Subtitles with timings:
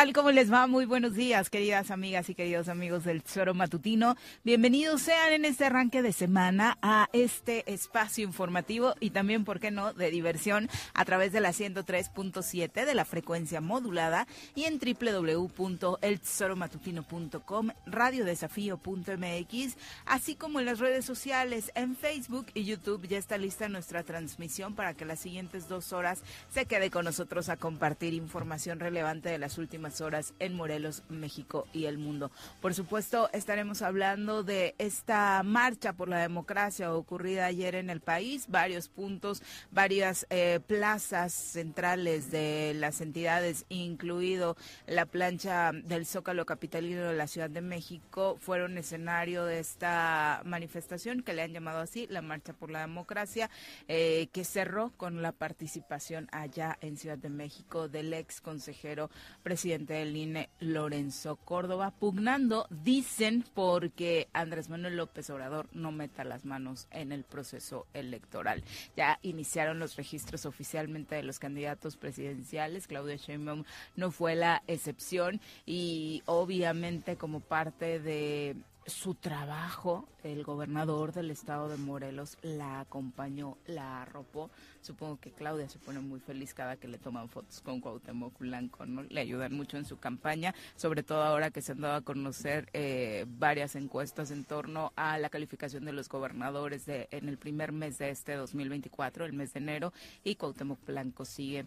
[0.00, 0.12] tal?
[0.14, 0.66] ¿Cómo les va?
[0.66, 4.16] Muy buenos días, queridas amigas y queridos amigos del Tesoro Matutino.
[4.44, 9.70] Bienvenidos sean en este arranque de semana a este espacio informativo y también, ¿por qué
[9.70, 17.68] no?, de diversión a través de la 103.7 de la frecuencia modulada y en www.eltesoromatutino.com,
[17.84, 23.06] radiodesafío.mx, así como en las redes sociales, en Facebook y YouTube.
[23.06, 27.50] Ya está lista nuestra transmisión para que las siguientes dos horas se quede con nosotros
[27.50, 32.30] a compartir información relevante de las últimas horas en Morelos, México y el mundo.
[32.60, 38.46] Por supuesto, estaremos hablando de esta marcha por la democracia ocurrida ayer en el país,
[38.48, 44.56] varios puntos, varias eh, plazas centrales de las entidades, incluido
[44.86, 51.22] la plancha del Zócalo Capitalino de la Ciudad de México, fueron escenario de esta manifestación
[51.22, 53.50] que le han llamado así, la Marcha por la Democracia,
[53.88, 59.10] eh, que cerró con la participación allá en Ciudad de México del ex consejero
[59.42, 66.44] presidente del INE, Lorenzo Córdoba, pugnando, dicen, porque Andrés Manuel López Obrador no meta las
[66.44, 68.62] manos en el proceso electoral.
[68.96, 73.64] Ya iniciaron los registros oficialmente de los candidatos presidenciales, Claudia Sheinbaum
[73.96, 81.68] no fue la excepción y obviamente como parte de su trabajo, el gobernador del estado
[81.68, 84.50] de Morelos la acompañó, la arropó.
[84.80, 88.86] Supongo que Claudia se pone muy feliz cada que le toman fotos con Cuauhtémoc Blanco,
[88.86, 89.02] ¿no?
[89.02, 92.68] Le ayudan mucho en su campaña, sobre todo ahora que se han dado a conocer
[92.72, 97.72] eh, varias encuestas en torno a la calificación de los gobernadores de, en el primer
[97.72, 99.92] mes de este 2024, el mes de enero,
[100.24, 101.66] y Cuauhtémoc Blanco sigue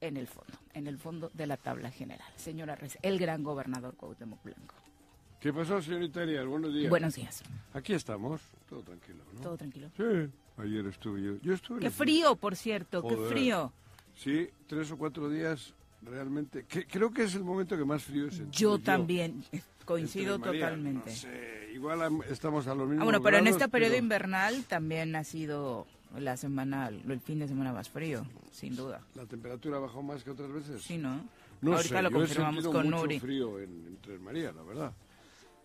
[0.00, 2.28] en el fondo, en el fondo de la tabla general.
[2.36, 4.83] Señora Rez, el gran gobernador Cuauhtémoc Blanco.
[5.44, 6.46] ¿Qué pasó, señorita Arias?
[6.46, 6.88] Buenos días.
[6.88, 7.42] Buenos días.
[7.74, 9.40] Aquí estamos, todo tranquilo, ¿no?
[9.42, 9.90] Todo tranquilo.
[9.94, 11.36] Sí, ayer estuve yo.
[11.42, 11.80] Yo estuve.
[11.80, 13.70] Qué frío, por cierto, qué frío.
[14.16, 16.64] Sí, tres o cuatro días realmente.
[16.64, 18.40] Que, creo que es el momento que más frío es.
[18.52, 19.44] Yo también,
[19.84, 21.10] coincido totalmente.
[21.10, 23.02] No sé, igual estamos a lo mismo.
[23.02, 25.86] Ah, bueno, pero en este periodo invernal también ha sido
[26.16, 29.02] la semana, el fin de semana más frío, sin duda.
[29.14, 30.80] ¿La temperatura bajó más que otras veces?
[30.80, 31.20] Sí, ¿no?
[31.60, 33.20] No Ahorita sé, lo yo he confirmamos con mucho Nuri.
[33.20, 34.94] frío en, en Tres María, la verdad.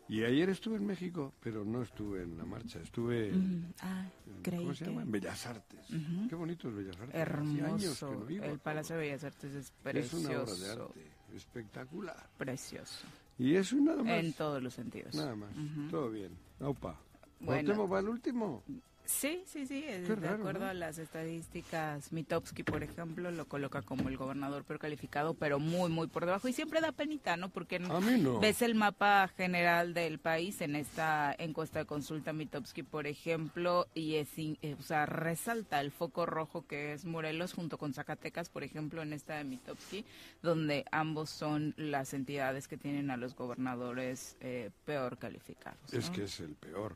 [0.10, 4.42] Y ayer estuve en México, pero no estuve en la marcha, estuve Mm, ah, en-
[4.42, 5.04] creí ¿cómo se que- llama?
[5.04, 5.86] En Bellas Artes.
[6.28, 7.16] Qué bonito es Bellas Artes.
[7.16, 8.26] Hacía años que Hermoso.
[8.28, 8.44] no.
[8.44, 10.28] El Palacio de Bellas Artes es Es precioso.
[10.30, 12.30] una obra de arte espectacular.
[12.38, 13.06] Precioso.
[13.38, 14.24] Y eso y nada más.
[14.24, 15.14] En todos los sentidos.
[15.16, 15.52] Nada más.
[15.92, 16.32] Todo bien.
[16.60, 17.00] Aupa.
[17.40, 18.64] Bueno, ¿Cuauhtémoc va al último?
[19.10, 19.84] Sí, sí, sí.
[19.88, 20.68] eh, de acuerdo ¿no?
[20.68, 25.90] a las estadísticas, Mitowski, por ejemplo, lo coloca como el gobernador peor calificado, pero muy,
[25.90, 26.48] muy por debajo.
[26.48, 27.50] Y siempre da penita, ¿no?
[27.50, 28.40] Porque no.
[28.40, 34.16] ves el mapa general del país en esta encuesta de consulta Mitowski, por ejemplo, y
[34.16, 38.64] es, eh, o sea, resalta el foco rojo que es Morelos junto con Zacatecas, por
[38.64, 40.06] ejemplo, en esta de Mitowski,
[40.44, 45.92] donde ambos son las entidades que tienen a los gobernadores eh, peor calificados.
[45.92, 46.96] Es que es el peor.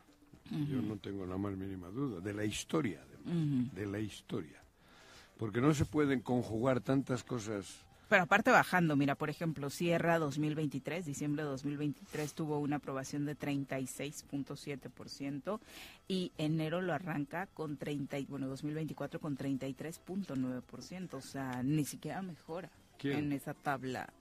[0.52, 2.20] Yo no tengo la más mínima duda.
[2.20, 3.74] De la historia, además.
[3.74, 4.62] De la historia.
[5.38, 7.86] Porque no se pueden conjugar tantas cosas.
[8.10, 13.36] Pero aparte bajando, mira, por ejemplo, Sierra 2023, diciembre de 2023 tuvo una aprobación de
[13.36, 15.60] 36.7%
[16.08, 22.22] y enero lo arranca con 30, y, bueno, 2024 con 33.9%, o sea, ni siquiera
[22.22, 22.70] mejora
[23.00, 23.18] ¿Quién?
[23.18, 24.14] en esa tabla.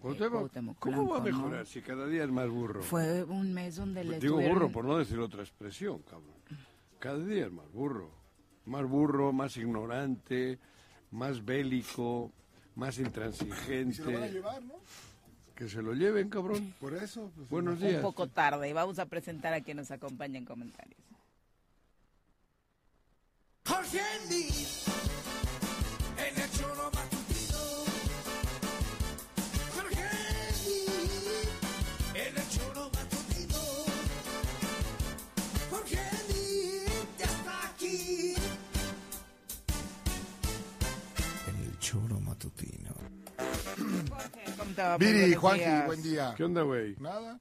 [0.00, 2.82] Cuauhtémoc, Cuauhtémoc ¿Cómo va a mejorar si cada día es más burro?
[2.82, 6.34] Fue un mes donde le Digo tuvieron- burro por no decir otra expresión, cabrón.
[6.98, 8.10] Cada día es más burro.
[8.66, 10.58] Más burro, más ignorante,
[11.12, 12.32] más bélico,
[12.74, 13.94] más intransigente.
[13.96, 14.74] Se lo van a llevar, ¿no?
[15.54, 16.74] Que se lo lleven, cabrón.
[16.80, 17.30] Por eso.
[17.34, 17.96] pues, Buenos días.
[17.96, 18.72] un poco tarde.
[18.72, 21.00] Vamos a presentar a quien nos acompaña en comentarios.
[23.66, 24.84] Jorge Luis,
[42.46, 42.94] matutino.
[44.98, 46.34] Viri, Juanji, buen día.
[46.36, 46.96] ¿Qué onda, güey?
[46.98, 47.38] Nada,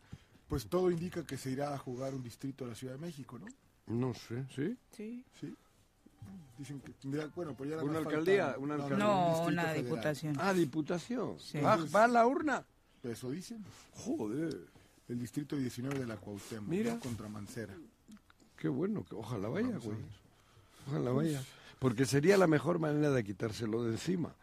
[0.48, 3.40] pues todo indica que se irá a jugar un distrito de la Ciudad de México,
[3.40, 3.46] ¿no?
[3.88, 4.78] No sé, ¿sí?
[4.96, 5.24] Sí.
[5.40, 5.56] Sí.
[6.57, 8.46] Dicen que tendría, bueno, pues ya ¿Una alcaldía?
[8.46, 9.06] falta- ¿Una no, alcaldía?
[9.07, 9.84] No, un una federal.
[9.84, 10.36] diputación.
[10.40, 11.40] Ah, diputación.
[11.40, 11.60] Sí.
[11.60, 12.66] ¿Va, va a la urna?
[13.04, 13.63] Eso dicen.
[13.94, 14.58] Joder,
[15.08, 17.00] El distrito 19 de la Cuauhtémoc, Mira.
[17.00, 17.75] contra Mancera.
[18.58, 19.06] qué bueno.
[19.06, 19.98] que Ojalá vaya, Vamos a güey.
[20.88, 21.44] Ojalá vaya.
[21.78, 24.34] Porque sería la mejor manera de quitárselo de encima.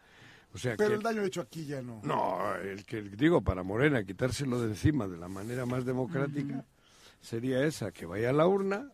[0.53, 0.95] O sea Pero que...
[0.97, 1.99] el daño hecho aquí ya no.
[2.03, 6.65] No, el que digo para Morena quitárselo de encima de la manera más democrática
[7.21, 8.91] sería esa, que vaya a la urna,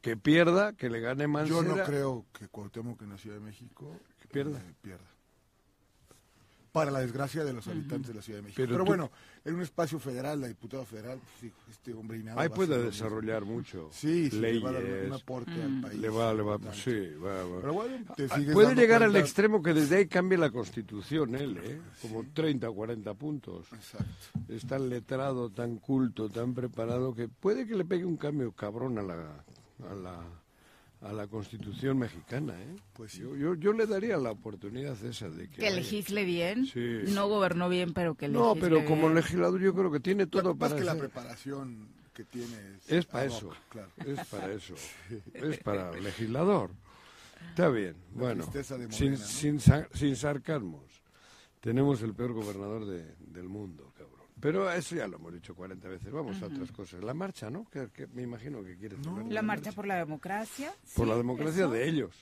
[0.00, 1.62] que pierda, que le gane Mancera.
[1.62, 4.58] Yo no creo que Cuauhtémoc en la Ciudad de México Que pierda.
[4.58, 5.04] eh, pierda.
[6.72, 8.56] Para la desgracia de los habitantes de la Ciudad de México.
[8.58, 9.10] Pero Pero, tú- bueno,
[9.44, 12.40] en un espacio federal, la diputada federal, pues, hijo, este hombre y nada.
[12.42, 12.90] Ahí puede lo mismo.
[12.90, 13.88] desarrollar mucho.
[13.90, 15.98] Sí, sí, le va a dar un aporte al país.
[16.00, 17.60] le va, le va, sí, va, va.
[17.62, 20.50] Pero bueno, te Ah, sigues Puede llegar al cuenta- extremo que desde ahí cambie la
[20.50, 21.80] constitución él, ¿eh?
[22.02, 23.66] Como 30 o 40 puntos.
[23.72, 24.06] Exacto.
[24.48, 28.98] Es tan letrado, tan culto, tan preparado que puede que le pegue un cambio cabrón
[28.98, 29.44] a la,
[29.90, 30.20] a la,
[31.00, 32.76] a la constitución mexicana, ¿eh?
[32.92, 33.20] Pues sí.
[33.20, 35.56] yo, yo, yo le daría la oportunidad esa de que...
[35.58, 36.66] Que legisle bien.
[36.66, 37.02] Sí.
[37.08, 39.14] No gobernó bien, pero que legisle No, pero como bien.
[39.14, 42.56] legislador yo creo que tiene todo para es que la preparación que tiene
[42.86, 43.50] es, Es para eso.
[43.68, 43.90] Claro.
[44.04, 44.74] Es para eso.
[45.34, 46.70] Es para legislador.
[47.50, 47.94] Está bien.
[48.14, 48.44] La Bueno,
[48.90, 49.18] sin, ¿no?
[49.18, 49.60] sin,
[49.94, 50.82] sin sarcasmos.
[51.60, 53.87] Tenemos el peor gobernador de- del mundo.
[54.40, 56.12] Pero eso ya lo hemos dicho 40 veces.
[56.12, 57.02] Vamos a otras cosas.
[57.02, 57.64] La marcha, ¿no?
[57.70, 60.72] Que, que me imagino que quieres hablar de La marcha por la democracia.
[60.94, 61.70] Por sí, la democracia eso.
[61.70, 62.14] de ellos.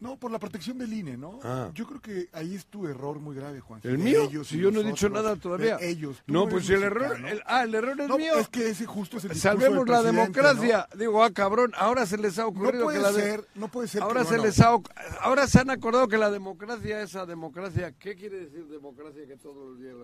[0.00, 1.38] No, por la protección del INE, ¿no?
[1.44, 1.70] Ah.
[1.74, 3.80] Yo creo que ahí es tu error muy grave, Juan.
[3.84, 4.24] ¿El mío?
[4.24, 5.76] ellos si yo no he dicho nada todavía.
[5.80, 6.20] Ellos.
[6.26, 7.02] No, pues si el error...
[7.10, 7.28] mexicano.
[7.28, 8.34] el- ah, el error es No, mío.
[8.34, 10.88] es que ese justo es el Salvemos del la democracia.
[10.98, 13.46] Digo, ah, cabrón, ahora se les ha No, ocurrido no puede que la de- ser,
[13.54, 14.00] no puede ser.
[14.00, 14.76] que- Ahora se les ha,
[15.20, 19.70] ahora se han acordado que la democracia, esa democracia, ¿qué quiere decir democracia que todos
[19.70, 19.94] los días?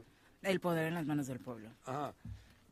[0.42, 1.68] El poder en las manos del pueblo.
[1.86, 2.12] Ah,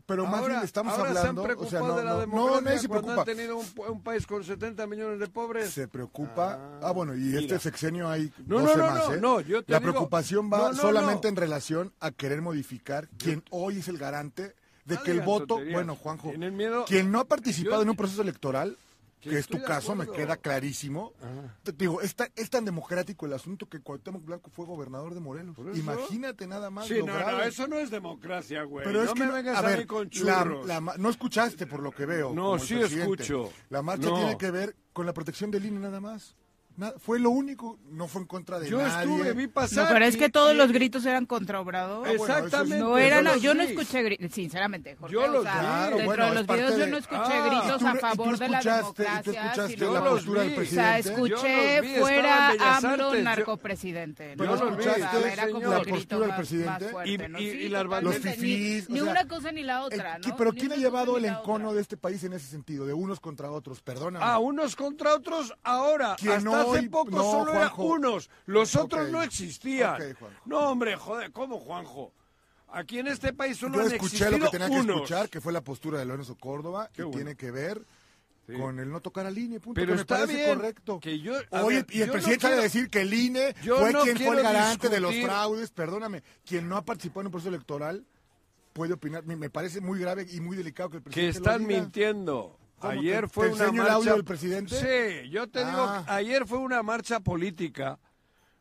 [0.06, 1.42] Pero más ahora, bien estamos ahora hablando.
[1.42, 3.14] se han o sea, no, de la no, democracia no, nadie se preocupa.
[3.20, 5.70] han tenido un, un país con 70 millones de pobres.
[5.70, 6.54] Se preocupa.
[6.54, 7.40] Ah, Ah, bueno, y mira.
[7.40, 9.20] este sexenio hay No, 12 no, no, más, no, ¿eh?
[9.20, 11.28] no, yo te La digo- preocupación va no, no, solamente no.
[11.30, 14.54] en relación a querer modificar quien hoy es el garante
[14.84, 15.74] de No que el voto, tonterías.
[15.74, 18.78] bueno, Juanjo, miedo- quien no ha participado Yo- en un proceso electoral,
[19.26, 21.12] Que que es tu caso, me queda clarísimo.
[21.20, 21.56] Ajá.
[21.62, 25.20] Te digo, es tan, es tan democrático el asunto que Cuauhtémoc Blanco fue gobernador de
[25.20, 25.56] Morelos.
[25.74, 28.84] Imagínate nada más Sí, no, eso no es democracia, güey.
[28.84, 30.66] Pero es no que me no- vengas a a, ver, mí con la- churros.
[30.66, 32.32] la ma- no escuchaste por lo que veo.
[32.32, 33.22] No, sí presidente.
[33.22, 33.52] escucho.
[33.70, 34.16] La marcha No.
[34.16, 36.34] tiene que ver con la protección del INE nada más.
[36.76, 39.04] Nada- fue lo único, no fue en contra de Yo nadie.
[39.14, 39.84] estuve, vi pasar.
[39.84, 42.06] No, pero es que todos y- los gritos eran contra Obrador.
[42.06, 42.78] Ah, bueno, eso es- Exactamente.
[42.78, 43.68] No eran, yo los yo no vi.
[43.70, 45.14] escuché gritos, sinceramente, Jorge.
[45.14, 45.58] Yo o los sea, vi.
[45.60, 47.46] Claro, dentro bueno, de los videos yo no escuché Ah.
[47.46, 49.16] gritos tú- a favor de la y tú democracia.
[49.36, 51.02] escuchaste la o postura del sea, presidente.
[51.02, 54.34] Yo escuché los vi, fuera AMLO Artes, yo- narcopresidente.
[54.36, 54.70] Pero ¿no?
[54.70, 56.90] escuchaste O sea, era como la postura del presidente.
[57.04, 58.00] Y- ¿no?
[58.02, 60.36] Los fifís, Ni, o sea, una cosa ni la otra, ¿no?
[60.36, 62.86] pero ¿quién ha llevado el encono de este país en ese sentido?
[62.86, 64.24] De unos contra otros, perdóname.
[64.26, 66.16] Ah, unos contra otros ahora.
[66.18, 68.30] Que Hasta no, hace poco no, solo eran unos.
[68.46, 70.16] Los otros no existían.
[70.44, 72.12] No, hombre, joder, ¿cómo, Juanjo?
[72.68, 75.40] Aquí en este país solo Yo han escuché existido lo que tenía que escuchar, que
[75.40, 77.16] fue la postura de Lorenzo Córdoba, Qué que bueno.
[77.16, 77.80] tiene que ver
[78.48, 78.52] Sí.
[78.54, 79.74] con el no tocar al INE, punto.
[79.74, 81.00] Pero que me está parece bien correcto.
[81.00, 83.92] que yo- a Oye, ver, y el presidente no quiero- decir que el INE fue
[83.92, 87.32] no quien fue el garante de los fraudes, perdóname, quien no ha participado en un
[87.32, 88.04] proceso electoral
[88.72, 89.24] puede opinar.
[89.24, 91.80] Me, me parece muy grave y muy delicado que el que presidente están lo diga.
[91.80, 92.58] mintiendo.
[92.80, 93.92] Ayer ¿Te- fue una el marcha.
[93.94, 94.74] audio del presidente?
[94.76, 96.04] Sí, yo te digo, Ah.
[96.08, 97.98] ayer fue una marcha política,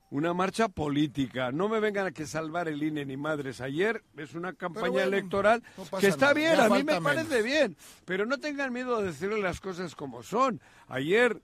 [0.10, 1.52] una marcha política.
[1.52, 3.60] No me vengan a que salvar el INE ni madres.
[3.60, 7.42] Ayer es una campaña bueno, electoral no que está nada, bien, a mí me parece
[7.42, 10.62] bien, pero no tengan miedo de decirle las cosas como son.
[10.88, 11.42] Ayer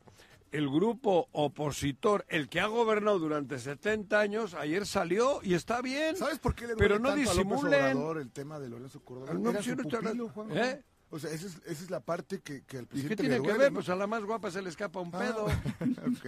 [0.52, 6.16] el grupo opositor, el que ha gobernado durante 70 años, ayer salió y está bien.
[6.18, 7.98] ¿Sabes por qué le Pero no tanto disimulen.
[8.18, 9.34] El tema de Lorenzo Córdoba?
[9.34, 10.32] No, Era su pupilo.
[10.52, 10.82] ¿Eh?
[11.12, 13.40] O sea, esa es, esa es la parte que, que al ¿Y presidente qué tiene
[13.40, 13.72] le que ver?
[13.72, 13.76] ¿no?
[13.76, 15.46] Pues a la más guapa se le escapa un Ah, pedo.
[16.08, 16.24] ok.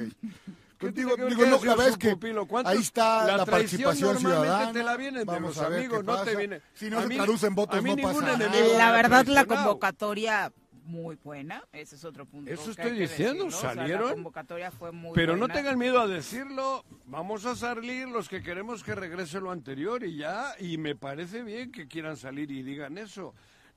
[0.77, 2.17] ¿Qué Contigo, ver digo, no, la verdad es que
[2.65, 4.73] ahí está la participación normalmente ciudadana.
[4.73, 7.03] te la vienen de Vamos los a ver amigos, no te viene- Si no a
[7.03, 8.51] se mí- traduce en votos, a mí no pasa nada.
[8.77, 10.51] La verdad, la convocatoria
[10.85, 12.51] muy buena, ese es otro punto.
[12.51, 13.57] Eso estoy diciendo, decir, ¿no?
[13.57, 16.83] O sea, salieron, la convocatoria fue muy Pero no tengan miedo a decirlo.
[17.05, 20.53] Vamos a salir los que queremos que regrese lo anterior y ya.
[20.59, 23.33] Y me parece bien que quieran salir y digan eso.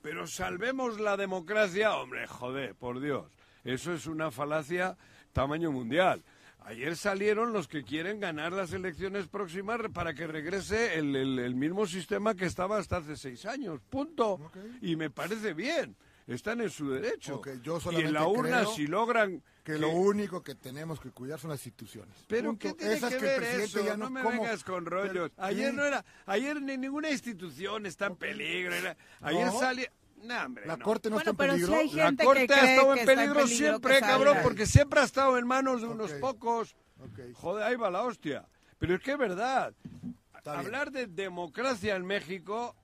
[0.06, 3.26] Pero salvemos la democracia, hombre, joder, por Dios.
[3.64, 4.96] Eso es una falacia
[5.32, 6.22] tamaño mundial.
[6.60, 11.56] Ayer salieron los que quieren ganar las elecciones próximas para que regrese el, el- el
[11.56, 13.80] mismo sistema que estaba hasta hace seis años.
[13.90, 14.38] Punto.
[14.80, 15.96] Y me parece bien.
[16.28, 17.42] Están en su derecho.
[17.64, 21.40] Yo y en la urna, creo si logran Que lo único que tenemos que cuidar
[21.40, 22.14] son las instituciones.
[22.28, 22.68] pero Punto.
[22.68, 23.84] ¿qué tiene Esas que, ver eso?
[23.84, 24.40] ya no, me ¿cómo?
[24.40, 25.30] vengas con Pero, rollos.
[25.30, 25.34] ¿qué?
[25.42, 28.72] Ayer no era, ayer ni ninguna institución está en peligro.
[28.74, 29.58] era- ayer No.
[29.58, 29.90] salía,
[30.22, 30.84] no, hombre, La no.
[30.84, 31.72] corte no Bueno, está en peligro.
[31.96, 35.46] La corte que ha estado en peligro peligro siempre, cabrón, porque siempre ha estado en
[35.48, 36.76] manos de unos pocos.
[37.00, 37.34] Ok.
[37.34, 38.46] Joder, ahí va la hostia.
[38.78, 39.74] Pero es que es verdad.
[40.36, 40.66] Está bien.
[40.66, 42.76] Hablar de democracia en México,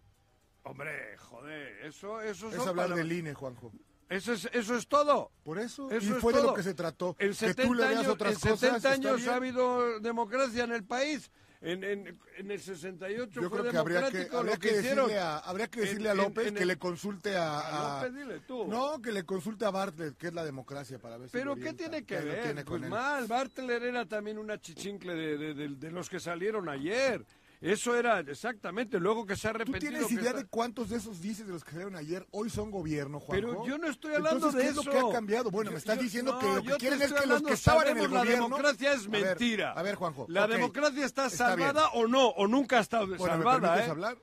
[0.65, 3.73] hombre, joder, eso, eso Es hablar palabras- del INE, Juanjo.
[4.13, 5.31] Eso es, eso es todo.
[5.43, 7.17] Por eso, Eso y es fue de lo que se trató.
[7.19, 10.65] En que 70 tú le años, otras en cosas, 70 está años ha habido democracia
[10.65, 11.31] en el país.
[11.65, 15.17] En, en, en el 68 Yo fue creo que habría que, habría que que decirle
[15.21, 18.41] a, habría que En- decirle a López que le consulte a, A a- López, dile
[18.41, 18.67] tú.
[18.67, 21.55] No, que le consulte a Bartlett, que es la democracia, para ver si Pero lo
[21.55, 22.43] ¿qué orienta, tiene que ver?
[22.43, 26.69] tiene Pues mal, Bartler era también una chichincle de, de- de- de los que salieron
[26.69, 27.25] ayer.
[27.63, 29.93] Eso era exactamente, luego que se ha ¿Tú repetido.
[29.93, 32.73] tienes idea está- de cuántos de esos dices de los que salieron ayer hoy son
[32.73, 33.33] gobierno, Juanjo?
[33.53, 34.81] Pero yo no estoy hablando Entonces, de ¿qué eso.
[34.81, 35.51] es lo que ha cambiado?
[35.53, 37.53] Bueno, Yo- me estás yo- diciendo no, que lo que quieren es que los que
[37.53, 38.25] estaban en el gobierno...
[38.25, 39.73] La democracia es A ver, mentira.
[39.73, 40.27] A ver, Juanjo.
[40.29, 43.61] La democracia está, salvada o no, o nunca ha estado Bueno, ¿me salvada.
[43.61, 43.91] permites ¿eh?
[43.91, 44.19] hablar?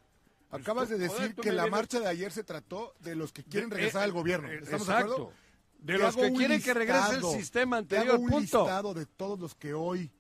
[0.52, 3.44] Acabas de decir tú que me la marcha de ayer se trató de los que
[3.44, 4.50] quieren regresar eh, al gobierno.
[4.50, 5.14] eh, ¿Estamos de exacto.
[5.14, 5.34] acuerdo?
[5.78, 8.42] De los que quieren que regrese el sistema te anterior, hago un punto.
[8.64, 10.12] listado de todos los que hoy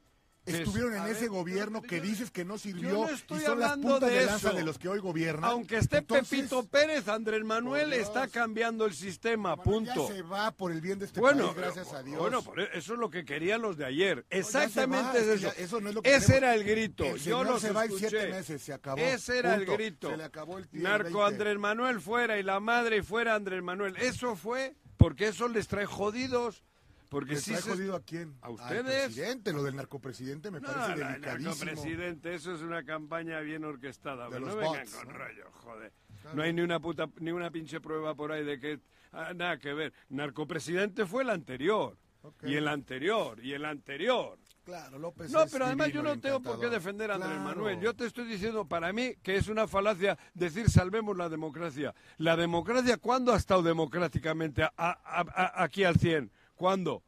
[0.57, 3.59] estuvieron en ese gobierno yo- que dices que no sirvió yo no estoy y son
[3.59, 4.57] las hablando puntas de de, lanza eso.
[4.57, 5.49] de los que hoy gobiernan.
[5.51, 10.07] Aunque esté Entonces, Pepito Pérez, Andrés Manuel está cambiando el sistema, punto.
[10.09, 12.19] Ya se va por el bien de este Bueno, país, gracias a Dios.
[12.19, 14.25] bueno, por e- eso es lo que querían los de ayer.
[14.29, 15.53] Exactamente es eso.
[15.57, 17.03] eso no es lo que Ese era el grito.
[17.05, 18.09] El Yo los se va en escuché.
[18.09, 18.97] siete meses, se acabó.
[19.01, 19.71] Ese era Punto.
[19.71, 20.09] el grito.
[20.11, 21.23] Se le acabó el día, el Narco 20.
[21.23, 23.95] Andrés Manuel fuera y la madre fuera Andrés Manuel.
[23.97, 26.63] Eso fue porque eso les trae jodidos.
[27.09, 28.35] Porque ¿Les sí se- jodido a quién?
[28.41, 29.05] ¿A Al ustedes?
[29.05, 31.55] presidente, lo del narcopresidente me No, parece no, delicadísimo.
[31.71, 34.29] presidente, eso es una campaña bien orquestada.
[34.29, 35.13] De los no vengan bots, con ¿no?
[35.17, 35.91] rollo, joder.
[36.35, 38.79] No hay ni una puta, ni una pinche prueba por ahí de que
[39.11, 39.91] ah, nada que ver.
[40.09, 41.97] Narcopresidente fue el anterior.
[42.21, 42.43] Ok.
[42.43, 44.37] Y el anterior, y el anterior.
[44.65, 47.43] Claro, López No, pero además yo no tengo por qué defender a Andrés Claro.
[47.45, 47.79] Manuel.
[47.79, 51.95] Yo te estoy diciendo para mí que es una falacia decir salvemos la democracia.
[52.17, 56.29] La democracia, ¿cuándo ha estado democráticamente a- a- a- aquí al 100?
[56.63, 57.03] ¿Cuándo?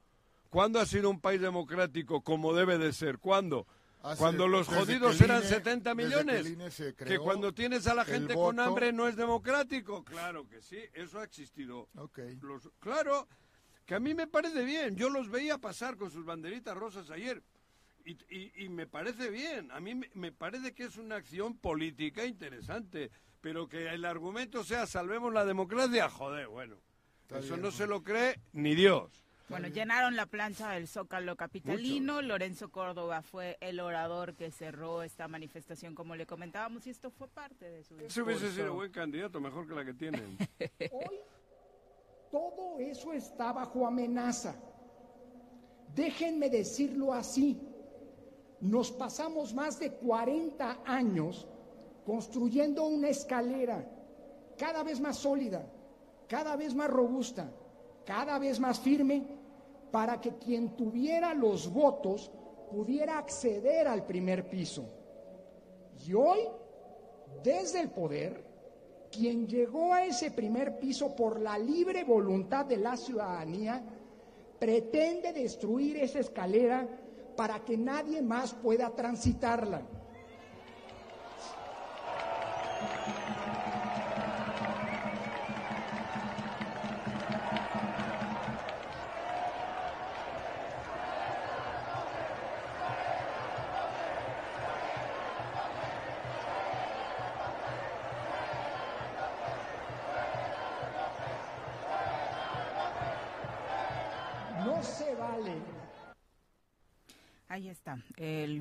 [0.49, 3.19] ¿Cuándo ha sido un país democrático como debe de ser?
[3.19, 3.67] ¿Cuándo?
[4.01, 6.45] Hace- Cuando los jodidos eran INE 70 desde millones.
[6.95, 10.05] que cuando tienes a la gente con hambre no es democrático.
[10.05, 11.89] Claro que sí, eso ha existido.
[11.97, 12.19] Ok.
[12.41, 13.27] Los- claro,
[13.85, 14.95] que a mí me parece bien.
[14.95, 17.43] Yo los veía pasar con sus banderitas rosas ayer.
[18.05, 19.69] Y, y- y me parece bien.
[19.71, 23.11] A mí me, me parece que es una acción política interesante.
[23.41, 26.77] Pero que el argumento sea salvemos la democracia, joder, bueno.
[27.29, 29.11] Eso no se lo cree ni Dios.
[29.51, 32.21] Bueno, llenaron la plancha del Zócalo Capitalino.
[32.21, 37.27] Lorenzo Córdoba fue el orador que cerró esta manifestación, como le comentábamos, y esto fue
[37.27, 38.55] parte de su Ese hubiese discurso.
[38.55, 40.37] sido buen candidato, mejor que la que tienen.
[40.91, 41.19] Hoy
[42.31, 44.55] todo eso está bajo amenaza.
[45.93, 47.59] Déjenme decirlo así.
[48.61, 51.45] Nos pasamos más de 40 años
[52.05, 53.85] construyendo una escalera
[54.57, 55.69] cada vez más sólida,
[56.29, 57.51] cada vez más robusta,
[58.05, 59.40] cada vez más firme,
[59.91, 62.31] para que quien tuviera los votos
[62.71, 64.85] pudiera acceder al primer piso.
[66.05, 66.39] Y hoy,
[67.43, 68.43] desde el poder,
[69.11, 73.83] quien llegó a ese primer piso por la libre voluntad de la ciudadanía,
[74.57, 76.87] pretende destruir esa escalera
[77.35, 79.81] para que nadie más pueda transitarla.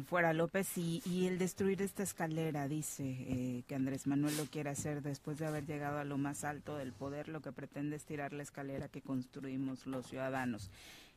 [0.05, 4.71] Fuera López y, y el destruir esta escalera, dice eh, que Andrés Manuel lo quiere
[4.71, 8.05] hacer después de haber llegado a lo más alto del poder, lo que pretende es
[8.05, 10.71] tirar la escalera que construimos los ciudadanos.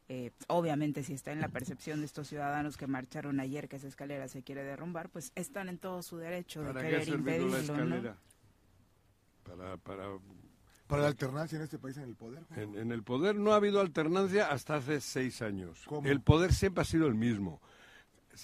[0.10, 3.88] Eh, obviamente si está en la percepción de estos ciudadanos que marcharon ayer que esa
[3.88, 7.06] escalera se quiere derrumbar, pues están en todo su derecho de ¿Para qué ha querer
[7.06, 7.96] servido la impedirlo, ¿no?
[7.96, 8.18] escalera?
[9.44, 10.04] Para, para,
[10.88, 12.44] Para la alternancia en este país en el poder.
[12.56, 15.84] En, en el poder no ha habido alternancia hasta hace seis años.
[15.86, 16.08] ¿Cómo?
[16.08, 17.62] El poder siempre ha sido el mismo.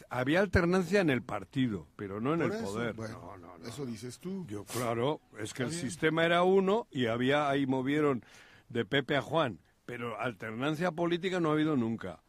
[0.10, 2.94] Había alternancia en el partido, pero no en Por el eso, poder.
[2.96, 3.66] bueno, no, no, no.
[3.68, 4.46] Eso dices tú.
[4.48, 5.82] Yo, claro, es que el bien.
[5.82, 8.24] sistema era uno y había ahí movieron
[8.70, 12.22] de Pepe a Juan, pero alternancia política no ha habido nunca.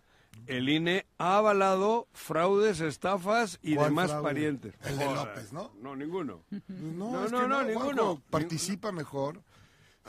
[0.47, 4.25] El INE ha avalado fraudes, estafas y ¿Cuál demás fraude?
[4.25, 4.75] parientes.
[4.85, 5.73] El de López, ¿no?
[5.83, 6.45] No, ninguno.
[6.69, 8.23] No, No, no, que no, Juanjo, ninguno.
[8.31, 9.43] Participa mejor.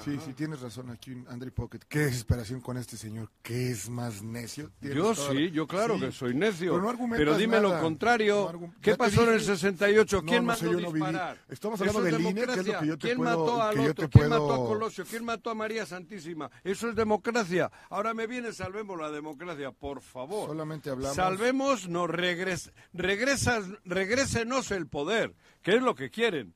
[0.03, 1.79] Sí, sí, tienes razón aquí, André Pocket.
[1.87, 4.71] Qué desesperación con este señor, que es más necio.
[4.81, 6.71] Yo la- sí, yo claro Sí, que soy necio.
[6.71, 7.75] pero no argumentas Pero dime nada.
[7.75, 8.49] lo contrario.
[8.51, 9.51] No argu- ¿Qué pasó en el dije.
[9.55, 10.21] 68?
[10.21, 10.93] No, ¿Quién no sé, mandó viví.
[10.93, 11.37] disparar?
[11.49, 12.79] Estamos Eso hablando es del INE, que es lo democracia.
[12.79, 15.05] que yo te ¿Quién puedo- mató ¿Quién mató a Colosio?
[15.05, 16.49] ¿Quién mató a María Santísima?
[16.63, 17.71] Eso es democracia.
[17.89, 20.47] Ahora me viene, salvemos la democracia, por favor.
[20.49, 26.55] Solamente hablamos- Salvemos, no regres, regresas, regrésenos el poder, que es lo que quieren.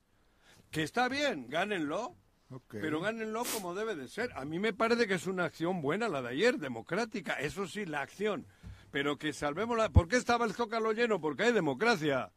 [0.72, 2.16] Que está bien, gánenlo.
[2.70, 4.32] Pero gánenlo como debe de ser.
[4.36, 7.34] A mí me parece que es una acción buena la de ayer, democrática.
[7.34, 8.46] Eso sí, la acción.
[8.92, 9.90] Pero que salvemos la...
[9.90, 11.20] ¿Por qué estaba el Zócalo lleno?
[11.20, 12.32] Porque hay democracia.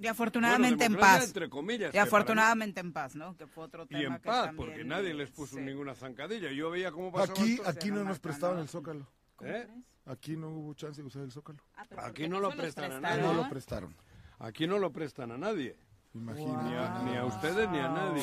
[0.00, 1.24] Y afortunadamente Bueno, en paz.
[1.26, 3.36] entre comillas, Y afortunadamente en paz, ¿no?
[3.36, 6.52] Que fue otro Y tema en que paz, también, porque nadie les puso ninguna zancadilla.
[6.52, 8.60] Yo veía cómo pasaba Aquí, aquí no no nos ¿no?
[8.60, 9.06] el Zócalo.
[9.40, 9.66] ¿Eh?
[10.06, 11.58] Aquí no hubo chance de usar el Zócalo.
[11.76, 13.02] Ah, Aquí no lo prestan a prestaron.
[13.02, 13.22] nadie.
[13.22, 13.96] No lo prestaron.
[14.38, 15.76] Aquí no lo prestan a nadie.
[16.14, 16.64] Imagínate.
[16.68, 18.22] Ni a- ni a ustedes ni a nadie.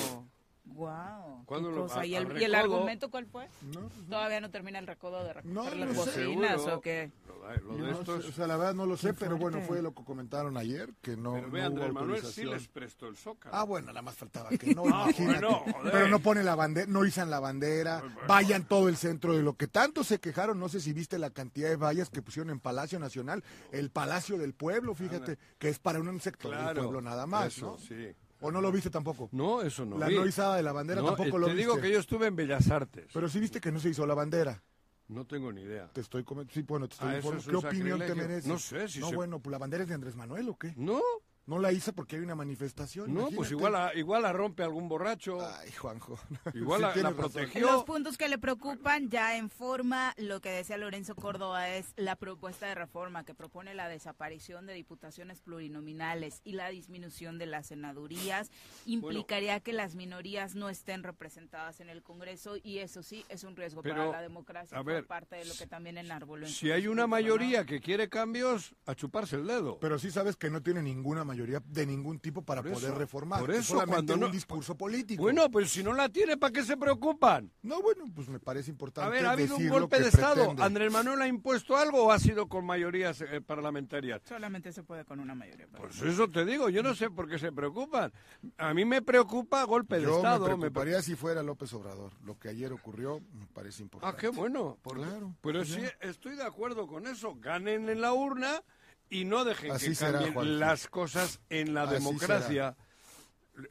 [0.68, 1.44] Wow.
[1.46, 3.48] ¿Cuándo lo- a- ¿Y, el, ¿Y el argumento cuál fue?
[3.62, 4.10] No, pues no.
[4.10, 7.12] Todavía no termina el recodo de recoger No, las bocinas o qué.
[7.28, 8.24] Lo, de- lo de No estos...
[8.24, 10.58] sé, o sea, la verdad no lo sé, Qué pero bueno, fue lo que comentaron
[10.58, 13.56] ayer, que no, Pero ve, no hubo Andrés Manuel sí les prestó el Zócalo.
[13.56, 15.40] Ah, bueno, nada más faltaba que no, imagínate.
[15.46, 15.64] bueno.
[15.92, 19.54] Pero no pone la bandera, no izan la bandera, vayan todo el centro de lo
[19.54, 22.60] que tanto se quejaron, no sé si viste la cantidad de vallas que pusieron en
[22.60, 27.28] Palacio Nacional, el Palacio del Pueblo, fíjate, que es para un sector del pueblo nada
[27.28, 27.78] más, eso, ¿no?
[27.78, 28.14] sí.
[28.42, 29.30] ¿O no lo viste tampoco?
[29.32, 30.16] No, eso no la vi.
[30.16, 31.70] no izada de la bandera No, tampoco eh, lo Te viste.
[31.72, 33.08] digo que yo estuve en Bellas Artes.
[33.14, 34.62] Pero sí viste que no se hizo la bandera.
[35.08, 35.90] No tengo ni idea.
[35.94, 37.42] Te estoy comentando, sí, bueno, te estoy Ah, informando.
[37.42, 38.30] es ¿Qué opinión te sacrilegio.
[38.30, 38.48] merece?
[38.50, 40.74] No sé si No, se- bueno, pues la bandera es de Andrés Manuel o qué?
[40.76, 41.00] ¿No?
[41.48, 43.14] No la hizo porque hay una manifestación.
[43.14, 45.46] No, pues igual la, igual la rompe algún borracho.
[45.48, 46.18] Ay, Juanjo.
[46.56, 47.62] Igual Sí la- protegió.
[47.62, 52.16] Los puntos que le preocupan ya en forma, lo que decía Lorenzo Córdoba es la
[52.16, 57.68] propuesta de reforma que propone la desaparición de diputaciones plurinominales y la disminución de las
[57.68, 58.50] senadurías.
[58.88, 63.56] Implicaría que las minorías no estén representadas en el Congreso y eso sí es un
[63.56, 66.52] riesgo Pero, para la democracia a por ver, parte de lo que también enarboló en
[66.52, 69.78] su Si hay una mayoría que quiere cambios, a chuparse el dedo.
[69.80, 72.98] Pero sí sabes que no tiene ninguna mayoría de ningún tipo para Por poder eso,
[72.98, 73.40] reformar.
[73.42, 75.22] por Es eso, solamente cuando un no- discurso político.
[75.22, 77.52] Bueno, pues si no la tiene, ¿para qué se preocupan?
[77.62, 80.36] No, bueno, pues me parece importante A ver, ¿ha habido un golpe de Estado?
[80.36, 80.64] pretende.
[80.64, 84.22] ¿Andrés Manuel ha impuesto algo o ha sido con mayorías eh, parlamentarias?
[84.26, 85.68] Solamente se puede con una mayoría.
[85.76, 88.12] Pues eso te digo, yo no sé por qué se preocupan.
[88.58, 90.46] A mí me preocupa golpe de Estado.
[90.46, 92.14] me me preocuparía si fuera López Obrador.
[92.24, 94.16] Lo que ayer ocurrió me parece importante.
[94.16, 94.78] Ah, qué bueno.
[94.82, 97.36] porque- Claro, Pero sí, estoy de acuerdo con eso.
[97.36, 98.62] Ganen en la urna
[99.10, 102.76] y no dejen Así que será, cambien las cosas en la Así democracia.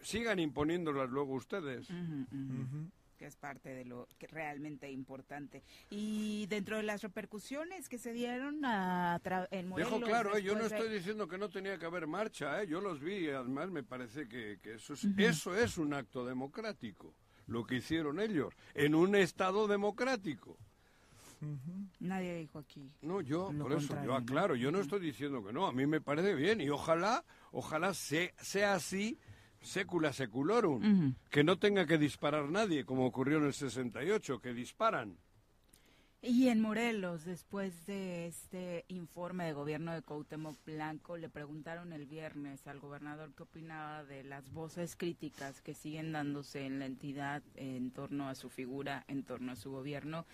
[0.03, 1.89] Sigan imponiéndolas luego ustedes.
[3.19, 5.63] Que es parte de lo que realmente importante.
[5.89, 9.93] Y dentro de las repercusiones que se dieron a tra- en Morelos...
[9.93, 12.81] Dejo claro, eh, yo no estoy diciendo que no tenía que haber marcha, eh, yo
[12.81, 17.15] los vi, además me parece que, que eso, es, eso es un acto democrático,
[17.47, 20.59] lo que hicieron ellos, en un Estado democrático.
[22.01, 22.91] Nadie dijo aquí.
[23.03, 25.87] No, yo, por eso, contrario, yo aclaro, yo no estoy diciendo que no, a mí
[25.87, 29.19] me parece bien y ojalá, ojalá se- sea así
[29.61, 35.17] secula seculorum, que no tenga que disparar nadie, como ocurrió en el 68, que disparan.
[36.27, 42.07] Y en Morelos, después de este informe de gobierno de Cuauhtémoc Blanco, le preguntaron el
[42.07, 47.43] viernes al gobernador qué opinaba de las voces críticas que siguen dándose en la entidad
[47.57, 50.25] en torno a su figura, en torno a su gobierno.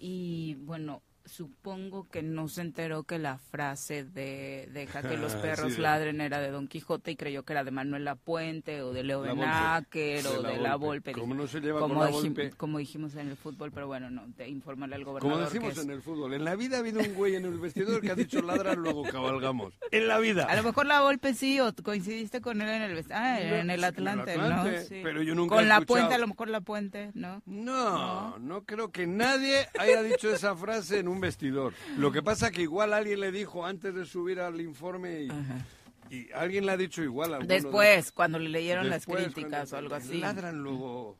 [0.00, 5.78] Y bueno, supongo que no se enteró que la frase de deja que los perros
[5.78, 9.24] ladren era de Don Quijote y creyó que era de Manuel Lapuente o de Leo
[9.24, 9.34] La.
[9.34, 11.10] Benáquer o De la la Volpe.
[11.10, 11.12] Volpe.
[11.12, 12.50] Como no se lleva como, con la dijim- Volpe.
[12.56, 15.38] como dijimos en el fútbol, pero bueno, no, de informarle al gobernador.
[15.38, 17.44] Como que decimos es- en el fútbol, en la vida ha habido un güey en
[17.44, 19.74] el vestidor que ha dicho ladra, luego cabalgamos.
[19.92, 20.44] En la vida.
[20.44, 23.40] A lo mejor la Volpe sí, o coincidiste con él en el vest- ah, No,
[23.40, 24.64] en el en el Atlante, ¿no?
[24.88, 25.00] Sí.
[25.02, 25.86] pero yo nunca Con he la escuchado.
[26.00, 27.42] Puente, a lo mejor la Puente, ¿no?
[27.46, 31.74] No, no creo que nadie haya dicho esa frase en un vestidor.
[31.98, 36.32] Lo que pasa que igual alguien le dijo antes de subir al informe y, y
[36.32, 37.38] alguien le ha dicho igual.
[37.40, 40.18] de- Después, cuando le leyeron Después, las críticas o algo así.
[40.18, 41.16] Ladran luego.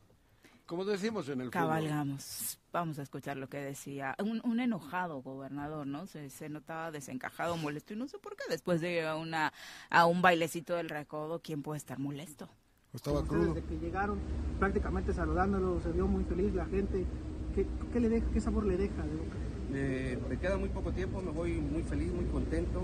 [0.65, 1.51] Como decimos en el fútbol.
[1.63, 2.57] Cabalgamos.
[2.71, 4.15] Vamos a escuchar lo que decía.
[4.23, 6.07] Un, un enojado gobernador, ¿no?
[6.07, 8.43] Se, se notaba desencajado, molesto y no sé por qué.
[8.49, 9.51] Después de ir a, una,
[9.89, 12.47] a un bailecito del recodo, ¿quién puede estar molesto?
[12.93, 13.53] Estaba crudo.
[13.53, 14.19] Desde que llegaron,
[14.59, 17.05] prácticamente saludándolo, se vio muy feliz la gente.
[17.53, 19.35] ¿Qué, qué le deja, qué sabor le deja de boca?
[19.73, 22.81] Eh, me queda muy poco tiempo, me voy muy feliz, muy contento.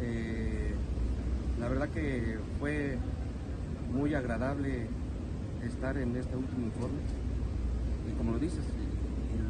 [0.00, 0.72] Eh,
[1.58, 2.96] la verdad que fue
[3.92, 4.86] muy agradable
[5.66, 7.00] estar en este último informe.
[8.10, 8.64] Y como lo dices,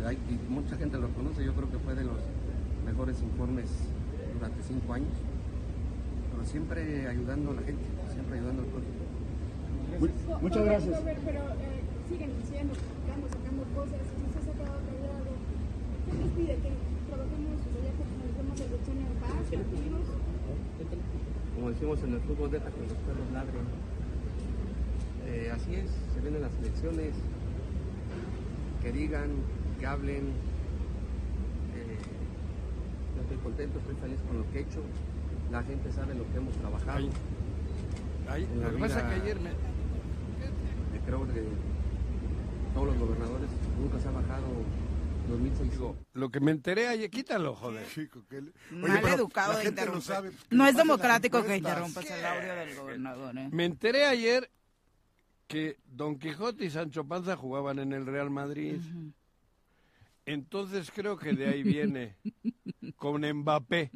[0.02, 2.18] y hay- y mucha gente lo conoce, yo creo que fue de los
[2.84, 3.66] mejores informes
[4.34, 5.12] durante cinco años.
[6.32, 8.88] Pero siempre ayudando a la gente, siempre ayudando al pueblo.
[10.40, 11.00] Muchas gracias.
[11.04, 15.30] Pero eh, siguen diciendo, criticando, sacando cosas, y usted se ha quedado callado.
[16.06, 16.54] ¿Qué les pide?
[16.56, 16.70] ¿Que
[17.08, 20.06] trabajemos, ya en paz, tranquilos?
[21.54, 23.64] Como decimos en el fútbol, deja que los perros ladren.
[25.26, 27.14] Eh, así es, se vienen las elecciones,
[28.82, 29.30] que digan,
[29.78, 30.32] que hablen.
[31.76, 31.98] Eh,
[33.16, 34.80] yo estoy contento, estoy feliz con lo que he hecho.
[35.50, 37.08] La gente sabe lo que hemos trabajado.
[38.28, 39.50] Ay, lo que pasa que ayer me...
[39.50, 41.44] Eh, creo que
[42.74, 44.46] todos los gobernadores nunca se ha bajado
[45.30, 45.70] 2006.
[46.14, 47.10] Lo que me enteré ayer...
[47.10, 47.86] Quítalo, joder.
[47.88, 50.02] Chico, que le- Oye, Mal pero educado de interrumpir.
[50.02, 53.48] sabe, no es democrático que interrumpas el audio del gobernador, ¿eh?
[53.52, 54.50] Me enteré ayer
[55.46, 58.80] que Don Quijote y Sancho Panza jugaban en el Real Madrid.
[60.26, 62.16] Entonces creo que de ahí viene,
[62.96, 63.90] con Mbappé.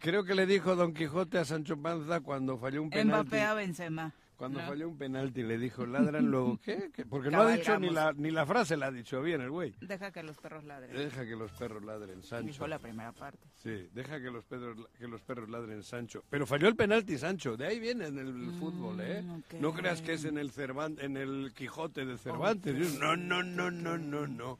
[0.00, 3.26] Creo que le dijo Don Quijote a Sancho Panza cuando falló un penalti.
[3.28, 4.14] Mbappé a Benzema.
[4.42, 4.66] Cuando ¿no?
[4.66, 6.90] falló un penalti le dijo, ladran luego, ¿qué?
[6.92, 7.06] ¿Qué?
[7.06, 9.72] Porque no ha dicho ni la, ni la frase, la ha dicho bien el güey.
[9.80, 10.96] Deja que los perros ladren.
[10.96, 12.46] Deja que los perros ladren, Sancho.
[12.48, 13.38] Dijo la primera parte.
[13.54, 16.24] Sí, deja que los, perros, que los perros ladren Sancho.
[16.28, 19.22] Pero falló el penalti Sancho, de ahí viene en el fútbol, ¿eh?
[19.60, 22.98] No creas que es en el Cervan- en el Quijote de Cervantes.
[22.98, 24.58] No, no, no, no, no, no.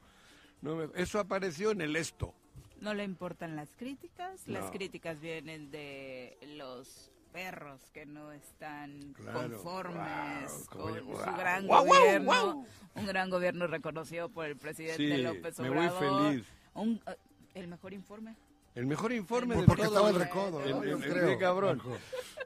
[0.61, 2.33] No me- Eso apareció en el esto.
[2.79, 4.47] No le importan las críticas.
[4.47, 9.49] Las críticas vienen de los perros que no están Claro.
[9.49, 12.65] conformes como con yo- su gran gobierno.
[12.95, 16.31] Un gran gobierno reconocido por el presidente Sí, López me voy Obrador.
[16.31, 16.45] feliz.
[16.75, 17.15] Un, eh,
[17.55, 18.35] el mejor informe.
[18.75, 20.83] El mejor informe Pues de porque estaba el recodo, El, ¿no?
[20.83, 21.81] el- el- cabrón.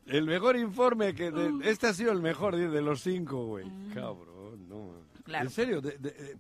[0.06, 1.32] El mejor informe que...
[1.32, 3.66] de- este ha sido el mejor de, los cinco, güey.
[3.94, 4.92] Cabrón, no.
[5.24, 5.46] Claro.
[5.46, 6.36] En serio, de- de- eh,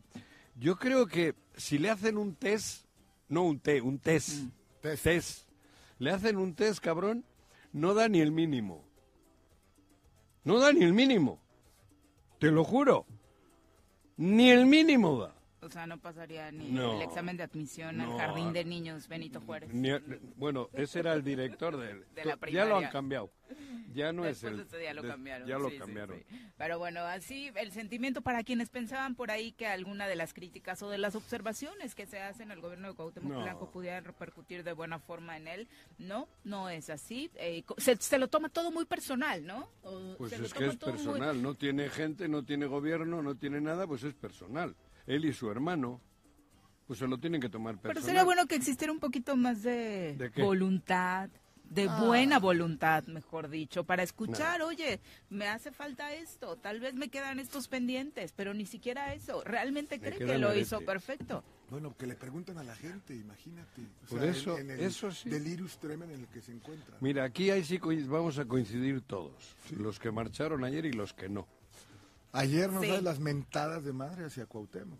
[0.55, 2.85] yo creo que si le hacen un test,
[3.29, 4.49] no un té, un test,
[4.81, 5.03] Test.
[5.03, 5.49] test,
[5.99, 7.23] le hacen un test, cabrón,
[7.77, 8.83] no da ni el mínimo.
[10.43, 11.39] No da ni el mínimo.
[12.39, 13.05] Te lo juro.
[14.17, 15.36] Ni el mínimo da.
[15.67, 16.95] O sea, no pasaría ni No.
[16.95, 18.13] el examen de admisión No.
[18.13, 19.73] al jardín de niños Benito Juárez.
[19.73, 19.91] Ni-
[20.37, 22.05] bueno, ese era el director del...
[22.15, 22.77] De la ya lo primaria.
[22.87, 23.31] han cambiado.
[23.93, 24.67] Ya no Después es de el...
[24.67, 25.47] ese día lo de- cambiaron.
[25.47, 26.19] Ya lo sí, cambiaron.
[26.29, 26.35] sí.
[26.57, 30.81] Pero bueno, así el sentimiento para quienes pensaban por ahí que alguna de las críticas
[30.83, 33.41] o de las observaciones que se hacen al gobierno de Cuauhtémoc No.
[33.43, 35.67] Blanco pudieran repercutir de buena forma en él.
[35.97, 37.29] No, no es así.
[37.35, 39.69] Eh, se, se lo toma todo muy personal, ¿no?
[39.83, 43.61] O Pues es que es muy- personal, no tiene gente, no tiene gobierno, no tiene
[43.61, 44.75] nada, pues es personal.
[45.07, 45.99] Él y su hermano,
[46.85, 47.95] pues se lo tienen que tomar personal.
[47.95, 51.29] Pero sería bueno que existiera un poquito más de, voluntad,
[51.69, 51.99] de Ah.
[52.01, 57.39] buena voluntad, mejor dicho, para escuchar, oye, me hace falta esto, tal vez me quedan
[57.39, 59.43] estos pendientes, pero ni siquiera eso.
[59.43, 61.43] ¿Realmente Me cree que lo hizo perfecto?
[61.69, 63.81] Bueno, que le preguntan a la gente, imagínate.
[64.05, 65.29] O Por sea, eso- en, en el eso sí.
[65.81, 66.95] tremens en el que se encuentra.
[67.01, 71.27] Mira, aquí ahí sí vamos a coincidir todos, los que marcharon ayer y los que
[71.27, 71.45] no.
[72.37, 72.91] Ayer nos Sí.
[72.91, 74.99] da las mentadas de madre hacia Cuauhtémoc.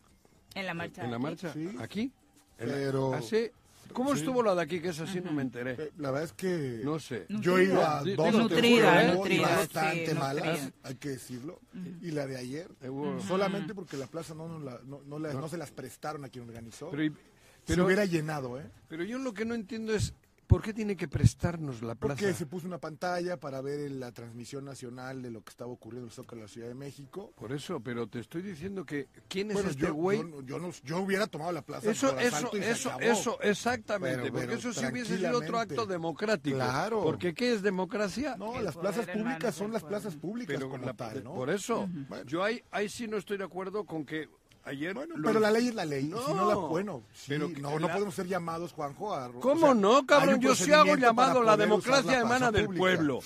[0.56, 1.04] En la marcha.
[1.04, 1.24] ¿En la aquí.
[1.24, 1.54] marcha?
[1.54, 1.70] Sí.
[1.80, 2.12] ¿Aquí?
[2.58, 3.54] Pero hace
[3.94, 4.82] ¿Cómo estuvo la de aquí?
[4.82, 5.72] Que es así, no me enteré.
[5.80, 7.26] Eh, La verdad es que No sé.
[7.30, 10.72] yo he ido a dos Nutrida, y nutrida, bastante sí, malas, nutrida.
[10.84, 11.62] hay que decirlo.
[12.02, 15.48] Y la de ayer, Hubo- solamente porque la plaza no, la- no, no la- no
[15.48, 16.90] se las prestaron a quien organizó.
[16.92, 17.20] Pero, se
[17.66, 18.70] pero- hubiera llenado, ¿eh?
[18.90, 20.14] pero yo lo que no entiendo es
[20.48, 22.16] por qué tiene que prestarnos la plaza.
[22.16, 26.06] Porque se puso una pantalla para ver la transmisión nacional de lo que estaba ocurriendo
[26.06, 27.34] en el Zócalo de la Ciudad de México.
[27.36, 30.20] Por eso, pero te estoy diciendo que quién es Bueno, este yo, güey.
[30.20, 33.04] yo, yo no- yo hubiera tomado la plaza Eso, por eso, y eso, acabó.
[33.12, 36.56] eso, exactamente, Pero- porque pero eso sí hubiese sido otro acto democrático.
[36.58, 37.02] Claro.
[37.04, 38.36] Porque ¿qué es democracia?
[38.38, 41.34] No, El las plazas públicas son las plazas públicas pero como la- tal, ¿no?
[41.34, 42.24] Por eso, Bueno.
[42.26, 44.30] yo ahí, ahí sí no estoy de acuerdo con que
[44.68, 44.94] ayer...
[44.94, 46.06] Bueno, pero la ley es la ley.
[46.06, 48.72] y si no la, No, bueno, sí, pero que no, no la- podemos ser llamados,
[48.74, 49.28] Juanjo, a...
[49.30, 50.40] o ¿Cómo sea, no, cabrón?
[50.40, 53.20] Yo sí hago llamado, la democracia la plaza del pueblo.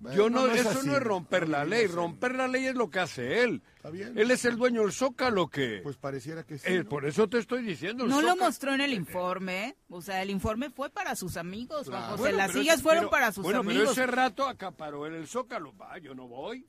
[0.00, 0.86] Bueno, Yo no, no es eso así.
[0.86, 1.96] no es romper la No, ley, no sé.
[1.96, 3.62] romper la ley es lo que hace él.
[3.78, 4.16] Está bien.
[4.16, 5.80] Él es el dueño del zócalo que...
[5.82, 6.66] Pues pareciera que sí.
[6.72, 6.88] Eh, ¿no?
[6.88, 8.04] Por eso te estoy diciendo.
[8.04, 11.36] el No lo Zócalo- mostró en el informe, o sea, el informe fue para sus
[11.36, 12.06] amigos, Juan Claro.
[12.12, 12.20] José.
[12.22, 13.90] Bueno, Las pero sillas ese- fueron pero- para sus bueno, pero amigos.
[13.92, 15.76] ese rato acaparó en el zócalo.
[15.76, 16.64] Va, yo no voy.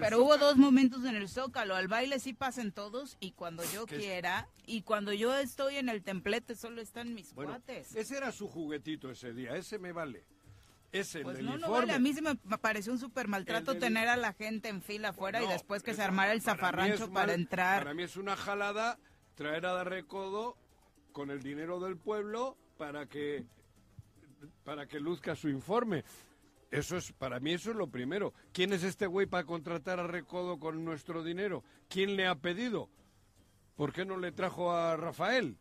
[0.00, 1.74] Pero, hubo dos momentos en el Zócalo.
[1.76, 4.48] Al baile sí pasen todos y cuando yo quiera.
[4.66, 7.94] Y cuando yo estoy en el templete solo están mis Bueno, cuates.
[7.94, 10.24] ese era su juguetito ese día, ese me vale.
[10.92, 11.86] Ese, Pues el no, del no informe.
[11.86, 11.92] vale.
[11.96, 15.10] A mí sí me pareció un súper maltrato del- tener a la gente en fila
[15.10, 17.82] afuera y No, después que se armara el zafarrancho para mal- entrar.
[17.82, 18.98] Para mí es una jalada
[19.36, 20.56] traer a Recodo
[21.12, 23.44] con el dinero del pueblo para que
[24.64, 26.02] para que luzca su informe.
[26.70, 28.32] Eso es para mí eso es lo primero.
[28.52, 31.64] ¿Quién es este güey para contratar a Recodo con nuestro dinero?
[31.88, 32.88] ¿Quién le ha pedido?
[33.74, 35.56] ¿Por qué no le trajo a Rafael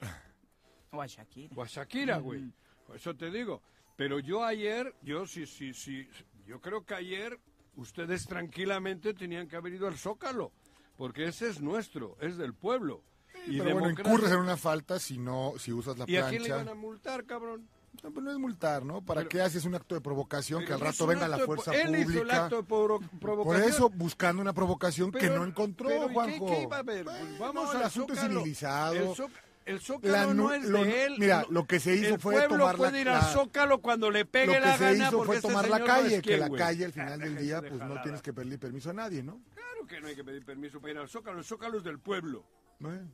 [0.90, 1.54] O a Shakira.
[1.56, 2.52] o a Shakira, güey?
[2.94, 3.62] Eso te digo.
[3.96, 6.08] Pero yo ayer, yo sí, sí, sí,
[6.46, 7.38] yo creo que ayer
[7.76, 10.52] ustedes tranquilamente tenían que haber ido al Zócalo,
[10.96, 13.02] porque ese es nuestro, es del pueblo.
[13.46, 16.42] Y Pero bueno, incurres en una falta si no, si usas la ¿Y a quién
[16.42, 16.64] le plancha.
[16.64, 17.68] iban a multar, cabrón?
[18.02, 19.02] No, pues no es multar, ¿no?
[19.04, 21.36] ¿Para Pero- qué haces un acto de provocación que Pero al no rato venga la
[21.36, 22.44] acto de fuerza po- Él hizo el pública?
[22.44, 23.68] acto de pro- Por provocación.
[23.68, 26.46] eso, buscando una provocación que Pero- no encontró, pero ¿y qué- Juanjo.
[26.46, 27.04] qué iba a haber?
[27.04, 28.40] Pues vamos el al asunto es Zócalo.
[28.40, 28.94] civilizado.
[28.94, 29.30] El, Zó-
[29.66, 31.16] el Zócalo La no es lo- de él.
[31.18, 33.32] mira, No, lo que se hizo el fue pueblo tomar la- puede ir al la-
[33.32, 35.84] Zócalo cuando le pegue Lo que la se gana hizo fue este tomar la no
[35.84, 38.58] calle, es que quién, la calle al final del día pues no tienes que pedirle
[38.58, 39.40] permiso a nadie, ¿no?
[39.54, 41.38] Claro que no hay que pedir permiso para ir al Zócalo.
[41.40, 42.44] El Zócalo es del pueblo.
[42.78, 43.10] Bueno,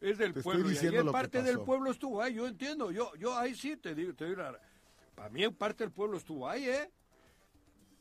[0.00, 0.70] Es del Te estoy pueblo.
[0.72, 2.90] y ayer parte del pueblo estuvo ahí, yo entiendo.
[2.92, 4.60] Yo, yo ahí sí te digo, te digo la-
[5.14, 6.90] Para mí parte del pueblo estuvo ahí, ¿eh?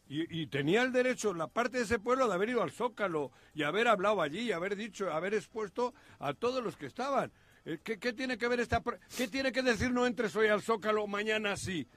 [0.10, 3.32] Y, y tenía el derecho, la parte de ese pueblo, de haber ido al Zócalo
[3.54, 7.32] y haber hablado allí, y haber dicho, haber expuesto a todos los que estaban.
[7.66, 8.82] Eh, ¿Qué, qué tiene que ver esta...
[9.18, 11.88] ¿Qué tiene que decir no entres hoy al Zócalo, mañana sí?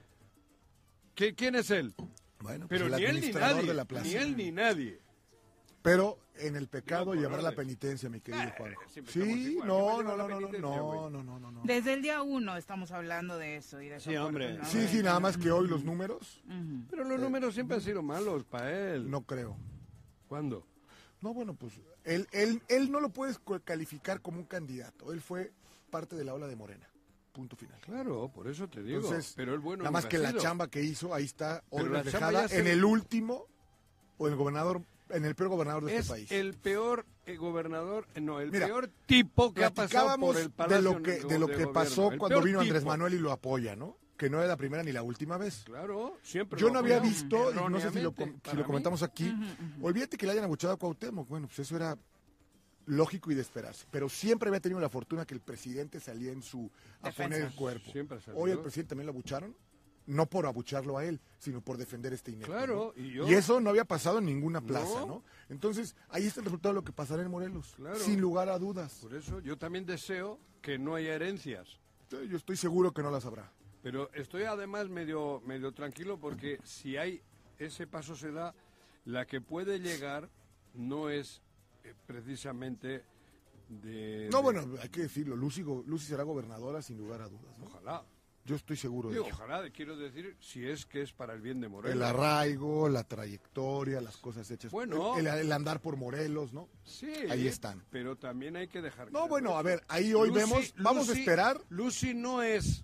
[1.15, 1.93] ¿Qué, ¿Quién es él?
[2.39, 3.67] bueno pues Pero el ni él ni nadie.
[3.67, 4.05] de la plaza.
[4.05, 4.99] Ni él ni nadie.
[5.81, 8.53] Pero en el pecado No, por llevar la penitencia, mi querido Eh,
[8.87, 11.61] estamos Sí, no, ¿Quién va a no, no, no, no, no, no, no, no, no.
[11.63, 13.81] Desde el día uno estamos hablando de eso.
[13.81, 14.59] Y de Sí, hombre.
[14.65, 16.43] Sí, sí, nada más que hoy los números,
[16.89, 19.09] Pero los números siempre han sido malos para él.
[19.09, 19.57] no creo.
[20.27, 20.65] ¿Cuándo?
[21.21, 21.73] No, bueno, pues
[22.03, 25.13] él, él, él no lo puedes calificar como un candidato.
[25.13, 25.51] Él fue
[25.89, 26.87] parte de la ola de Morena.
[27.31, 27.79] Punto final.
[27.81, 28.99] Claro, por eso te digo.
[29.01, 32.47] Entonces, pero el bueno nada más que la chamba que hizo, ahí está hoy reflejada
[32.47, 33.45] se- en el último
[34.17, 34.81] o el gobernador,
[35.13, 36.31] en el peor gobernador de es este país.
[36.31, 40.65] el peor eh, gobernador, eh, no, el Mira, peor tipo que ha pasado Platicábamos por
[40.65, 42.83] el de lo que, de de lo que pasó El cuando vino Andrés.
[42.85, 43.97] Manuel y lo apoya, ¿no?
[44.17, 45.63] Que no era la primera ni la última vez.
[45.65, 48.13] Claro, siempre Yo lo no había visto, y no sé si lo,
[48.49, 49.33] si lo comentamos aquí,
[49.81, 51.97] olvídate que le hayan abuchado a Cuauhtémoc, bueno, pues eso era
[52.85, 56.41] lógico y de esperarse, pero siempre había tenido la fortuna que el presidente salía en
[56.43, 56.69] su
[57.01, 57.91] a poner el cuerpo.
[58.35, 59.55] Hoy el presidente también lo abucharon,
[60.07, 62.51] no por abucharlo a él, sino por defender este inepto.
[62.51, 63.03] Claro, ¿no?
[63.03, 65.05] y yo- eso no había pasado en ninguna plaza, No.
[65.07, 65.23] ¿no?
[65.49, 67.97] Entonces, ahí está el resultado de lo que pasará en Morelos, Claro.
[67.99, 68.99] sin lugar a dudas.
[69.01, 71.79] Por eso yo también deseo que no haya herencias.
[72.09, 73.51] Yo estoy seguro que no las habrá.
[73.83, 77.21] Pero estoy además medio, medio tranquilo porque si hay
[77.57, 78.53] ese paso se da,
[79.05, 80.29] la que puede llegar
[80.73, 81.41] no es
[81.83, 83.03] eh, precisamente
[83.69, 84.29] de...
[84.31, 87.65] No, de- bueno, hay que decirlo, Lucy, Lucy será gobernadora sin lugar a dudas, ¿no?
[87.65, 88.03] Ojalá.
[88.43, 89.35] Yo estoy seguro de Digo, ello.
[89.35, 91.95] ojalá, quiero decir, si es que es para el bien de Morelos.
[91.95, 94.71] El arraigo, la trayectoria, las cosas hechas.
[94.71, 95.17] Bueno.
[95.17, 96.67] el, el andar por Morelos, ¿no?
[96.83, 97.83] Sí, Ahí están.
[97.91, 99.11] Pero también hay que dejar...
[99.11, 101.61] No, bueno, a ver, ahí hoy Lucy- vemos, vamos a esperar.
[101.69, 102.83] Lucy no es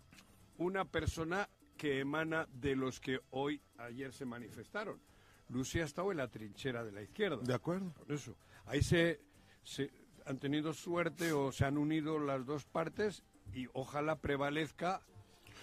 [0.57, 5.01] una persona que emana de los que hoy, ayer se manifestaron.
[5.49, 7.37] Lucy ha estado en la trinchera de la izquierda.
[7.37, 7.93] De acuerdo.
[7.93, 8.35] Por eso.
[8.65, 9.21] Ahí se,
[9.63, 9.91] se
[10.25, 15.01] han tenido suerte o se han unido las dos partes y ojalá prevalezca.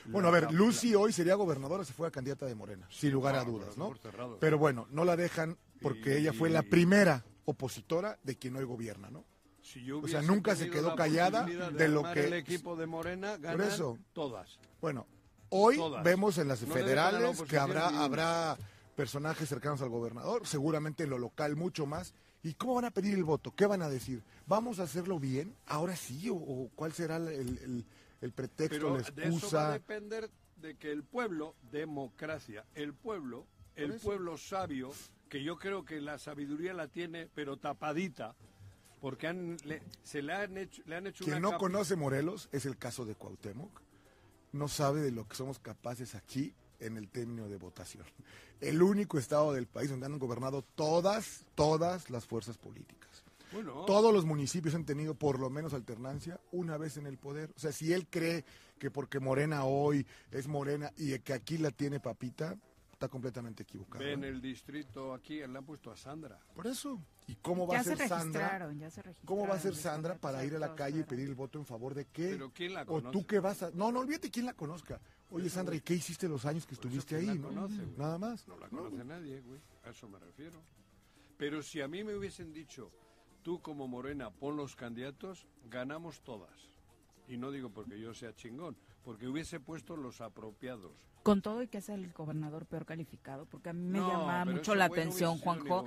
[0.06, 3.44] Bueno, a ver, Lucy hoy sería gobernadora si fuera candidata de Morena, sin lugar a
[3.44, 4.36] dudas, por ¿no?
[4.40, 9.10] Pero bueno, no la dejan porque ella fue la primera opositora de quien hoy gobierna,
[9.10, 9.24] ¿no?
[9.62, 12.86] Si yo O sea, nunca se quedó la callada de lo que- el equipo de
[12.86, 13.98] Morena ganan eso.
[14.12, 14.58] todas.
[14.80, 15.06] Bueno,
[15.48, 16.04] hoy Todas.
[16.04, 18.58] vemos en las No a federales que habrá, habrá
[18.94, 22.12] personajes cercanos al gobernador, seguramente en lo local mucho más.
[22.42, 23.54] ¿Y cómo van a pedir el voto?
[23.56, 24.22] ¿Qué van a decir?
[24.46, 25.56] ¿Vamos a hacerlo bien?
[25.66, 26.28] ¿Ahora sí?
[26.28, 27.84] ¿O, o cuál será el, el-
[28.24, 29.72] el pretexto, Pero la de eso va a excusa?
[29.72, 34.90] depender de que el pueblo, democracia, el pueblo, el pueblo sabio,
[35.28, 38.34] que yo creo que la sabiduría la tiene, pero tapadita,
[39.00, 42.48] porque han, le- se le han hecho, le han hecho Quien una no conoce Morelos
[42.52, 43.82] es el caso de Cuauhtémoc.
[44.52, 48.04] No sabe de lo que somos capaces aquí en el término de votación.
[48.60, 53.13] El único estado del país donde han gobernado todas, todas las fuerzas políticas.
[53.52, 57.52] Bueno, Todos los municipios han tenido por lo menos alternancia una vez en el poder.
[57.56, 58.44] O sea, si él cree
[58.78, 62.56] que porque Morena hoy es Morena y que aquí la tiene Papita,
[62.92, 64.04] está completamente equivocado.
[64.04, 66.38] en el distrito aquí, le han puesto a Sandra.
[66.54, 67.00] Por eso.
[67.26, 68.40] ¿Y cómo va Ya a se ser Sandra?
[68.40, 69.26] registraron, ya se registraron.
[69.26, 71.64] ¿Cómo va a ser Sandra para ir a la calle y pedir el voto en
[71.66, 72.30] favor de qué?
[72.30, 73.12] Pero ¿quién la ¿O conoce?
[73.12, 73.70] tú qué vas a...?
[73.72, 75.00] No, no olvídate quién la conozca.
[75.30, 77.38] Oye, Sandra, ¿y qué hiciste los años que estuviste ¿quién ahí?
[77.38, 77.48] la no?
[77.48, 77.86] conoce?
[77.96, 78.46] Nada más.
[78.46, 79.58] No la conoce nadie, güey.
[79.84, 80.60] A eso me refiero.
[81.38, 82.90] Pero si a mí me hubiesen dicho,
[83.44, 86.50] tú como Morena pon los candidatos, ganamos todas.
[87.28, 90.92] Y no digo porque yo sea chingón, porque hubiese puesto los apropiados.
[91.24, 94.44] Con todo y que es el gobernador peor calificado, porque a mí me No, llama
[94.44, 95.84] mucho la atención, Juanjo.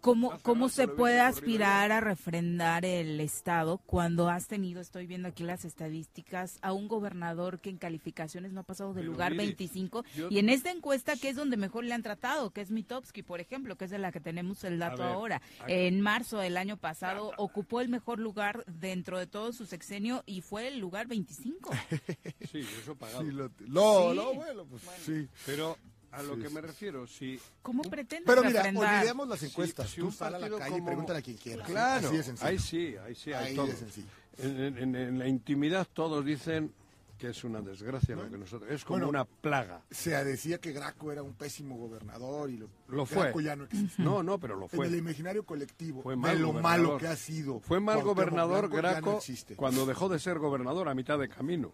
[0.00, 5.44] ¿Cómo, cómo se puede aspirar a refrendar el Estado cuando has tenido, estoy viendo aquí
[5.44, 10.04] las estadísticas, a un gobernador que en calificaciones no ha pasado del lugar mire, 25?
[10.16, 13.22] yo- Y en esta encuesta, que es donde mejor le han tratado, que es Mitowski,
[13.22, 15.42] por ejemplo, que es de la que tenemos el dato ver, ahora.
[15.60, 20.24] aquí- En marzo del año pasado ocupó el mejor lugar dentro de todo su sexenio
[20.26, 21.70] y fue el lugar 25.
[22.52, 23.22] Sí, eso pagado.
[23.22, 24.16] Sí, lo, lo- Sí.
[24.16, 25.28] lo bueno, pues sí.
[25.46, 25.76] Pero
[26.12, 26.54] a lo Sí, que sí.
[26.54, 27.38] me refiero, si...
[27.62, 28.96] ¿Cómo pretende Pero mira, refrendar?
[28.96, 29.90] olvidemos las si- encuestas.
[29.90, 31.64] si Tú un sal a la calle y como- pregúntale a quien quiera.
[31.64, 32.48] Claro, Así de sencillo.
[32.48, 33.66] ahí sí, ahí sí, hay Ahí todo.
[33.66, 34.06] de sencillo.
[34.38, 36.72] En, en- en la intimidad todos dicen
[37.18, 38.70] que es una desgracia lo que nosotros...
[38.70, 39.82] Es como Bueno, una plaga.
[39.90, 43.24] Se decía que Graco era un pésimo gobernador y lo, Lo fue.
[43.24, 44.00] Graco ya no existe.
[44.00, 44.86] No, no, pero lo fue.
[44.86, 46.80] En el imaginario colectivo Fue de mal lo gobernador.
[46.86, 47.58] malo que ha sido.
[47.58, 51.72] Fue mal Cuauhtémoc gobernador Graco no cuando dejó de ser gobernador a mitad de camino.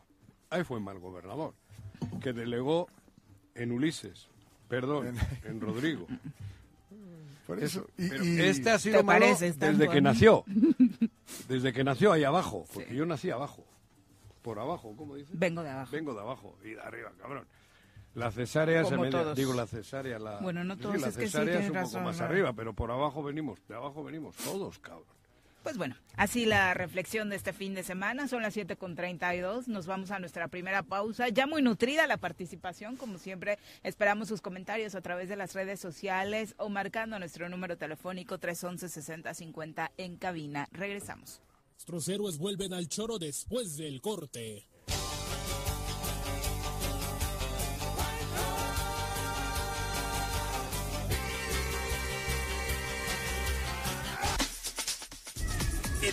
[0.49, 1.53] Ahí fue mal gobernador.
[2.21, 2.88] Que delegó
[3.55, 4.29] en Ulises,
[4.69, 5.14] perdón,
[5.45, 6.07] en Rodrigo.
[7.47, 7.90] Por Eso, eso.
[7.99, 10.45] Y- pero y- este ha sido ¿Te malo desde que nació.
[11.49, 12.64] Desde que nació ahí abajo.
[12.73, 13.64] Porque yo nací abajo.
[14.43, 15.37] Por abajo, ¿cómo dices?
[15.38, 15.90] Vengo de abajo.
[15.93, 17.47] Vengo de abajo y de arriba, cabrón.
[18.14, 19.37] La cesárea se Como me todos.
[19.37, 21.93] digo la cesárea, la Bueno, no sí, todos, la es que sí, es un razón,
[21.93, 22.25] poco más ¿no?
[22.27, 25.05] arriba, pero por abajo venimos, de abajo venimos todos, cabrón.
[25.64, 28.29] Pues bueno, así la reflexión de este fin de semana.
[28.29, 29.66] Son las 7 con 32.
[29.66, 31.31] Nos vamos a nuestra primera pausa.
[31.31, 33.59] Ya muy nutrida la participación, como siempre.
[33.83, 39.90] Esperamos sus comentarios a través de las redes sociales o marcando nuestro número telefónico 311-6050
[39.96, 40.68] en cabina.
[40.70, 41.40] Regresamos.
[41.77, 44.68] Nuestros héroes vuelven al choro después del corte.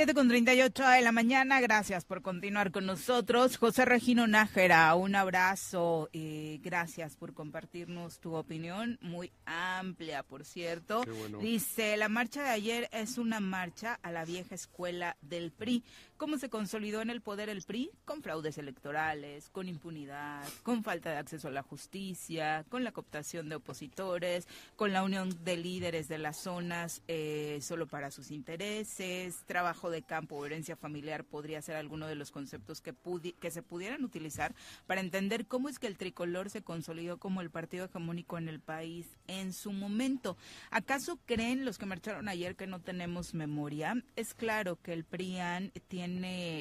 [0.00, 3.58] Siete con 38 de la mañana, gracias por continuar con nosotros.
[3.58, 11.02] José Regino Nájera, un abrazo, eh, gracias por compartirnos tu opinión, muy amplia, por cierto.
[11.04, 11.36] Bueno.
[11.40, 15.84] Dice, la marcha de ayer es una marcha a la vieja escuela del PRI.
[16.20, 17.90] ¿Cómo se consolidó en el poder el PRI?
[18.04, 23.48] Con fraudes electorales, con impunidad, con falta de acceso a la justicia, con la cooptación
[23.48, 29.36] de opositores, con la unión de líderes de las zonas eh, solo para sus intereses,
[29.46, 33.62] trabajo de campo herencia familiar podría ser alguno de los conceptos que, pudi- que se
[33.62, 34.54] pudieran utilizar
[34.86, 38.60] para entender cómo es que el tricolor se consolidó como el partido hegemónico en el
[38.60, 40.36] país en su momento.
[40.70, 43.94] ¿Acaso creen los que marcharon ayer que no tenemos memoria?
[44.16, 46.09] Es claro que el PRIAN tiene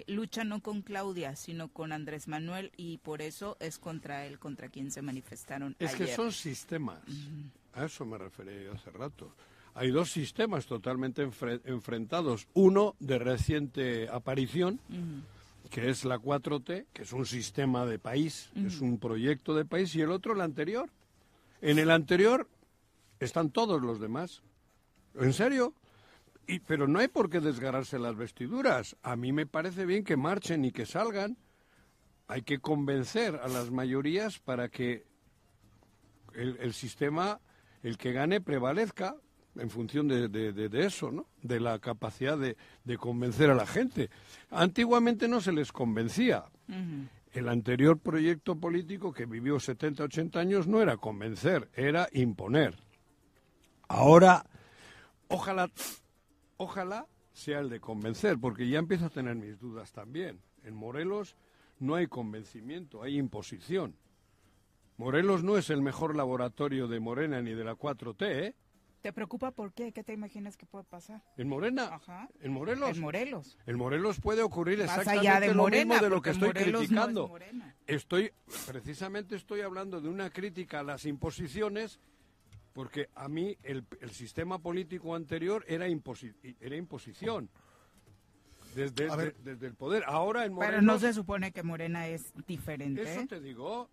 [0.07, 4.69] lucha no con Claudia, sino con Andrés Manuel y por eso es contra él contra
[4.69, 6.99] quien se manifestaron Es que son sistemas.
[7.73, 9.33] A eso me refería hace rato.
[9.75, 12.47] Hay dos sistemas totalmente enfre- enfrentados.
[12.53, 14.79] Uno de reciente aparición,
[15.69, 19.93] que es la 4T, que es un sistema de país, es un proyecto de país,
[19.95, 20.89] y el otro el anterior.
[21.61, 22.47] En el anterior
[23.19, 24.41] están todos los demás.
[25.15, 25.73] ¿En serio?
[26.49, 28.95] Y, pero no hay por qué desgarrarse las vestiduras.
[29.03, 31.37] A mí me parece bien que marchen y que salgan.
[32.27, 35.05] Hay que convencer a las mayorías para que
[36.33, 37.39] el, el sistema,
[37.83, 39.15] el que gane, prevalezca
[39.55, 41.27] en función de, de- de- de eso, ¿no?
[41.41, 44.09] De la capacidad de, de convencer a la gente.
[44.49, 46.45] Antiguamente no se les convencía.
[47.33, 52.75] El anterior proyecto político que vivió 70, 80 años no era convencer, era imponer.
[53.87, 54.45] Ahora,
[55.27, 55.69] ojalá,
[56.59, 60.41] ojalá sea el de convencer, porque ya empiezo a tener mis dudas también.
[60.63, 61.35] En Morelos
[61.79, 63.95] no hay convencimiento, hay imposición.
[64.97, 68.55] Morelos no es el mejor laboratorio de Morena ni de la 4T, ¿eh?
[69.01, 69.93] ¿Te preocupa por qué?
[69.93, 71.23] ¿Qué te imaginas que puede pasar?
[71.37, 72.27] En Morena, Ajá.
[72.41, 72.97] en Morelos.
[72.97, 73.57] En Morelos.
[73.65, 76.49] En Morelos puede ocurrir Más exactamente allá de lo Morena, mismo de lo que estoy
[76.49, 77.39] Morelos no es criticando.
[77.87, 78.33] Estoy,
[78.67, 82.01] precisamente estoy hablando de una crítica a las imposiciones,
[82.73, 87.49] porque a mí el, el sistema político anterior era, imposi- era imposición.
[88.75, 89.35] Desde, A ver.
[89.37, 90.03] de- desde el poder.
[90.05, 90.75] Ahora en Morelos...
[90.75, 93.01] Pero no se supone que Morena es diferente.
[93.01, 93.89] Eso te digo,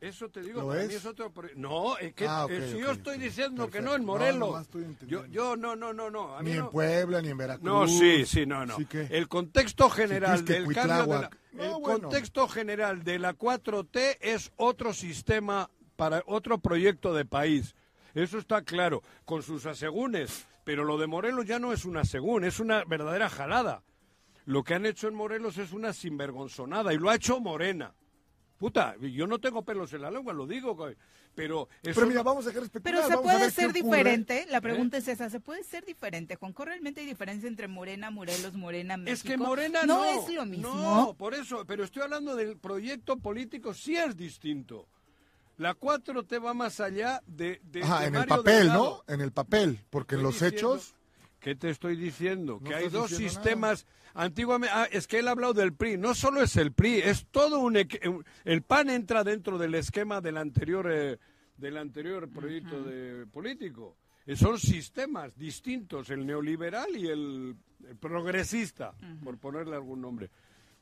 [0.00, 0.88] eso te digo, ¿Lo para es?
[0.88, 1.32] mí es otro...
[1.56, 4.68] No, es que Ah, eh, si yo estoy diciendo que no en Morelos.
[5.08, 6.36] yo, no, no, no, no.
[6.36, 7.64] a mí Ni en no- Puebla, ni en Veracruz.
[7.66, 8.76] no, sí, sí, no, no.
[8.76, 11.30] Sí que- El contexto general del cambio de la.
[11.52, 12.00] No, el bueno.
[12.02, 17.74] contexto general de la 4T es otro sistema para otro proyecto de país.
[18.14, 20.46] Eso está claro, con sus asegúnes.
[20.64, 23.82] Pero lo de Morelos ya no es una asegún, es una verdadera jalada.
[24.44, 27.94] Lo que han hecho en Morelos es una sinvergonzonada y lo ha hecho Morena.
[28.58, 30.76] Puta, yo no tengo pelos en la lengua, lo digo,
[31.34, 33.82] pero eso Pero mira, no- vamos a dejar Pero se puede ser ocurre.
[33.82, 34.46] diferente.
[34.50, 34.60] La ¿Eh?
[34.60, 36.36] pregunta es esa, ¿se puede ser diferente?
[36.36, 39.14] Juanjo, ¿realmente hay diferencia entre Morena, Morelos, Morena, México?
[39.14, 40.04] Es que Morena no.
[40.04, 40.04] no.
[40.04, 40.74] es lo mismo.
[40.74, 44.86] No, por eso, pero estoy hablando del proyecto político, sí es distinto.
[45.60, 49.04] La 4T va más allá de, de, Ajá, de en el Mario papel, Delgado.
[49.06, 49.14] ¿no?
[49.14, 50.94] En el papel, porque en los diciendo- hechos...
[51.38, 52.58] ¿Qué te estoy diciendo?
[52.60, 53.86] No que hay dos sistemas.
[54.12, 55.96] Antiguamente, ah, es que él ha hablado del PRI.
[55.96, 57.78] No solo es el PRI, es todo un.
[58.44, 61.18] El PAN entra dentro del esquema del anterior, eh,
[61.56, 63.96] del anterior proyecto de político.
[64.26, 67.56] Eh, Son sistemas distintos, el neoliberal y el,
[67.88, 68.92] el progresista,
[69.24, 70.28] por ponerle algún nombre.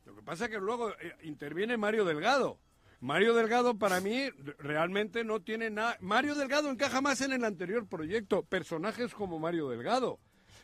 [0.06, 2.58] Lo que pasa es que luego eh, interviene Mario Delgado.
[3.00, 4.28] Mario Delgado para mí
[4.58, 5.96] realmente no tiene nada.
[6.00, 8.42] Mario Delgado encaja más en el anterior proyecto.
[8.42, 10.18] Personajes como Mario Delgado.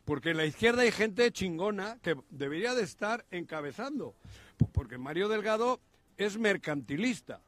[0.05, 4.15] Porque en la izquierda hay gente chingona que debería de estar encabezando.
[4.73, 5.81] Porque Mario Delgado
[6.17, 7.41] es mercantilista.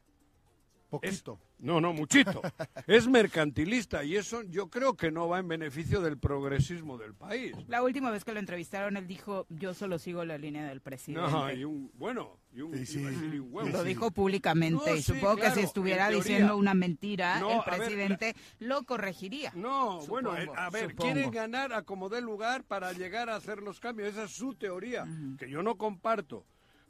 [0.88, 1.38] Poquito.
[1.58, 2.42] No, no, muchito.
[2.86, 7.54] es mercantilista y eso yo creo que no va en beneficio del progresismo del país.
[7.66, 11.30] La última vez que lo entrevistaron, él dijo, yo solo sigo la línea del presidente.
[11.30, 13.68] No, y un, bueno, y un, Sí, y un huevo.
[13.70, 16.22] Lo dijo públicamente No, y sí, supongo que si estuviera teoría.
[16.22, 19.52] diciendo una mentira, No, el ver, presidente lo corregiría.
[19.54, 21.02] No, bueno, Supongo, eh, a ver, supongo.
[21.12, 24.10] quieren ganar a como dé lugar para llegar a hacer los cambios.
[24.10, 25.06] Esa es su teoría,
[25.38, 26.44] que yo no comparto.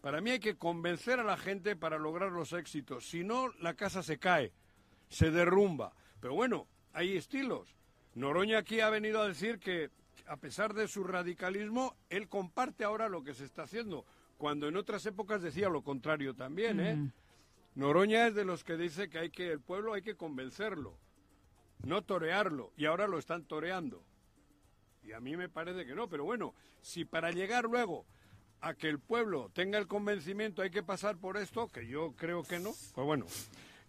[0.06, 3.08] Para mí hay que convencer a la gente para lograr los éxitos.
[3.08, 4.52] Si no, la casa se cae,
[5.08, 5.96] se derrumba.
[6.20, 7.74] Pero bueno, hay estilos.
[8.14, 9.90] Noroña aquí ha venido a decir que,
[10.28, 14.06] a pesar de su radicalismo, él comparte ahora lo que se está haciendo,
[14.38, 17.12] cuando en otras épocas decía lo contrario también, ¿eh?
[17.74, 20.96] Noroña es de los que dice que hay que el pueblo hay que convencerlo,
[21.84, 24.04] no torearlo, y ahora lo están toreando.
[25.02, 28.06] Y a mí me parece que no, pero bueno, si para llegar luego
[28.60, 32.42] a que el pueblo tenga el convencimiento hay que pasar por esto, que yo creo
[32.42, 33.26] que no, pues bueno.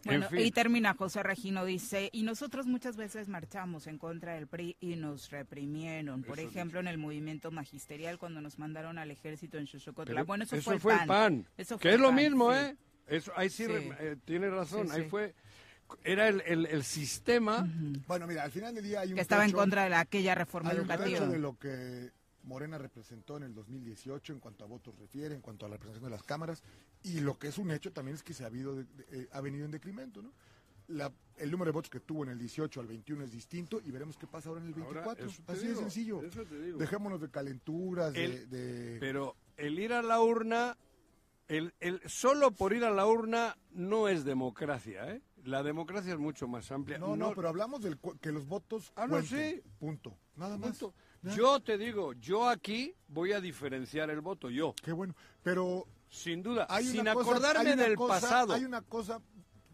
[0.05, 0.39] Bueno, en fin.
[0.45, 4.95] y termina José Regino, dice, y nosotros muchas veces marchamos en contra del PRI y
[4.95, 6.21] nos reprimieron.
[6.23, 10.23] Por Eso ejemplo, en el movimiento magisterial cuando nos mandaron al ejército en Xochocotla.
[10.23, 11.47] Bueno, eso, eso fue, el PAN.
[11.57, 12.59] Eso que fue es el lo mismo, sí.
[12.59, 12.75] ¿eh?
[13.07, 13.71] Eso, ahí sí, Sí.
[13.71, 15.09] re- eh, tiene razón, Sí, ahí sí.
[15.09, 15.33] fue,
[16.03, 17.67] era el, el- el sistema,
[18.07, 20.35] Bueno, mira, al final del día hay un Que estaba en contra de la- aquella
[20.35, 21.25] reforma hay un educativa.
[21.25, 22.11] de lo que
[22.47, 26.09] Morena representó en el 2018 en cuanto a votos refiere, en cuanto a la representación
[26.09, 26.63] de las cámaras,
[27.03, 29.29] y lo que es un hecho también es que se ha, habido de- de- eh,
[29.33, 30.31] ha venido en decremento, ¿no?
[30.87, 33.91] La- el número de votos que tuvo en el 18 al 21 es distinto y
[33.91, 35.25] veremos qué pasa ahora en el Ahora, 24.
[35.27, 36.21] eso te Así digo, de sencillo.
[36.77, 38.97] Dejémonos de calenturas, de- El- de...
[39.01, 40.77] Pero el ir a la urna,
[41.49, 45.21] el, el solo por ir a la urna no es democracia, ¿eh?
[45.43, 46.97] La democracia es mucho más amplia.
[46.97, 49.61] No, no, pero hablamos del que los votos Ah, no, cuenten, sí.
[49.79, 50.17] punto.
[50.35, 50.77] Nada más.
[50.77, 50.93] Punto.
[51.35, 54.73] Yo te digo, yo aquí voy a diferenciar el voto, yo.
[54.83, 58.53] Qué bueno, pero sin duda, hay sin una cosa- acordarme hay del cosa- pasado.
[58.53, 59.21] Hay una cosa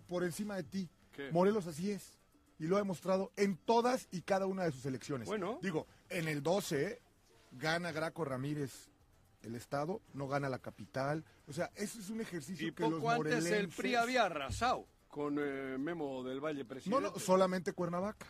[0.08, 0.89] por encima de ti.
[1.12, 1.32] ¿Qué?
[1.32, 2.18] Morelos así es.
[2.60, 5.28] Y lo ha demostrado en todas y cada una de sus elecciones.
[5.28, 5.60] Bueno.
[5.62, 7.01] Digo, en el 12
[7.51, 8.89] gana Graco Ramírez
[9.41, 11.26] el Estado, no gana la capital.
[11.47, 14.24] O sea, eso es un ejercicio y que los poco antes el morelenses- PRI había
[14.24, 17.01] arrasado con eh, Memo del Valle No, presidente.
[17.14, 18.26] no, solamente Cuernavaca.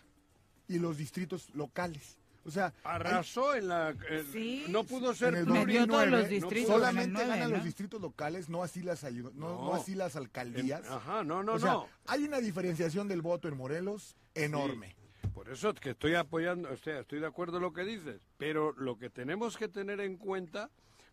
[0.68, 2.18] Y los distritos locales.
[2.46, 3.96] O sea, Arrasó en la...
[4.10, 7.56] eh, Sí, no pudo en ser el 2009 los distritos solamente en el ganan ¿no?
[7.56, 9.48] los distritos locales, no así las no, No.
[9.66, 10.86] no así las alcaldías.
[10.86, 11.88] En- ajá, no, no, o sea, no.
[12.08, 14.96] hay una diferenciación del voto en Morelos enorme.
[15.34, 18.74] Por eso que estoy apoyando, o sea, estoy de acuerdo en lo que dices, pero
[18.74, 20.70] lo que tenemos que tener en cuenta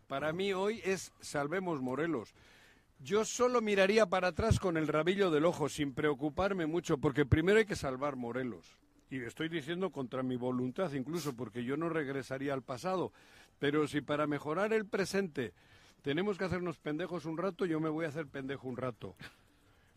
[0.07, 2.33] para mí hoy es salvemos Morelos.
[2.99, 7.57] Yo solo miraría para atrás con el rabillo del ojo, sin preocuparme mucho, porque primero
[7.57, 8.77] hay que salvar Morelos.
[9.11, 13.11] Y estoy diciendo contra mi voluntad incluso, porque yo no regresaría al pasado.
[13.59, 15.53] Pero si para mejorar el presente
[16.01, 19.15] tenemos que hacernos pendejos un rato, yo me voy a hacer pendejo un rato.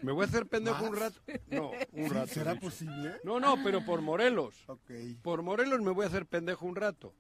[0.03, 1.21] ¿Me voy a hacer pendejo un rato?
[1.47, 2.27] No, un Sí, rato.
[2.27, 3.15] ¿Será posible?
[3.23, 4.67] No, no, pero por Morelos.
[5.23, 7.15] Por Morelos me voy a hacer pendejo un rato.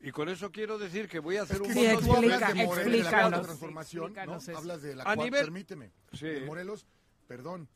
[0.00, 2.52] Y con eso quiero decir que voy a hacer Es que un si voto explica-
[2.52, 4.38] de Morelos, de la transformación, ¿no?
[4.54, 5.90] Hablas de la A cuarta, nivel- permíteme.
[6.12, 6.26] Sí.
[6.26, 6.86] De Morelos,
[7.26, 7.68] perdón.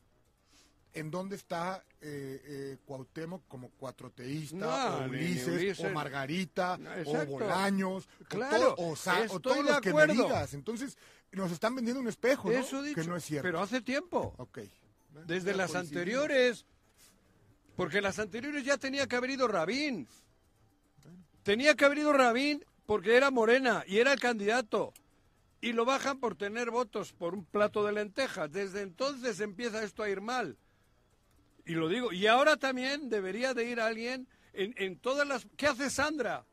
[0.99, 5.85] ¿En dónde está eh, eh, Cuauhtémoc como cuatroteísta, No, o ni- ni Ulises, Ulises.
[5.85, 7.27] o Margarita, No, o.
[7.27, 10.55] Bolaños, Claro, o, todo- o, Sa- o todos los que me digas?
[10.55, 10.97] Entonces,
[11.33, 12.59] nos están vendiendo un espejo, ¿no?
[12.59, 13.01] Eso he dicho.
[13.03, 13.47] Que no es cierto.
[13.47, 14.35] Pero hace tiempo.
[14.39, 14.59] Ok.
[15.27, 16.65] Desde las anteriores.
[17.77, 20.09] Porque las anteriores ya tenía que haber ido Rabín.
[21.43, 24.93] Tenía que haber ido Rabín porque era morena y era el candidato.
[25.61, 28.51] Y lo bajan por tener votos por un plato de lentejas.
[28.51, 30.57] Desde entonces empieza esto a ir mal.
[31.69, 32.13] Y lo digo.
[32.13, 35.47] Y ahora también debería de ir alguien en, en todas las...
[35.57, 36.45] ¿Qué hace Sandra?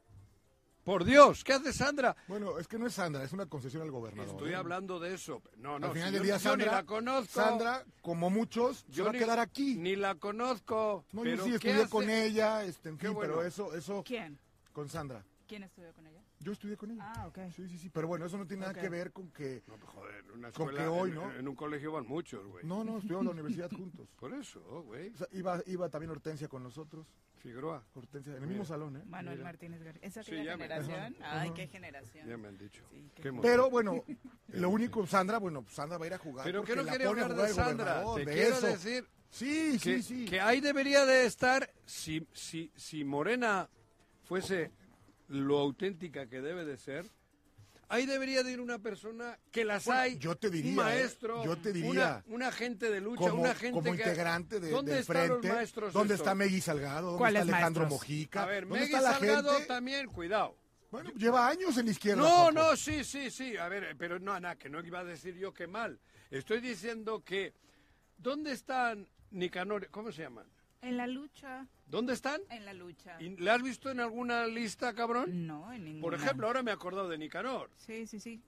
[0.84, 2.16] Por Dios, ¿qué hace Sandra?
[2.28, 4.36] Bueno, es que no es Sandra, es una concesión al gobernador.
[4.36, 4.55] Estoy ¿eh?
[4.55, 5.41] hablando de eso.
[5.57, 7.34] No, no, Al final si del yo- día, yo ni Sandra, la conozco.
[7.41, 9.78] Sandra, como muchos, se va a quedar aquí.
[9.78, 11.03] Ni la conozco.
[11.11, 13.34] No, pero yo sí ¿qué estudié con ella, este, en fin, bueno.
[13.36, 14.38] pero eso, eso, ¿Quién?
[14.74, 15.26] con Sandra.
[15.48, 16.22] ¿Quién estudió con ella?
[16.39, 17.04] Yo estudié con ella.
[17.16, 17.39] Ah, ok.
[17.56, 19.64] Sí, sí, sí, pero bueno, eso no tiene nada que ver con que...
[19.68, 21.32] No, pues, joder, en una Con escuela, que hoy, en, ¿no?
[21.34, 22.66] en un colegio van muchos, güey.
[22.66, 24.10] No, no, estudiamos en la universidad juntos.
[24.20, 25.10] Por eso, güey.
[25.10, 27.06] O sea, iba, iba también Hortensia con nosotros.
[27.36, 27.84] Figueroa.
[27.93, 28.50] Hortensia, en el Mira.
[28.50, 29.04] mismo salón, ¿eh?
[29.06, 29.50] Manuel Mira.
[29.50, 30.02] Martínez García.
[30.08, 31.16] ¿Esa Sí, aquella generación?
[31.22, 32.28] Ay, qué generación.
[32.28, 32.84] Ya me han dicho.
[32.89, 33.32] Sí, qué.
[33.41, 34.04] Pero bueno,
[34.48, 36.43] lo único, Sandra, bueno, Sandra va a ir a jugar.
[36.43, 38.04] Pero que no quería hablar de Sandra.
[38.16, 38.66] Te de quiero eso.
[38.68, 40.26] decir Sí, que, sí, sí.
[40.26, 43.70] que ahí debería de estar, si, si, si Morena
[44.24, 44.72] fuese
[45.28, 47.06] lo auténtica que debe de ser,
[47.88, 50.18] ahí debería de ir una persona que las Bueno, hay.
[50.18, 51.42] yo te diría, Un maestro.
[51.42, 51.46] ¿eh?
[51.46, 51.90] Yo te diría.
[51.92, 55.28] Una, un agente de lucha, como, una gente como que- integrante de, ¿Dónde del están
[55.28, 56.26] los frente, maestros ¿dónde estos?
[56.28, 57.06] está Megui Salgado?
[57.08, 58.02] ¿Dónde ¿Cuáles está Alejandro maestros?
[58.02, 58.44] Mojica?
[58.44, 59.68] A ver, ¿Dónde Megui está la Salgado gente?
[59.68, 60.58] también, cuidado.
[60.92, 62.22] Bueno, lleva años en la izquierda.
[62.22, 63.58] No, no, sí, sí, sí.
[63.58, 66.00] A ver, pero no, nada, que no iba a decir yo que mal.
[66.32, 67.54] Estoy diciendo que.
[68.18, 69.90] ¿Dónde están Nicanor?
[69.90, 70.46] ¿Cómo se llaman?
[70.86, 71.66] En la lucha.
[71.88, 72.42] ¿Dónde están?
[72.50, 73.18] En la lucha.
[73.20, 75.48] ¿Y ¿Le has visto en alguna lista, cabrón?
[75.48, 76.02] No, en ninguna.
[76.04, 77.72] Por ejemplo, ahora me he acordado de Nicanor.
[77.78, 78.40] Sí, sí, sí.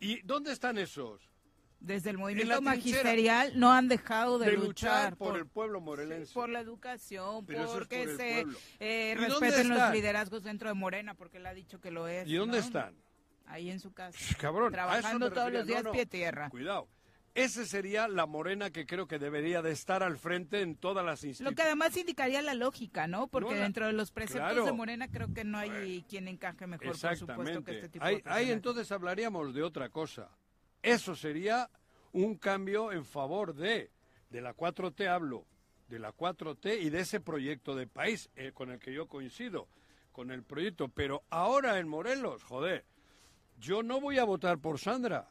[0.00, 1.30] ¿Y dónde están esos?
[1.78, 6.34] Desde el movimiento magisterial no han dejado de, De luchar por, por, el pueblo morelense.
[6.34, 8.40] por la educación, Pero eso es porque por se
[8.80, 12.08] eh, ¿Y dónde respeten los liderazgos dentro de Morena, porque él ha dicho que lo
[12.08, 12.26] es.
[12.26, 12.64] ¿Y dónde ¿no?
[12.64, 12.96] están?
[13.46, 14.18] Ahí en su casa.
[14.40, 15.58] Cabrón, Trabajando todos refería.
[15.60, 16.50] los días No, no, pie tierra.
[16.50, 16.88] Cuidado.
[17.36, 21.20] Ese sería la morena que creo que debería de estar al frente en todas las
[21.20, 21.66] Lo que instituciones.
[21.66, 23.28] además indicaría la lógica, ¿no?
[23.28, 24.64] Porque No, la- dentro de los preceptos Claro.
[24.64, 28.22] de Morena creo que no hay quien encaje mejor, por supuesto, que este tipo ahí,
[28.22, 30.30] de ahí entonces hablaríamos de otra cosa.
[30.82, 31.68] Eso sería
[32.12, 33.90] un cambio en favor de,
[34.30, 35.44] de la 4T hablo,
[35.88, 39.68] de la 4T y de ese proyecto de país eh, con el que yo coincido,
[40.12, 40.88] con el proyecto.
[40.88, 42.86] Pero ahora en Morelos, joder,
[43.58, 45.28] yo no voy a votar por Sandra,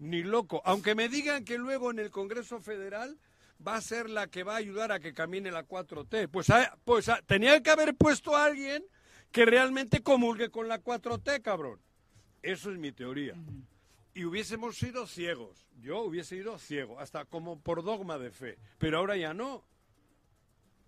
[0.00, 0.60] ni loco.
[0.64, 3.18] Aunque me digan que luego en el Congreso Federal
[3.64, 6.28] va a ser la que va a ayudar a que camine la 4T.
[6.28, 8.84] Pues, ah, pues ah, tenía que haber puesto a alguien
[9.30, 11.80] que realmente comulgue con la 4T, cabrón.
[12.42, 13.34] Eso es mi teoría.
[14.14, 15.68] Y hubiésemos sido ciegos.
[15.78, 18.58] Yo hubiese ido ciego, hasta como por dogma de fe.
[18.78, 19.64] Pero ahora ya no.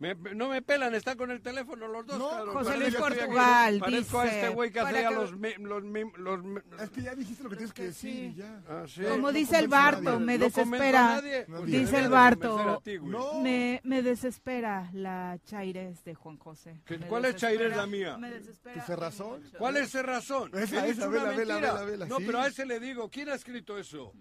[0.03, 2.19] Me- no me pelan, están con el teléfono los dos.
[2.19, 2.55] cabrón.
[2.55, 2.95] José Luis.
[2.97, 6.61] Portugal Parezco a dice, este güey que hacía que- los, mi- los, mi- los mi-
[6.81, 8.61] Es que ya dijiste lo que tienes que decir y ya.
[8.69, 9.03] Ah, sí.
[9.03, 11.03] Como No dice el a Barto, me No a desespera.
[11.15, 11.45] nadie.
[11.47, 12.99] Pues Dice el Barto, a ti.
[13.01, 13.41] No.
[13.43, 16.81] me, me desespera la chaires de Juan José.
[16.85, 18.17] ¿Qué- Me ¿Cuál es chaires la mía?
[18.19, 18.81] Me desespera.
[18.81, 19.41] ¿Tu cerrazón?
[19.57, 20.51] ¿Cuál es esa razón?
[20.59, 21.73] Esa, esa, una vela, vela, mentira.
[21.75, 22.25] vela, vela, No, sí.
[22.27, 24.13] pero a ese le digo, ¿quién ha escrito eso?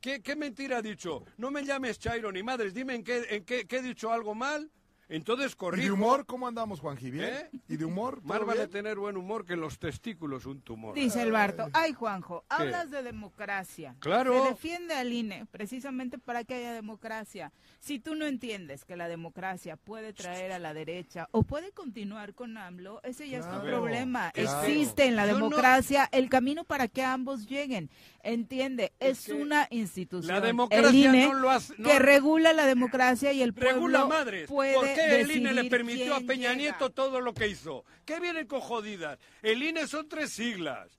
[0.00, 1.24] ¿Qué, qué mentira ha dicho?
[1.36, 4.34] No me llames Chairo ni madres, dime en qué, en qué, qué he dicho algo
[4.34, 4.70] mal.
[5.08, 5.86] Entonces ¿Y corrijo.
[5.86, 7.10] de humor cómo andamos, Juanji?
[7.10, 7.24] ¿Bien?
[7.32, 7.50] ¿Eh?
[7.68, 8.20] ¿Y de humor?
[8.24, 10.94] Más ¿Todo vale tener buen humor que los testículos un tumor.
[10.94, 13.96] Dice el Barto, ay Juanjo, hablas de democracia.
[14.00, 14.42] Claro.
[14.44, 17.52] Se defiende al INE precisamente para que haya democracia.
[17.80, 22.34] Si tú no entiendes que la democracia puede traer a la derecha o puede continuar
[22.34, 24.30] con AMLO, ese ya es tu problema.
[24.32, 24.60] claro.
[24.66, 27.88] Existe en la Yo no- democracia el camino para que ambos lleguen.
[28.22, 30.34] Entiende, es, que una institución.
[30.34, 33.72] la democracia el INE no lo hace- no- que regula la democracia y el pueblo
[33.74, 34.48] Regula madres.
[34.48, 36.54] puede ¿Por qué el INE le permitió a Peña llega.
[36.54, 37.84] Nieto todo lo que hizo?
[38.04, 39.18] ¿Qué vienen con jodidas?
[39.42, 40.97] El INE son tres siglas.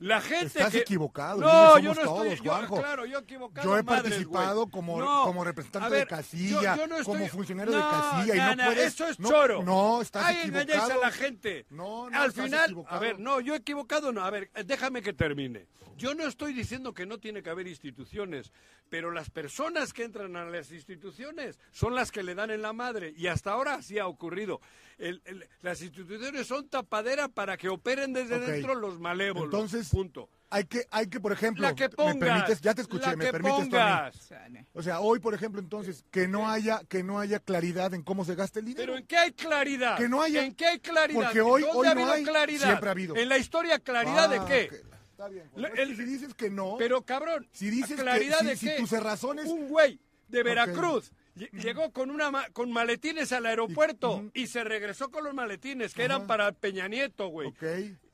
[0.00, 0.78] La gente Estás que...
[0.78, 2.36] equivocado, No, yo no estoy...
[2.42, 4.70] yo- claro, yo equivocado Yo he madres, participado güey.
[4.70, 8.52] como, No, como representante ver, de casilla, yo- yo no estoy- como funcionario de casilla,
[8.52, 8.86] y no puedes...
[8.94, 9.62] Eso es choro.
[9.62, 10.62] No, estás Ahí equivocado.
[10.62, 11.66] engañáis a la gente.
[11.68, 12.96] No, no, Al estás final, equivocado.
[12.96, 14.24] a ver, no, yo he equivocado, no.
[14.24, 15.66] A ver, déjame que termine.
[15.98, 18.52] Yo no estoy diciendo que no tiene que haber instituciones,
[18.88, 22.72] pero las personas que entran a las instituciones son las que le dan en la
[22.72, 23.12] madre.
[23.18, 24.62] Y hasta ahora así ha ocurrido.
[24.96, 29.44] El- el- las instituciones son tapadera para que operen desde dentro los malévolos.
[29.52, 30.28] Entonces, punto.
[30.52, 33.16] Hay que, hay que, por ejemplo, La que me pongas, permites, ya te escuché, la
[33.16, 34.32] me que permites pongas.
[34.72, 38.24] O sea, hoy, por ejemplo, entonces, que no haya, que no haya claridad en cómo
[38.24, 38.82] se gasta el dinero.
[38.86, 39.96] Pero ¿en qué hay claridad?
[39.96, 40.42] Que no haya.
[40.44, 41.20] ¿En qué hay claridad?
[41.22, 42.66] Porque hoy- ¿Dónde hoy ha no habido hay, claridad?
[42.66, 43.16] siempre ha habido.
[43.16, 44.76] En la historia, ¿claridad Ah, de qué?
[44.76, 44.90] ok.
[45.12, 45.48] Está bien.
[45.52, 45.76] Juanjo.
[45.76, 48.76] el- si dices que no, Pero cabrón, si dices que- claridad si- de si qué?
[48.78, 50.42] tus razones- Un güey de.
[50.42, 55.32] Veracruz lle- llegó con una ma- con maletines al aeropuerto y, se regresó con los
[55.34, 57.48] maletines que eran para Peña Nieto, güey.
[57.48, 57.62] ok.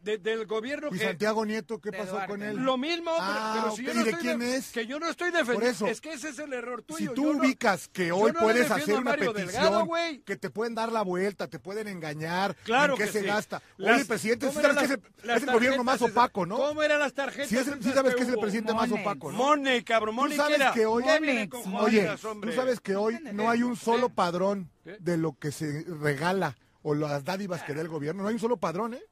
[0.06, 2.28] De- del gobierno ¿Y que Santiago Nieto qué pasó Duarte.
[2.30, 2.56] con él?
[2.58, 4.70] lo mismo, pero- Ah, pero si yo no ¿Y de estoy quién de- es?
[4.70, 6.98] que yo no estoy Por defendiendo, eso, es que ese es el error tuyo.
[6.98, 9.88] Si yo tú no- ubicas que yo hoy no puedes hacer una Mario petición, Delgado,
[10.24, 13.26] que te pueden dar la vuelta, te pueden engañar, Claro en qué que se sí.
[13.26, 13.60] gasta.
[13.78, 15.82] Las- Oye, presidente, ¿cómo sí sabes eran que es el, las- las es el gobierno
[15.84, 16.56] más opaco, ¿no?
[16.56, 17.48] ¿Cómo eran las tarjetas?
[17.48, 19.38] Sí, es sí sabes que que es el presidente más opaco, ¿no?
[19.38, 20.72] Money, cabrón, Tú Money, sabes ¿qué era?
[20.72, 22.08] que hoy, ¿Qué viene con oye,
[22.42, 26.94] tú sabes que hoy no hay un solo padrón de lo que se regala o
[26.94, 28.22] las dádivas que da el gobierno.
[28.22, 29.02] No hay un solo padrón, ¿eh?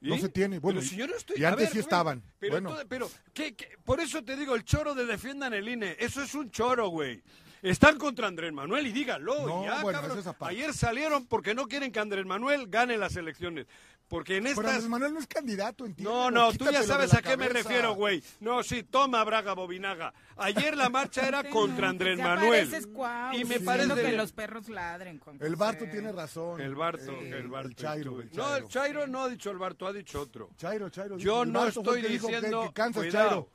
[0.00, 0.58] No se tiene.
[0.58, 1.36] Bueno, pero si yo no estoy...
[1.38, 2.22] y antes ver, sí estaban.
[2.38, 3.76] Pero, bueno, todo- pero ¿qué- qué?
[3.84, 7.22] por eso te digo, el choro de defiendan el INE, eso es un choro, güey.
[7.62, 9.46] Están contra Andrés Manuel y díganlo.
[9.46, 10.18] No, y ya, bueno, cabrón.
[10.18, 10.26] es.
[10.40, 13.66] Ayer salieron porque no quieren que Andrés Manuel gane las elecciones.
[14.08, 14.72] Porque en pero estas...
[14.74, 16.10] Andrés Manuel no es candidato, entiendo.
[16.10, 18.20] No, no, tú ya sabes a qué me refiero, güey.
[18.40, 20.12] No, sí, toma Braga Bobinaga.
[20.36, 22.68] Ayer la marcha era contra Andrés Ya Manuel.
[22.92, 25.20] Cuau, Y me parece que los perros ladren.
[25.20, 25.54] Juan El.
[25.54, 26.60] Barto tiene razón.
[26.60, 27.68] El Barto, Eh, el Barto.
[27.68, 29.06] El Chairo, No, el Chairo.
[29.06, 30.50] No ha dicho el Barto, ha dicho otro.
[30.56, 31.16] Chairo, Chairo.
[31.16, 33.28] Yo no estoy que que- diciendo- Que cansas, Cuidado.
[33.28, 33.48] Chairo.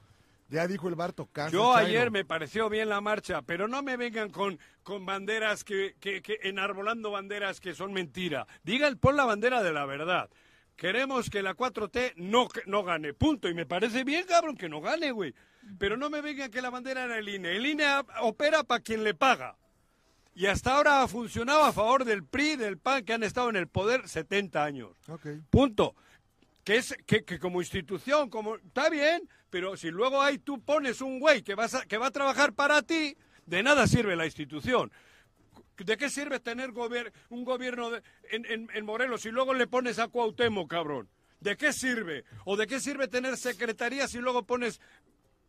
[0.48, 1.74] Ya dijo el Barto, Yo Chairo.
[1.76, 6.22] ayer me pareció bien la marcha, pero no me vengan con, con banderas que, que,
[6.22, 8.46] que enarbolando banderas que son mentira.
[8.64, 10.30] Digan, pon la bandera de la verdad.
[10.76, 13.50] Queremos que la 4T no, no gane, punto.
[13.50, 15.34] Y me parece bien, cabrón, que no gane, güey.
[15.80, 17.56] Pero no me vengan que la bandera era el INE.
[17.56, 17.86] El INE
[18.22, 19.58] opera para quien le paga.
[20.36, 23.56] Y hasta ahora ha funcionado a favor del PRI, del PAN, que han estado en
[23.56, 24.92] el poder 70 años.
[25.50, 25.96] Punto.
[26.66, 31.00] Que es que, que como institución, como está bien, pero si luego ahí tú pones
[31.00, 31.56] un güey que
[31.88, 34.92] que va a trabajar para ti, de nada sirve la institución.
[35.78, 36.72] ¿De qué sirve tener
[37.30, 37.96] un gobierno
[38.32, 41.08] en, en- en Morelos si luego le pones a Cuauhtémoc, cabrón?
[41.40, 42.26] ¿De qué sirve?
[42.44, 44.82] ¿O de qué sirve tener secretarías si luego pones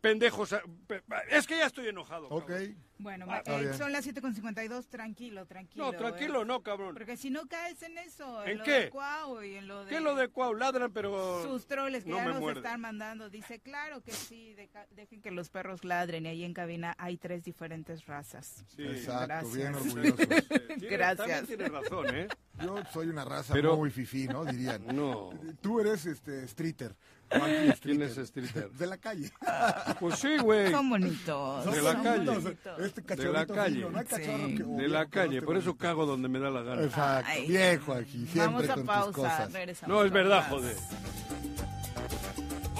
[0.01, 0.55] pendejos?
[0.87, 2.27] pe- Es que ya estoy enojado.
[2.29, 2.47] Ok.
[2.47, 2.77] cabrón.
[2.99, 5.85] Bueno, Ah, eh, son las 7.52, tranquilo, tranquilo.
[5.85, 6.45] No, tranquilo, eh.
[6.45, 6.95] no, cabrón.
[6.95, 8.71] Porque si no caes en eso, en, ¿En lo qué?
[8.71, 9.89] de Cuau y en lo de...
[9.91, 10.55] ¿Qué es lo de Cuau?
[10.55, 11.43] Ladran, pero...
[11.43, 12.61] Sus troles que no ya nos muerde.
[12.61, 13.29] están mandando.
[13.29, 16.25] Dice, claro que sí, deja- dejen que los perros ladren.
[16.25, 18.63] Y ahí en cabina hay tres diferentes razas.
[18.75, 18.81] Sí.
[18.83, 19.53] Exacto, Gracias.
[19.55, 20.17] bien orgullosos.
[20.79, 21.17] Tiene- Gracias.
[21.27, 22.27] También tienes razón, ¿eh?
[22.63, 24.43] Yo soy una raza Pero- muy fifí, ¿no?
[24.43, 24.83] Dirían.
[24.95, 25.29] No.
[25.61, 26.95] Tú eres este streeter.
[27.81, 28.69] ¿Quién es streeter?
[28.71, 29.31] De la calle.
[29.99, 30.71] Pues sí, güey.
[30.71, 31.65] Son bonitos.
[31.73, 32.25] De la son calle.
[32.25, 32.53] bonitos.
[32.79, 33.75] Este De cachorrito la calle.
[33.75, 34.55] fino, no hay cachorro Sí.
[34.55, 36.83] que- De la calle, por eso cago donde me da la gana.
[36.83, 37.29] Exacto.
[37.31, 37.47] Ay.
[37.47, 39.11] Bien, Juanji, siempre Vamos a con tus pausa.
[39.13, 39.53] cosas.
[39.53, 40.49] regresamos No, es con verdad, más.
[40.49, 40.75] joder.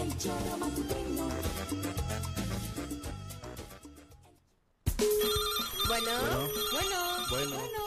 [0.01, 1.27] El choro matutino.
[5.87, 6.11] Bueno,
[6.71, 6.97] bueno,
[7.29, 7.86] Bueno.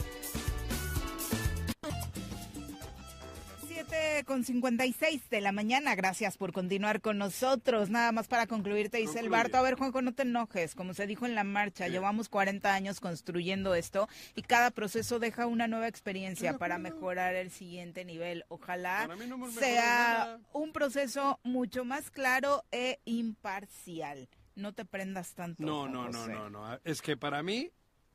[4.31, 5.93] Con 56 de la mañana.
[5.93, 7.89] Gracias por continuar con nosotros.
[7.89, 9.57] Nada más para concluir, te dice el Barto.
[9.57, 10.73] A ver, Juanjo, no te enojes.
[10.73, 15.47] Como se dijo en la marcha, llevamos 40 años construyendo esto y cada proceso deja
[15.47, 18.45] una nueva experiencia para mejorar el siguiente nivel.
[18.47, 24.29] Ojalá no sea un proceso mucho más claro e imparcial.
[24.55, 25.61] No te prendas tanto.
[25.61, 26.79] No, no, no, no, no.
[26.85, 27.69] Es que para mí,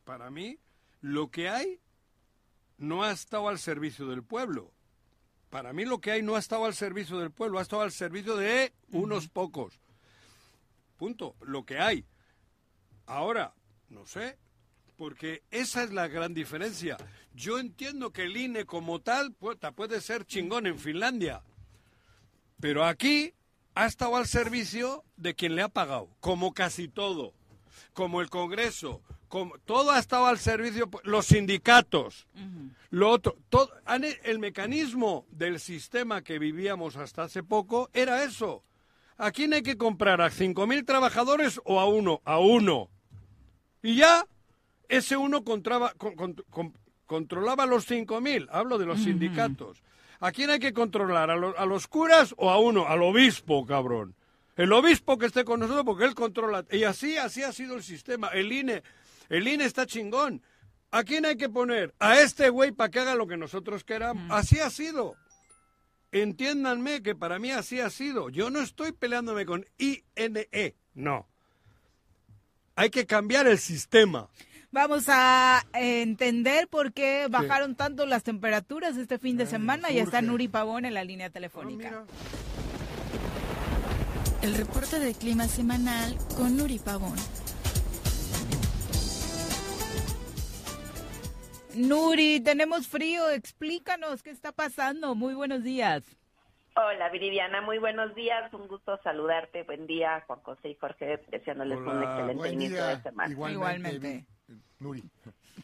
[0.05, 0.59] para mí,
[1.03, 1.79] lo que hay
[2.79, 4.73] no ha estado al servicio del pueblo.
[5.51, 7.93] Para mí lo que hay no ha estado al servicio del pueblo, ha estado al
[7.93, 9.81] servicio de unos pocos.
[10.97, 11.35] Punto.
[11.41, 12.05] Lo que hay.
[13.07, 13.55] Ahora,
[13.89, 14.39] no sé,
[14.97, 16.97] porque esa es la gran diferencia.
[17.35, 21.43] Yo entiendo que el INE como tal puede ser chingón en Finlandia,
[22.61, 23.35] pero aquí
[23.75, 27.35] ha estado al servicio de quien le ha pagado, como casi todo,
[27.93, 29.03] como el Congreso,
[29.37, 32.27] como, todo ha estado al servicio, los sindicatos,
[32.89, 38.63] lo otro, todo, han- el mecanismo del sistema que vivíamos hasta hace poco era eso.
[39.19, 40.23] ¿A quién hay que comprar?
[40.23, 42.23] ¿A 5.000 trabajadores o a uno?
[42.25, 42.89] A uno.
[43.83, 44.27] Y ya
[44.89, 46.73] ese uno contraba- con- con- con-
[47.05, 49.83] controlaba los 5.000, hablo de los sindicatos.
[50.21, 51.31] ¿A quién hay que controlar?
[51.31, 52.87] ¿A, lo- a los curas o a uno?
[52.89, 54.15] Al obispo, cabrón.
[54.57, 56.65] El obispo que esté con nosotros porque él controla.
[56.71, 58.29] Y así, así ha sido el sistema.
[58.29, 58.83] El INE,
[59.29, 60.43] el INE está chingón.
[60.91, 61.95] ¿A quién hay que poner?
[61.99, 64.31] A este güey para que haga lo que nosotros queramos.
[64.31, 65.17] Así ha sido.
[66.13, 68.31] Entiéndanme que para mí así ha sido.
[68.31, 70.77] Yo no estoy peleándome con INE.
[70.95, 71.29] No.
[72.77, 74.29] Hay que cambiar el sistema.
[74.71, 79.91] Vamos a entender por qué bajaron tanto las temperaturas este fin de semana.
[79.91, 80.23] Ya está.
[80.23, 82.05] Nuri Pavón en la línea telefónica.
[84.43, 87.17] El reporte de clima semanal con Nuri Pavón.
[91.77, 93.29] Nuri, tenemos frío.
[93.31, 95.15] Explícanos qué está pasando.
[95.15, 96.05] Muy buenos días.
[96.79, 101.79] Hola Viridiana, muy buenos días, un gusto saludarte, buen día Juan José y Jorge, deseándoles
[101.79, 102.97] un excelente buen inicio día.
[102.97, 103.33] de semana.
[103.51, 104.25] Igualmente.
[104.79, 105.03] Nuri.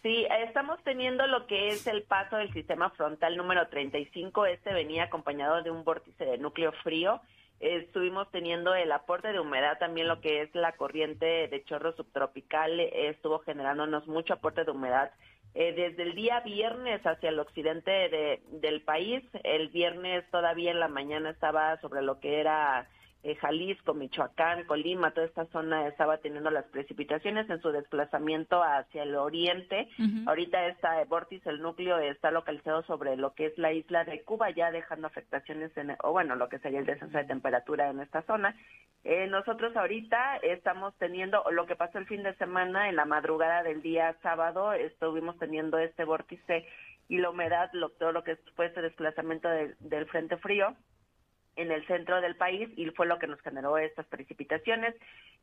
[0.03, 5.05] Sí, estamos teniendo lo que es el paso del sistema frontal número 35, este venía
[5.05, 7.21] acompañado de un vórtice de núcleo frío,
[7.61, 12.81] estuvimos teniendo el aporte de humedad, también lo que es la corriente de chorro subtropical,
[12.81, 15.13] estuvo generándonos mucho aporte de humedad
[15.55, 19.23] eh, desde el día viernes hacia el occidente de- del país.
[19.45, 22.89] El viernes todavía en la mañana estaba sobre lo que era
[23.25, 29.05] eh, Jalisco, Michoacán, Colima, toda esta zona estaba teniendo las precipitaciones en su desplazamiento hacia
[29.05, 29.89] el oriente.
[30.29, 34.51] Ahorita este vórtice, el núcleo está localizado sobre lo que es la isla de Cuba,
[34.51, 38.23] ya dejando afectaciones en, o bueno, lo que sería el descenso de temperatura en esta
[38.23, 38.57] zona.
[39.05, 43.63] Eh, nosotros ahorita estamos teniendo, lo que pasó el fin de semana, en la madrugada
[43.63, 46.67] del día sábado, estuvimos teniendo este vórtice
[47.09, 50.75] y la humedad, lo, todo lo que fue este desplazamiento del- del frente frío
[51.57, 54.95] en el centro del país y fue lo que nos generó estas precipitaciones.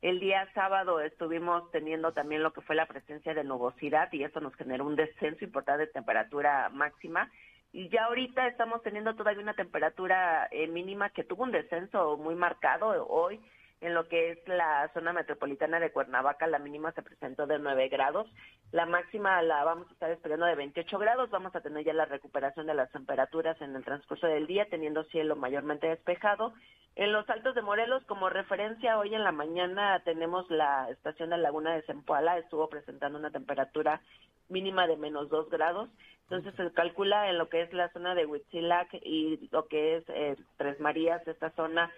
[0.02, 4.40] El día sábado estuvimos teniendo también lo que fue la presencia de nubosidad y eso
[4.40, 7.30] nos generó un descenso importante de temperatura máxima.
[7.72, 12.34] Y ya ahorita estamos teniendo todavía una temperatura eh, mínima que tuvo un descenso muy
[12.34, 13.40] marcado hoy
[13.80, 17.88] en lo que es la zona metropolitana de Cuernavaca, la mínima se presentó de 9
[17.88, 18.30] grados,
[18.72, 22.04] la máxima la vamos a estar esperando de 28 grados, vamos a tener ya la
[22.04, 26.52] recuperación de las temperaturas en el transcurso del día, teniendo cielo mayormente despejado.
[26.96, 31.38] En los altos de Morelos, como referencia, hoy en la mañana tenemos la estación de
[31.38, 34.02] Laguna de Zempoala, estuvo presentando una temperatura
[34.48, 35.88] mínima de menos 2 grados,
[36.30, 40.04] entonces se calcula en lo que es la zona de Huitzilac y lo que es
[40.08, 41.90] eh, Tres Marías, esta zona,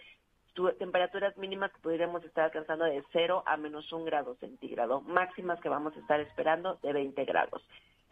[0.79, 5.69] temperaturas mínimas que podríamos estar alcanzando de 0 a menos 1 grado centígrado, máximas que
[5.69, 7.63] vamos a estar esperando de 20 grados.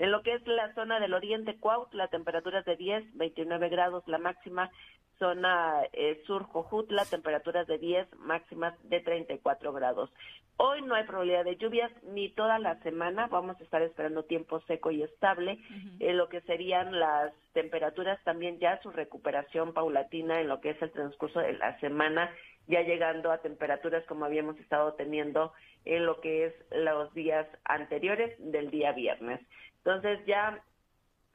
[0.01, 4.17] En lo que es la zona del oriente Cuautla, temperaturas de 10, 29 grados la
[4.17, 4.71] máxima,
[5.19, 10.11] zona eh, sur Jojutla, temperaturas de 10, máximas de 34 grados.
[10.57, 14.63] Hoy no hay probabilidad de lluvias ni toda la semana, vamos a estar esperando tiempo
[14.63, 15.59] seco y estable,
[15.99, 20.81] eh, lo que serían las temperaturas también ya su recuperación paulatina en lo que es
[20.81, 22.31] el transcurso de la semana,
[22.69, 25.53] ya llegando a temperaturas como habíamos estado teniendo
[25.85, 29.41] en lo que es los días anteriores del día viernes.
[29.85, 30.63] Entonces ya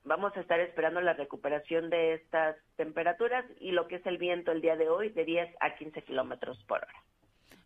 [0.04, 4.52] vamos a estar esperando la recuperación de estas temperaturas y lo que es el viento
[4.52, 6.94] el día de hoy de 10 a 15 kilómetros por hora.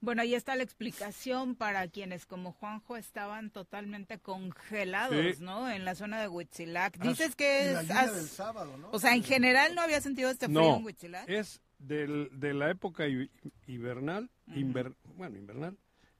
[0.02, 5.44] Bueno, ahí está la explicación para quienes como Juanjo estaban totalmente congelados, Sí.
[5.44, 5.70] ¿no?
[5.70, 6.98] En la zona de Huitzilac.
[7.00, 7.88] Dices que la es...
[7.90, 8.90] lluvia as- del sábado, ¿no?
[8.92, 11.28] O sea, en general no había sentido este frío No, en Huitzilac.
[11.28, 13.30] es del- de la época hi-
[13.68, 15.76] hibernal, inver- bueno, invernal,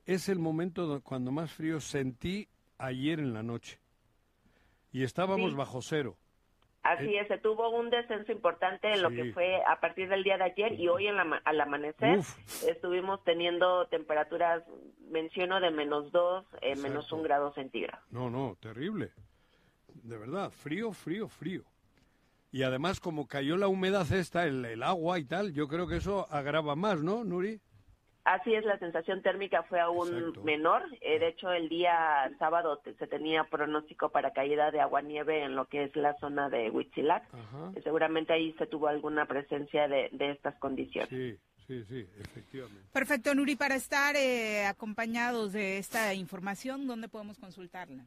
[0.06, 2.50] es el momento do- cuando más frío sentí
[2.80, 3.80] ayer en la noche.
[4.92, 5.58] Y estábamos Sí.
[5.58, 6.18] bajo cero.
[6.82, 10.38] Así es, se tuvo un descenso importante en lo que fue a partir del día
[10.38, 12.38] de ayer y hoy en la al amanecer Uf.
[12.64, 14.64] estuvimos teniendo temperaturas,
[15.12, 16.46] menciono, de menos 2,
[16.78, 17.16] menos Exacto.
[17.16, 18.02] 1 grado centígrado.
[18.12, 19.12] No, no, terrible.
[20.04, 21.64] De verdad, frío, frío, frío.
[22.52, 25.98] Y además, como cayó la humedad esta, el, el agua y tal, yo creo que
[25.98, 27.60] eso agrava más, ¿no, Nuri?
[28.32, 30.44] Así es, la sensación térmica fue aún Exacto.
[30.44, 30.84] menor.
[31.02, 35.56] Eh, de hecho, el día sábado te- se tenía pronóstico para caída de agua-nieve en
[35.56, 37.24] lo que es la zona de Huitzilac.
[37.34, 37.72] Ajá.
[37.76, 41.10] Eh, Seguramente ahí se tuvo alguna presencia de, de estas condiciones.
[41.10, 42.84] Sí, sí, sí, efectivamente.
[42.94, 48.04] Perfecto, Nuri, para estar eh, acompañados de esta información, ¿dónde podemos consultarla?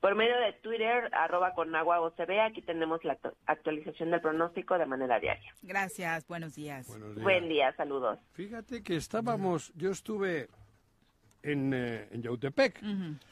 [0.00, 4.78] Por medio de Twitter, arroba con agua OCB, aquí tenemos la actu- actualización del pronóstico
[4.78, 5.54] de manera diaria.
[5.62, 6.86] Gracias, buenos días.
[6.86, 7.22] Buenos días.
[7.22, 8.18] Buen día, saludos.
[8.32, 10.48] Fíjate que estábamos, yo estuve
[11.42, 12.80] en, eh, en Yautepec,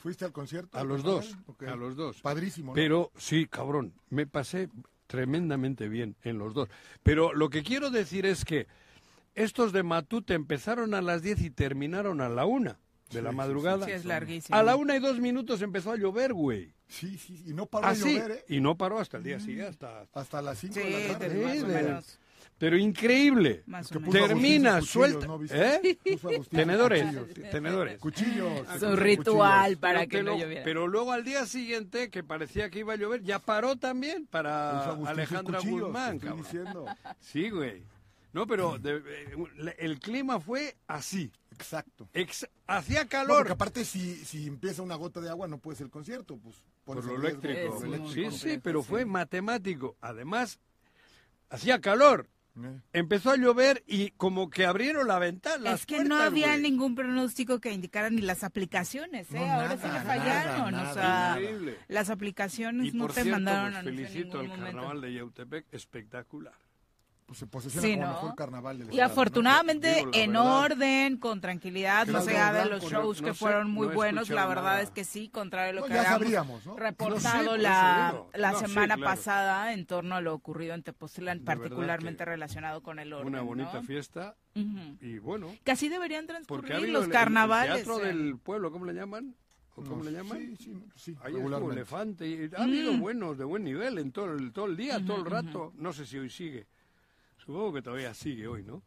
[0.03, 0.77] ¿Fuiste al concierto?
[0.77, 2.21] a los dos, a los dos.
[2.21, 2.75] Padrísimo, ¿no?
[2.75, 4.69] Pero sí, cabrón, me pasé
[5.07, 6.69] tremendamente bien en los dos.
[7.03, 8.67] Pero lo que quiero decir es que
[9.35, 12.77] estos de Matute empezaron a las 10 y terminaron a la una
[13.11, 13.87] de la Sí, sí, madrugada.
[13.87, 14.57] Sí, es larguísimo.
[14.59, 16.73] A la una y dos minutos empezó a llover, güey.
[16.89, 18.15] Sí, sí, y no paró Así.
[18.15, 18.45] de llover, ¿eh?
[18.49, 20.07] Y no paró hasta el día siguiente, hasta...
[20.13, 21.29] Hasta las 5 Sí, de la tarde.
[21.29, 22.19] de- más o de- menos.
[22.59, 23.63] Pero increíble.
[23.67, 24.15] Más o Que menos.
[24.15, 25.27] puso Termina, suelta.
[25.53, 25.97] ¿Eh?
[26.51, 27.51] Tenedores, cuchillos.
[27.51, 27.99] tenedores.
[28.01, 28.51] Cuchillos.
[28.81, 30.65] Su ritual para Pero que no lo- lloviera.
[30.65, 34.93] Pero luego al día siguiente, que parecía que iba a llover, ya paró también para
[35.07, 36.19] Alejandra Guzmán.
[36.19, 36.43] cabrón.
[36.43, 36.87] diciendo.
[37.21, 37.83] Sí, güey.
[38.33, 41.31] No, pero de- eh, el clima fue así.
[41.61, 42.09] Exacto.
[42.13, 43.37] Ex- hacía No, calor.
[43.39, 46.63] porque aparte si, si empieza una gota de agua no puede ser el concierto, pues
[46.85, 47.83] por lo eléctrico.
[47.85, 48.31] eléctrico.
[48.31, 49.97] Sí, sí, pero fue matemático.
[50.01, 50.59] Además,
[51.51, 52.29] hacía calor.
[52.61, 52.81] Eh.
[52.93, 55.73] Empezó a llover y como que abrieron la ventana.
[55.73, 59.35] Es que no había ningún pronóstico que indicara ni las aplicaciones, ¿eh?
[59.39, 61.39] No, Ahora nada, sí le fallaron, nada, o sea,
[61.87, 65.13] las aplicaciones Y no por te cierto, mandaron pues, anuncio en felicito al carnaval de
[65.15, 66.55] Yautepec, espectacular.
[67.29, 68.13] Pues se posiciona Sí, como ¿no?
[68.15, 69.13] mejor carnaval del Y estado, ¿no?
[69.13, 70.61] afortunadamente Digo la en verdad.
[70.65, 73.89] orden, con tranquilidad, no allá de blanco, los no- shows no que sé, fueron muy
[73.89, 74.81] no buenos, la verdad nada.
[74.81, 76.75] es que sí, contrario a lo No, que ya habíamos ¿no?
[76.77, 79.11] reportado No eso la, la No, sí, semana claro.
[79.11, 83.29] pasada en torno a lo ocurrido en Tepoztlán, De particularmente relacionado con el orden.
[83.29, 83.83] Una bonita ¿no?
[83.83, 84.97] fiesta Ujú.
[85.03, 85.55] y bueno.
[85.65, 87.77] Que así deberían ha transcurrir los el- carnavales.
[87.81, 88.07] El teatro eh.
[88.07, 89.35] del pueblo, ¿cómo le llaman?
[89.75, 90.39] ¿O cómo No, le llaman?
[90.39, 91.71] Sí, sí, sí, Ahí estuvo.
[91.73, 92.27] Elefante.
[92.27, 93.01] Y ha habido Mm.
[93.01, 95.75] buenos, de buen nivel, en todo el, todo el día, todo el rato.
[95.77, 96.67] No sé si hoy sigue.
[97.49, 98.83] Supongo que todavía sigue hoy, ¿no?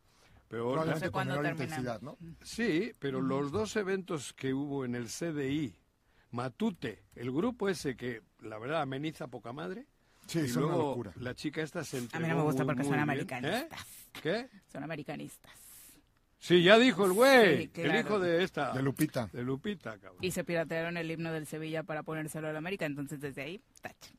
[0.47, 2.15] Pero Probablemente sé con menor intensidad, ¿no?
[2.43, 5.75] sí, pero los dos eventos que hubo en el CDI,
[6.29, 9.87] Matute, el grupo ese que la verdad ameniza poca madre.
[10.27, 11.11] Sí, y son una luego locura.
[11.15, 13.01] la chica esta se A mí entregó no me gusta muy, porque muy son bien.
[13.01, 13.81] americanistas.
[13.81, 14.19] ¿Eh?
[14.21, 14.49] ¿Qué?
[14.71, 15.51] Son americanistas.
[16.37, 17.61] Sí, ya dijo el güey.
[17.63, 17.91] Sí, claro.
[17.93, 18.73] El hijo de esta.
[18.73, 19.27] De Lupita.
[19.33, 20.23] De Lupita, cabrón.
[20.23, 24.13] Y se piratearon el himno del Sevilla para ponérselo al América, entonces desde ahí, tache.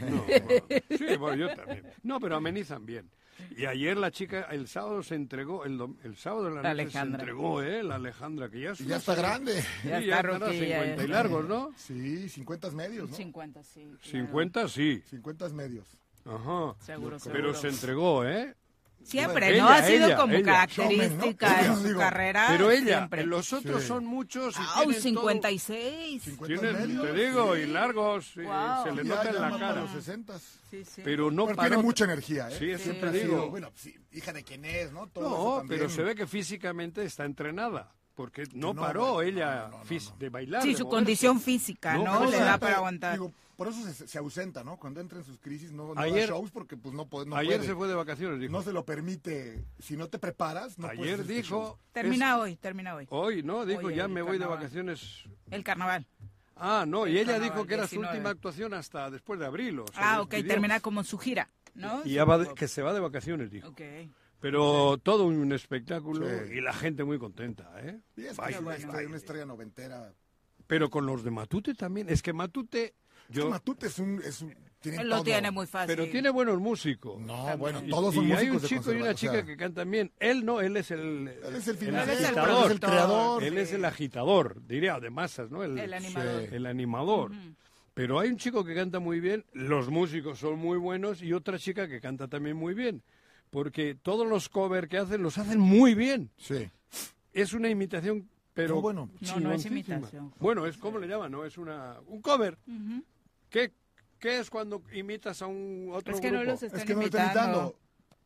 [0.00, 0.48] No, bueno,
[0.96, 1.84] sí, bueno, yo también.
[2.04, 3.10] No, pero amenizan bien.
[3.56, 6.70] Y ayer la chica, el sábado se entregó, el, dom- el sábado de la, La
[6.70, 7.18] noche Alejandra.
[7.18, 7.82] se entregó, ¿eh?
[7.82, 9.60] La Alejandra, que ya, es Y ya está grande.
[9.62, 11.14] Sí, Ya ya está estará ruquilla, 50 y ya.
[11.14, 11.70] largos, ¿no?
[11.76, 13.16] Sí, 50 medios, ¿no?
[13.16, 13.80] 50, sí.
[13.82, 13.98] claro.
[14.26, 15.02] 50 sí.
[15.10, 15.86] 50 medios.
[16.24, 16.74] Ajá.
[16.80, 17.54] Seguro, Pero seguro.
[17.54, 18.54] se entregó, ¿eh?
[19.02, 19.68] Siempre, Ella, ¿no?
[19.70, 20.44] Ha sido ella, como ella.
[20.44, 21.66] característica ¿no?
[21.68, 22.46] en su Digo, carrera.
[22.50, 23.24] Pero ella, siempre.
[23.26, 23.88] los otros Sí.
[23.88, 24.66] son muchos y ¡Au!
[24.84, 26.22] tienen todo- 56.
[26.22, 27.06] 50 tienen, medios.
[27.06, 27.60] te digo, sí.
[27.62, 28.84] y largos, Wow.
[28.84, 29.80] se le nota ya en la cara.
[29.80, 30.38] los 60.
[30.38, 31.00] Sí, sí.
[31.04, 31.68] Pero no Pero paró.
[31.70, 32.56] tiene mucha energía, ¿eh?
[32.58, 33.24] Sí, Siempre digo.
[33.36, 35.06] sido, bueno, sí, hija de quién es, ¿no?
[35.06, 37.92] Todo No, pero se ve que físicamente está entrenada.
[38.14, 40.16] Porque no, No, paró bueno, ella no, no, no, no.
[40.18, 40.62] de bailar.
[40.62, 42.30] Sí, su condición física, No, ¿no?
[42.30, 43.12] Le da para aguantar.
[43.12, 44.76] digo, por eso se, se ausenta, ¿no?
[44.78, 47.34] Cuando entra en sus crisis no, no da Ayer- shows porque pues no, puede, no
[47.34, 47.68] Ayer puede.
[47.68, 48.52] se fue de vacaciones, dijo.
[48.52, 49.64] No se lo permite.
[49.80, 51.76] Si no te preparas, no puedes Ayer este dijo...
[51.92, 53.06] Termina hoy, termina hoy.
[53.10, 53.66] Hoy, ¿no?
[53.66, 55.24] Dijo, Hoy ya me voy de vacaciones.
[55.50, 56.06] El carnaval.
[56.54, 57.88] Ah, no, y El ella dijo que era 19.
[57.88, 59.80] su última actuación hasta después de abril.
[59.80, 62.02] o Ah, ok, termina como su gira, ¿no?
[62.04, 63.68] Y ya va de- que se va de vacaciones, dijo.
[63.68, 63.80] Ok.
[64.40, 66.54] Pero todo un espectáculo Sí.
[66.54, 68.00] y la gente muy contenta, ¿eh?
[68.16, 70.12] Y es que estrella, una estrella noventera.
[70.68, 72.08] Pero con los de Matute también.
[72.08, 72.94] Es que Matute...
[73.28, 74.20] Yo, Matute es un...
[74.24, 74.54] Es un
[75.02, 75.24] lo todo.
[75.24, 75.88] tiene muy fácil.
[75.96, 77.20] pero tiene buenos músicos.
[77.20, 79.44] No, bueno, Y- todos son y músicos hay un chico y una o chica sea,
[79.44, 80.12] que cantan bien.
[80.20, 82.48] Él no, él es el, Él es el el final, Él es el agitador.
[82.60, 83.42] él es el creador.
[83.44, 85.64] Él es el agitador, diría, de masas, ¿no?
[85.64, 86.54] El animador.
[86.54, 87.32] El animador.
[87.94, 91.58] Pero hay un chico que canta muy bien, los músicos son muy buenos y otra
[91.58, 93.02] chica que canta también muy bien.
[93.50, 96.30] Porque todos los covers que hacen los hacen muy bien.
[96.36, 96.70] Sí.
[97.32, 99.10] Es una imitación, pero No, bueno.
[99.22, 100.32] No, no es imitación.
[100.38, 101.44] Bueno, es como le llaman, ¿no?
[101.44, 102.56] Es una un cover.
[102.68, 103.02] Ujú.
[103.50, 103.72] ¿Qué,
[104.18, 107.00] ¿Qué es cuando imitas a un otro Es que no los están Es que no
[107.00, 107.78] lo está imitando.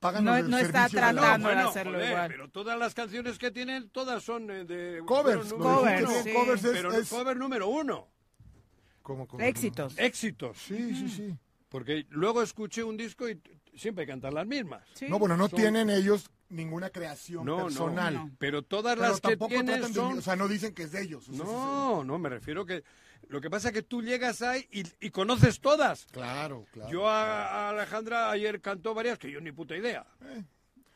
[0.03, 2.29] No- no está de tratando de bueno, hacerlo joder, igual.
[2.29, 5.01] pero todas las canciones que tienen, todas son eh, de...
[5.07, 6.07] Covers, Covers, uno.
[6.09, 6.33] dijiste, sí.
[6.37, 8.09] covers es- Pero es- cover número uno.
[9.03, 9.43] ¿Cómo, cómo?
[9.45, 9.97] Éxitos.
[9.99, 10.59] Éxitos.
[10.59, 11.37] Sí, sí, sí.
[11.69, 13.41] Porque luego escuché un disco y
[13.77, 14.83] siempre cantan las mismas.
[15.09, 18.15] No, bueno, no Son- tienen ellos ninguna creación No, personal.
[18.15, 18.31] no.
[18.39, 21.29] Pero todas Pero las que de- son- o sea, no dicen que es de ellos.
[21.29, 22.85] o sea, No, no, me refiero que
[23.29, 26.07] lo que pasa es que tú llegas ahí y, y conoces todas.
[26.13, 26.91] Claro, claro.
[26.91, 30.07] Yo a, a Alejandra ayer cantó varias que yo ni puta idea.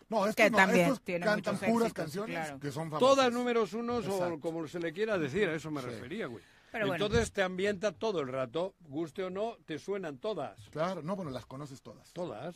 [0.09, 2.61] No, estos Que no, también estos tiene cantan puras éxitos, canciones claro.
[2.61, 3.01] que son famosas.
[3.01, 6.45] Todas números unos o como se le quiera decir, a eso me refería, güey.
[6.71, 7.05] Pero bueno.
[7.07, 10.59] Entonces te ambienta todo el rato, guste o no, te suenan todas.
[10.71, 12.13] Claro, no, bueno, las conoces todas.
[12.13, 12.55] Todas.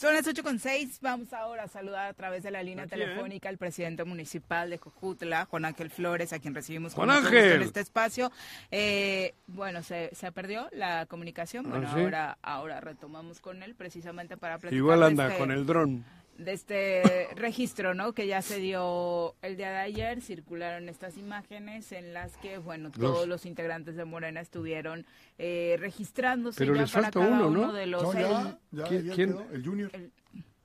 [0.00, 0.98] Son las 8 con seis.
[1.02, 3.00] Vamos ahora a saludar a través de la línea ¿A quién?
[3.00, 7.62] telefónica al presidente municipal de Jojutla, Juan Ángel Flores, a quien recibimos con Juan en
[7.62, 8.30] este espacio.
[8.70, 11.66] Eh, bueno, se, se perdió la comunicación.
[11.66, 12.00] ¿Ah, Bueno, sí?
[12.00, 16.04] ahora, ahora retomamos con él precisamente para platicar Igual anda este- con el dron.
[16.38, 18.12] De este registro, ¿no?
[18.14, 22.88] Que ya se dio el día de ayer, circularon estas imágenes en las que, bueno,
[22.96, 25.04] Los- todos los integrantes de Morena estuvieron
[25.36, 27.72] eh, registrándose Pero ya les para falta cada uno, uno, ¿no?
[27.72, 29.28] de los No, ya, el- ya, ¿Quién- quién?
[29.32, 29.90] quedó, el Junior.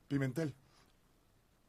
[0.08, 0.54] Pimentel.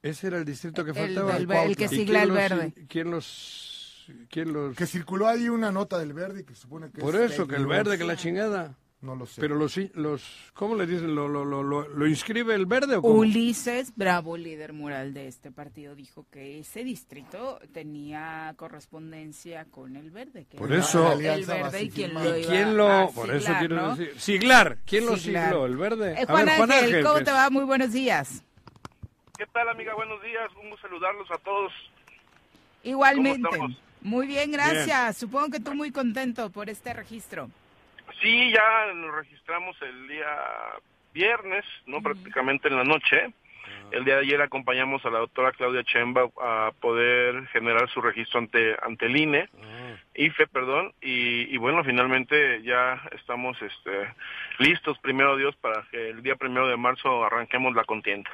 [0.03, 1.39] Ese era el distrito que El faltaba.
[1.39, 2.75] ver- el que ¿Y sigla quién el los- verde.
[2.89, 4.15] ¿Quién los...?
[4.29, 4.77] ¿Quién los...?
[4.77, 7.57] Que circuló ahí una nota del verde y que supone que Por es eso, que
[7.57, 8.77] el verde, que la chingada.
[9.05, 9.39] No lo sé.
[9.39, 11.15] Pero los, los ¿cómo le dicen?
[11.15, 13.15] ¿Lo, lo, lo, lo, lo inscribe el verde o cómo?
[13.17, 20.11] Ulises Bravo, líder mural de este partido, dijo que ese distrito tenía correspondencia con el
[20.11, 20.47] verde.
[20.51, 21.13] Que Por eso.
[21.13, 23.11] El verde y quién lo ¿Y iba quién a lo...?
[23.15, 23.97] Por eso siglar, quiero ¿no?
[23.97, 24.21] decir...
[24.21, 24.79] Siglar.
[24.87, 25.49] ¿Quién lo Siglar.
[25.51, 25.67] sigló?
[25.67, 26.13] ¿El verde?
[26.15, 27.51] Eh, A Juan, ver, Ángel, ¿cómo que te va?
[27.51, 28.43] Muy buenos días.
[29.37, 29.95] ¿Qué tal, amiga?
[29.95, 30.51] Buenos días.
[30.63, 31.73] Un gusto saludarlos a todos.
[32.83, 33.49] Igualmente.
[34.01, 35.19] Muy bien, gracias.
[35.19, 37.51] Supongo que tú muy contento por este registro.
[38.25, 40.27] Sí, ya nos registramos el día
[41.13, 42.01] viernes, ¿no?
[42.01, 43.35] Prácticamente en la noche.
[43.91, 48.39] El día de ayer acompañamos a la doctora Claudia Chemba a poder generar su registro
[48.39, 49.51] ante, ante el INE,
[50.15, 54.09] IFE, perdón, y, y bueno, finalmente ya estamos este,
[54.59, 58.31] listos, primero Dios, para que el día primero de marzo arranquemos la contienda.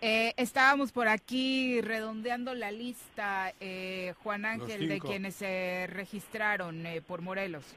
[0.00, 7.02] Eh, estábamos por aquí redondeando la lista, eh, Juan Ángel, de quienes se registraron eh,
[7.06, 7.72] por Morelos.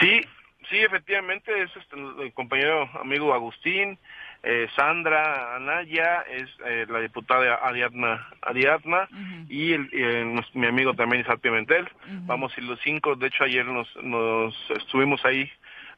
[0.00, 0.20] Sí,
[0.68, 3.98] sí, efectivamente, es este, el compañero amigo Agustín,
[4.42, 9.08] eh, Sandra Anaya, es eh, la diputada Ariadna, Ariadna
[9.48, 11.88] y el, y el- nos- mi amigo también Isaac Pimentel.
[12.26, 15.50] Vamos, y los cinco, de hecho ayer nos, nos estuvimos ahí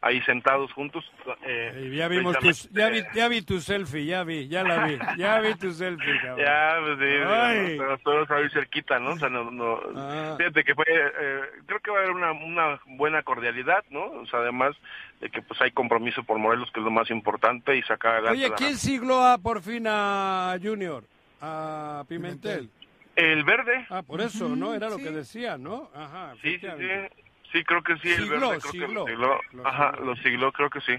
[0.03, 1.05] ahí sentados juntos.
[1.47, 4.85] eh, Ya vimos tu, precisamente- ya, vi, ya vi tu selfie, ya vi, ya la
[4.87, 6.45] vi, ya vi tu selfie, cabrón.
[6.45, 9.13] Ya, pues sí, todos ahí cerquita, ¿no?
[9.13, 10.35] O sea, no, no, Ah.
[10.37, 14.05] fíjate que fue, eh, creo que va a haber una, una buena cordialidad, ¿no?
[14.05, 14.75] O sea, además
[15.21, 18.39] de que pues hay compromiso por Morelos, que es lo más importante, y sacar adelante
[18.41, 21.05] Oye, la- ¿quién sigló a, por fin a Junior?
[21.41, 22.69] A Pimentel.
[23.15, 23.87] El verde.
[23.91, 24.75] Ah, por eso, ¿no?
[24.75, 25.91] Era lo que decía, ¿no?
[25.95, 26.35] Ajá.
[26.43, 27.23] Sí, sí, sí.
[27.53, 28.87] Sí, creo que sí, el Sigló, verde creo sigló.
[28.87, 29.41] que lo sigló.
[29.63, 30.05] Lo Ajá, sigló.
[30.07, 30.93] lo sigló, creo que sí.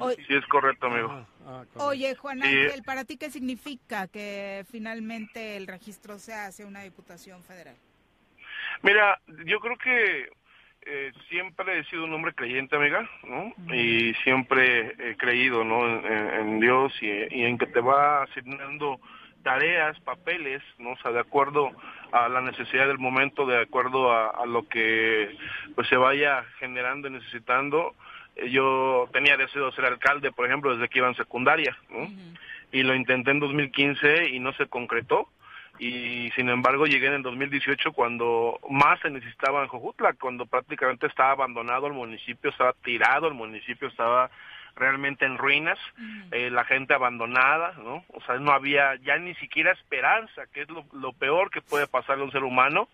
[0.00, 1.26] Oye- Sí, es correcto, amigo.
[1.76, 2.42] Oye, Juan.
[2.42, 7.76] Ángel, ¿para ti qué significa que finalmente el registro se hace una diputación federal?
[8.82, 10.28] Mira, yo creo que
[10.86, 13.54] eh, siempre he sido un hombre creyente, amiga, ¿no?
[13.74, 15.86] Y siempre he creído, ¿no?
[15.88, 19.00] En, en- en Dios y, y en que te va asignando
[19.44, 20.90] tareas, papeles, ¿no?
[20.90, 21.70] O sea, de acuerdo
[22.10, 25.36] a la necesidad del momento, de acuerdo a, a lo que
[25.76, 27.94] pues se vaya generando y necesitando.
[28.34, 32.08] Eh, Yo tenía deseo de ser alcalde, por ejemplo, desde que iba en secundaria, ¿no?
[32.72, 35.28] Y lo intenté en 2015 y no se concretó
[35.78, 41.06] y sin embargo llegué en el 2018 cuando más se necesitaba en Jojutla, cuando prácticamente
[41.06, 44.30] estaba abandonado el municipio, estaba tirado el municipio, estaba
[44.76, 45.78] realmente en ruinas,
[46.32, 48.04] eh, la gente abandonada, ¿no?
[48.08, 51.86] O sea, no había ya ni siquiera esperanza, que es lo, lo peor que puede
[51.86, 52.88] pasarle a un ser humano,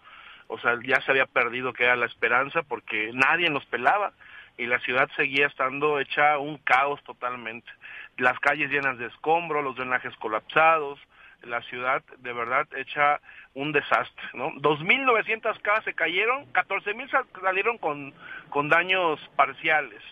[0.49, 4.13] o sea, ya se había perdido que era la esperanza porque nadie nos pelaba
[4.59, 7.71] y la ciudad seguía estando hecha un caos totalmente.
[8.19, 10.99] Las calles llenas de escombros, los drenajes colapsados,
[11.45, 13.21] la ciudad de verdad hecha
[13.55, 14.51] un desastre, ¿no?
[14.57, 18.13] 2.900 casas se cayeron, 14.000 sal- salieron con,
[18.51, 20.03] con daños parciales,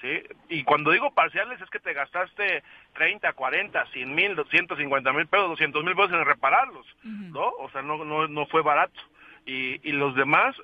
[0.00, 0.22] ¿sí?
[0.48, 2.62] Y cuando digo parciales es que te gastaste
[2.94, 6.86] 30, 40, 100 mil, 250 mil pesos, 200 mil pesos en repararlos,
[7.32, 7.46] ¿no?
[7.58, 9.00] O sea, no, no, no fue barato.
[9.46, 10.54] Y, y los demás,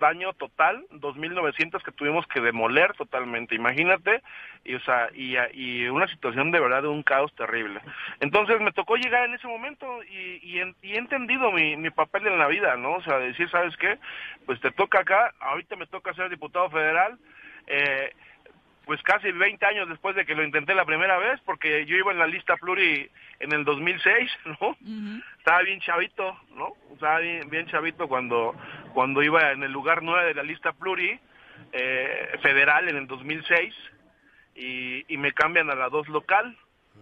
[0.00, 4.20] daño total, 2.900 que tuvimos que demoler totalmente, imagínate,
[4.64, 7.80] y, o sea, y, y una situación de verdad de un caos terrible.
[8.18, 11.90] Entonces me tocó llegar en ese momento y, y, en- y he entendido mi, mi
[11.90, 12.94] papel en la vida, ¿no?
[12.94, 13.98] O sea, decir, ¿sabes qué?
[14.44, 17.16] Pues te toca acá, ahorita me toca ser diputado federal,
[17.68, 18.12] eh,
[18.84, 22.12] pues casi 20 años después de que lo intenté la primera vez, porque yo iba
[22.12, 23.08] en la lista pluri
[23.40, 24.30] en el 2006,
[24.60, 24.76] ¿no?
[25.38, 26.74] Estaba bien chavito, ¿no?
[26.92, 28.54] Estaba bien, bien chavito cuando,
[28.94, 31.18] cuando iba en el lugar 9 de la lista pluri
[31.72, 33.74] eh, federal en el 2006.
[34.54, 36.56] y, y me cambian a la 2 local,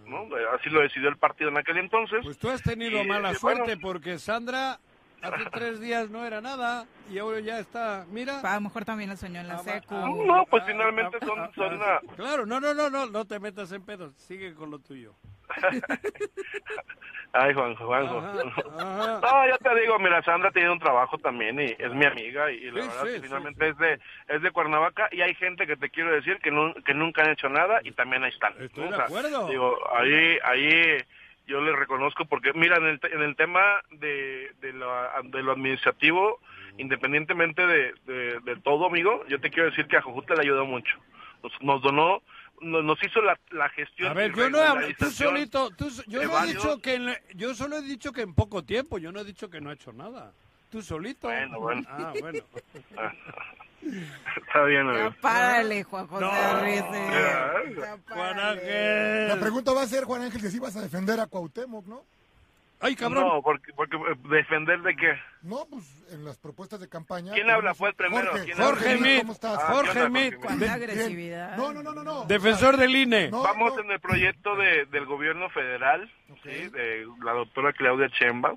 [0.05, 0.27] ¿no?
[0.57, 2.19] Así lo decidió el partido en aquel entonces.
[2.23, 3.81] Pues tú has tenido Y, mala eh, suerte bueno.
[3.81, 4.77] porque Sandra
[5.21, 8.05] hace tres días no era nada y ahora ya está.
[8.09, 8.39] Mira.
[8.41, 9.95] A lo mejor también lo soñó en la secu.
[9.95, 11.99] No, pues finalmente son, son una...
[12.15, 14.13] Claro, no, no, no, no, no te metas en pedos.
[14.15, 15.13] Sigue con lo tuyo.
[17.33, 18.17] Ay, Juanjo, Juanjo.
[18.19, 19.19] Ajá.
[19.21, 22.69] No, ya te digo, mira, Sandra tiene un trabajo también y es mi amiga y
[22.71, 25.65] la Sí, verdad sí, que sí, finalmente es de es de Cuernavaca y hay gente
[25.65, 28.53] que te quiero decir que, nu- que nunca han hecho nada y también ahí están.
[28.61, 28.89] Estoy ¿no?
[28.89, 29.47] de O sea, acuerdo.
[29.47, 30.97] Digo, ahí, ahí
[31.47, 33.61] yo le reconozco porque, mira, en el, en el tema
[33.91, 34.89] de, de, lo,
[35.25, 36.39] de lo administrativo,
[36.77, 40.65] independientemente de, de, de todo, amigo, yo te quiero decir que a Jojutla le ayudó
[40.65, 40.97] mucho.
[41.43, 42.21] Nos, nos donó,
[42.61, 44.11] nos, nos hizo la, la gestión.
[44.11, 44.59] A ver, yo no
[44.97, 48.33] tú solito, tú, yo no he dicho que, en- yo solo he dicho que en
[48.35, 50.31] poco tiempo, yo no he dicho que no ha hecho nada.
[50.69, 51.27] Tú solito.
[51.27, 51.81] Bueno, bueno.
[51.87, 52.43] Ah, bueno.
[53.81, 55.09] Está bien, amigo.
[55.09, 57.07] Ya párale, Juan José Arrece.
[57.11, 57.97] Ya.
[58.09, 59.27] Juan Ángel.
[59.27, 62.03] La pregunta va a ser, Juan Ángel, que si vas a defender a Cuauhtémoc, ¿no?
[62.83, 63.23] Ay, cabrón.
[63.27, 65.13] No, porque, porque eh, defender de qué.
[65.43, 67.31] No, pues en las propuestas de campaña.
[67.33, 67.75] ¿Quién habla?
[67.75, 68.31] Fue el primero.
[68.31, 68.97] Jorge, ¿Quién Jorge?
[68.97, 69.19] Mit.
[69.19, 69.59] ¿cómo estás?
[69.61, 70.35] Ah, Jorge ¿qué onda, Mit.
[70.37, 71.57] Cuánta agresividad.
[71.57, 72.25] No, no, no, no, no.
[72.25, 73.29] Defensor del INE.
[73.29, 73.83] No, Vamos no.
[73.83, 76.11] en el proyecto de, del gobierno federal,
[76.43, 76.69] ¿sí?
[76.69, 78.55] de la doctora Claudia Chemba,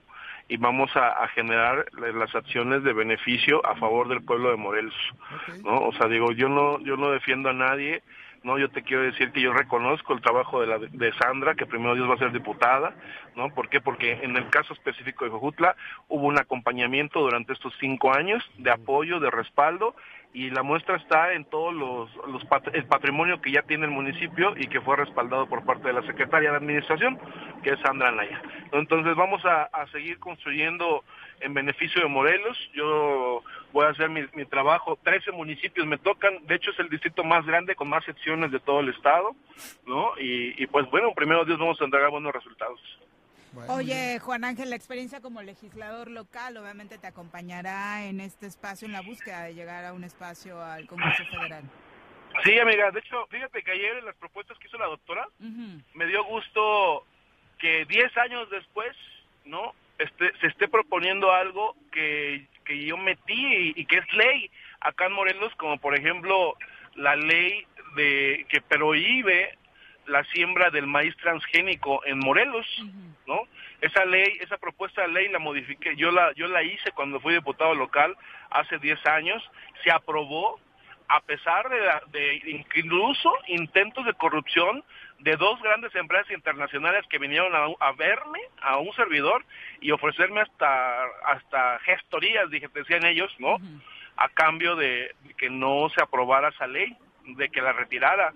[0.48, 4.56] y vamos a, a generar la- las acciones de beneficio a favor del pueblo de
[4.56, 4.94] Morelos.
[5.64, 5.78] ¿no?
[5.80, 8.02] O sea, digo, yo no, yo no defiendo a nadie,
[8.42, 11.64] no, yo te quiero decir que yo reconozco el trabajo de, la, de Sandra, que
[11.64, 12.94] primero Dios va a ser diputada,
[13.36, 13.48] ¿no?
[13.54, 13.80] ¿Por qué?
[13.80, 15.74] Porque en el caso específico de Jojutla
[16.08, 19.96] hubo un acompañamiento durante estos cinco años de apoyo, de respaldo,
[20.34, 22.10] y la muestra está en todos los,
[22.72, 26.02] el patrimonio que ya tiene el municipio y que fue respaldado por parte de la
[26.02, 27.20] secretaria de administración,
[27.62, 28.42] que es Sandra Anaya.
[28.72, 31.04] Entonces vamos a, seguir construyendo
[31.38, 32.58] en beneficio de Morelos.
[32.74, 34.98] Yo voy a hacer mi, mi trabajo.
[35.04, 36.44] 13 municipios me tocan.
[36.46, 39.36] De hecho es el distrito más grande con más secciones de todo el estado,
[39.86, 40.18] ¿no?
[40.18, 42.80] Y, y pues bueno, primero Dios vamos a entregar buenos resultados.
[43.68, 48.92] Oye, Juan Ángel, la experiencia como legislador local obviamente te acompañará en este espacio, en
[48.92, 51.64] la búsqueda de llegar a un espacio al Congreso Federal.
[52.42, 52.90] Sí, amiga.
[52.90, 57.06] De hecho, fíjate que ayer en las propuestas que hizo la doctora, me dio gusto
[57.58, 58.94] que 10 años después,
[59.44, 59.74] ¿no?
[59.98, 64.50] Este, se esté proponiendo algo que, que yo metí y, y que es ley
[64.80, 66.56] acá en Morelos, como por ejemplo
[66.96, 69.56] la ley de que prohíbe
[70.06, 72.66] la siembra del maíz transgénico en Morelos,
[73.26, 73.40] ¿no?
[73.80, 77.34] Esa ley, esa propuesta de ley la modifiqué, yo la yo la hice cuando fui
[77.34, 78.16] diputado local
[78.50, 79.42] hace 10 años,
[79.82, 80.58] se aprobó
[81.08, 84.82] a pesar de, la- de incluso intentos de corrupción
[85.18, 89.44] de dos grandes empresas internacionales que vinieron a, a verme, a un servidor,
[89.80, 93.56] y ofrecerme hasta, hasta gestorías, dije, decían ellos, ¿no?
[94.16, 98.32] A cambio de, de que no se aprobara esa ley, de que la retirara.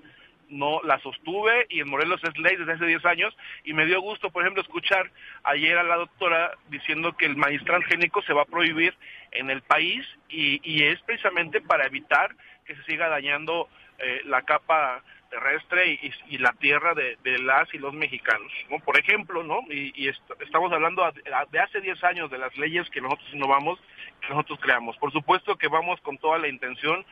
[0.49, 4.01] No la sostuve y en Morelos es ley desde hace 10 años y me dio
[4.01, 5.11] gusto, por ejemplo, escuchar
[5.44, 8.94] ayer a la doctora diciendo que el maíz transgénico se va a prohibir
[9.32, 12.34] en el país y, y es precisamente para evitar
[12.64, 13.68] que se siga dañando
[13.99, 18.78] eh, la capa terrestre y, y- la tierra de, las y los mexicanos, ¿no?
[18.78, 19.61] Por ejemplo, ¿no?
[19.68, 21.03] Y, y est- estamos hablando
[21.51, 23.78] de hace 10 años de las leyes que nosotros innovamos,
[24.22, 24.96] que nosotros creamos.
[24.96, 27.05] Por supuesto que vamos con toda la intención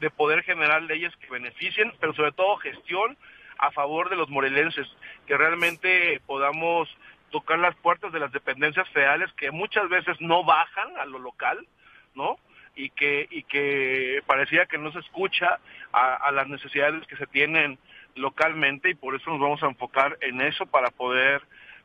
[0.00, 3.16] de poder generar leyes que beneficien, pero sobre todo gestión
[3.58, 4.86] a favor de los morelenses,
[5.26, 6.88] que realmente podamos
[7.30, 11.66] tocar las puertas de las dependencias federales que muchas veces no bajan a lo local,
[12.14, 12.38] ¿no?
[12.76, 15.58] y que y que parecía que no se escucha
[15.92, 17.78] a, las necesidades que se tienen
[18.16, 21.42] localmente y por eso nos vamos a enfocar en eso para poder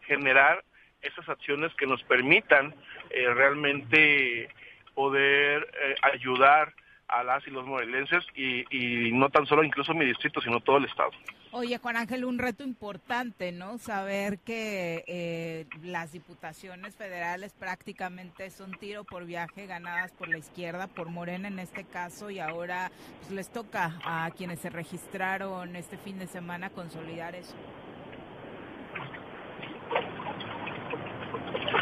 [0.07, 0.63] generar
[1.01, 2.73] esas acciones que nos permitan
[3.11, 4.49] eh, realmente
[4.95, 6.73] poder eh, ayudar
[7.09, 10.77] a las y los morelenses y, y no tan solo incluso mi distrito sino todo
[10.77, 11.11] el estado.
[11.51, 13.79] Oye, Juan Ángel, un reto importante, ¿no?
[13.79, 20.85] Saber que eh, las diputaciones federales prácticamente son tiro por viaje ganadas por la izquierda,
[20.85, 22.91] por Morena en este caso, y ahora
[23.21, 27.55] pues, les toca a quienes se registraron este fin de semana consolidar eso.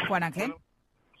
[0.08, 0.54] Juan Ángel.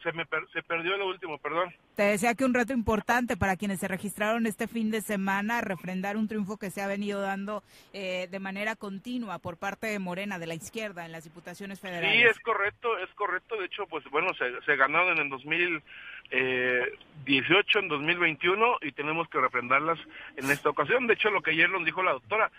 [0.02, 1.74] Se me per- se perdió lo último, perdón.
[1.96, 6.16] Te decía que un reto importante para quienes se registraron este fin de semana, refrendar
[6.16, 10.38] un triunfo que se ha venido dando eh, de manera continua por parte de Morena,
[10.38, 12.12] de la izquierda, en las diputaciones federales.
[12.12, 13.56] Sí, es correcto, es correcto.
[13.56, 19.40] De hecho, pues bueno, se, se ganaron en el 2018, en 2021 y tenemos que
[19.40, 19.98] refrendarlas
[20.36, 21.06] en esta ocasión.
[21.08, 22.50] De hecho, lo que ayer nos dijo la doctora,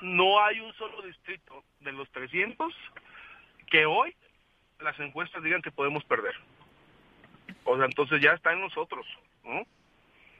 [0.00, 2.74] no hay un solo distrito de los 300
[3.70, 4.14] que hoy
[4.80, 6.34] las encuestas digan que podemos perder.
[7.64, 9.06] O sea, entonces ya está en nosotros,
[9.44, 9.64] ¿no?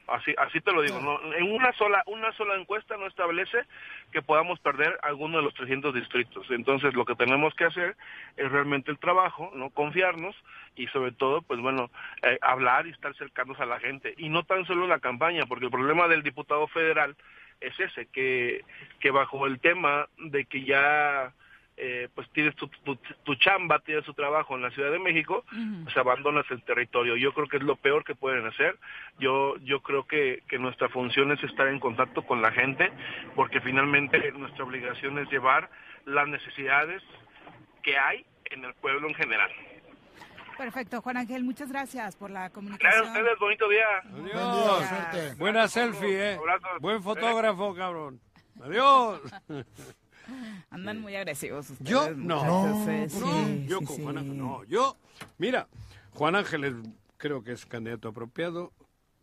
[0.07, 0.99] Así, así te lo digo.
[0.99, 3.59] No, en una sola, una sola encuesta no establece
[4.11, 6.45] que podamos perder alguno de los 300 distritos.
[6.51, 7.95] Entonces, lo que tenemos que hacer
[8.35, 10.35] es realmente el trabajo, no confiarnos
[10.75, 11.89] y sobre todo, pues bueno,
[12.21, 15.65] eh, hablar y estar cercanos a la gente y no tan solo la campaña, porque
[15.65, 17.15] el problema del diputado federal
[17.61, 18.61] es ese, que
[18.99, 21.33] que bajo el tema de que ya
[21.77, 25.43] eh, pues tienes tu, tu, tu chamba, tienes tu trabajo en la Ciudad de México,
[25.83, 27.15] pues abandonas el territorio.
[27.15, 28.77] Yo creo que es lo peor que pueden hacer.
[29.19, 32.91] Yo, yo creo que, que nuestra función es estar en contacto con la gente,
[33.35, 35.69] porque finalmente nuestra obligación es llevar
[36.05, 37.01] las necesidades
[37.81, 39.51] que hay en el pueblo en general.
[40.57, 43.07] Perfecto, Juan Ángel, muchas gracias por la Gracias a comunicación.
[43.07, 43.87] ustedes, bonito día.
[44.13, 45.37] Adiós.
[45.39, 46.39] Buena selfie, ¿eh?
[46.79, 48.19] Buen fotógrafo, cabrón.
[48.61, 49.21] Adiós.
[50.69, 51.89] Andan muy agresivos ustedes.
[51.89, 54.03] Yo no, muchachos, no, sí, yo sí, con sí.
[54.03, 54.63] Juan Ángel no.
[54.65, 54.97] Yo,
[55.37, 55.67] mira,
[56.13, 56.73] Juan Ángel es-
[57.17, 58.71] creo que es candidato apropiado,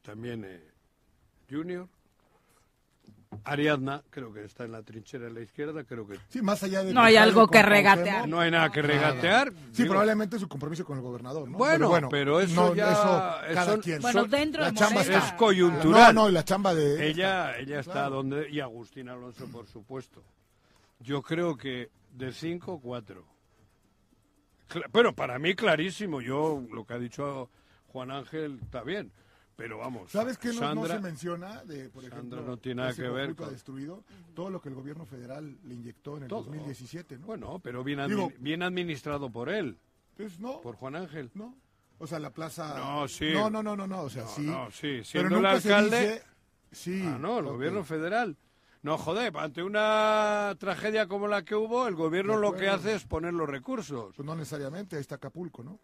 [0.02, 0.62] también eh,
[1.51, 1.89] Junior.
[3.44, 6.18] Ariadna, creo que está en la trinchera de la izquierda, creo que...
[6.28, 8.28] Sí, más allá de No hay algo que regatear.
[8.28, 9.52] No hay nada que regatear.
[9.72, 11.56] Sí, Digo, probablemente su compromiso con el gobernador, ¿no?
[11.56, 14.02] Bueno, pero eso no, ya- eso cada son- quien.
[14.02, 16.12] Bueno, dentro la de chamba está- es coyuntural.
[16.12, 18.16] No, la chamba de Ella, ella está Claro.
[18.16, 18.51] donde...
[18.51, 20.24] Y Agustín Alonso, por supuesto.
[21.01, 23.27] Yo creo que de cinco, cuatro.
[24.68, 26.20] Cla- Bueno, para mí clarísimo.
[26.20, 27.51] Yo, lo que ha dicho
[27.89, 29.12] Juan Ángel, está bien.
[29.56, 31.62] Pero vamos, ¿Sabes qué no, no se menciona?
[31.64, 34.05] De, por Sandra ejemplo, no tiene nada ese que ver destruido,
[34.35, 36.44] todo lo que el gobierno federal le inyectó en el Todo.
[36.44, 37.27] 2017, ¿no?
[37.27, 39.77] Bueno, pero bien, Digo- admi- bien administrado por él,
[40.16, 41.31] Pues no, por Juan Ángel.
[41.35, 41.55] no.
[41.98, 42.74] O sea, la plaza...
[42.78, 43.31] No, sí.
[43.35, 45.02] No, no, no, no, no, o sea, No, sí.
[45.02, 46.22] sí, Pero siendo el nunca se alcalde- dice-
[46.72, 47.02] Sí.
[47.05, 48.39] Ah, no, el gobierno federal.
[48.82, 53.05] No, joder, ante una tragedia como la que hubo, el gobierno lo que hace es
[53.05, 54.15] poner los recursos.
[54.16, 55.78] Pues no necesariamente, ahí está Acapulco, ¿no?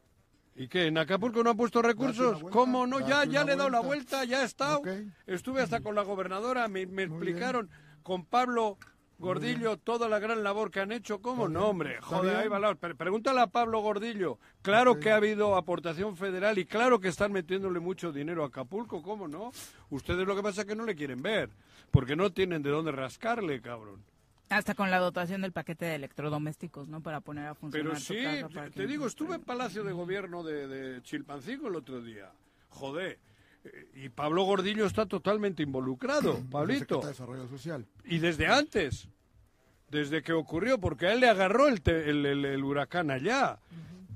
[0.55, 0.87] ¿Y qué?
[0.87, 2.41] ¿En Acapulco no ha puesto recursos?
[2.41, 3.07] vuelta, ¿Cómo no?
[3.07, 4.25] Ya, ya le he dado la vuelta.
[4.25, 4.81] ya he estado.
[5.27, 7.69] Estuve hasta con la gobernadora, me, explicaron
[8.03, 8.79] con Pablo
[9.19, 11.21] Gordillo toda la gran labor que han hecho.
[11.23, 12.01] ¿Cómo no, hombre?
[12.03, 12.37] Joder, bien.
[12.37, 14.39] ahí va la- pre- Pregúntale a Pablo Gordillo.
[14.63, 19.03] Claro que ha habido aportación federal y claro que están metiéndole mucho dinero a Acapulco,
[19.03, 19.53] ¿cómo no?
[19.91, 21.51] Ustedes lo que pasa es que no le quieren ver,
[21.91, 24.03] porque no tienen de dónde rascarle, cabrón.
[24.49, 27.01] Hasta con la dotación del paquete de electrodomésticos, ¿no?
[27.01, 29.83] Para poner a funcionar Pero tu sí, casa para te que- digo, estuve en Palacio
[29.83, 32.31] de Gobierno de, de Chilpancingo el otro día.
[32.69, 33.19] Joder.
[33.73, 37.01] Eh, Y Pablo Gordillo está totalmente involucrado, Pablito.
[37.03, 37.87] secretario de Desarrollo Social.
[38.05, 39.09] Y desde antes,
[39.91, 43.59] desde que ocurrió, porque a él le agarró el, te- el, el- el huracán allá.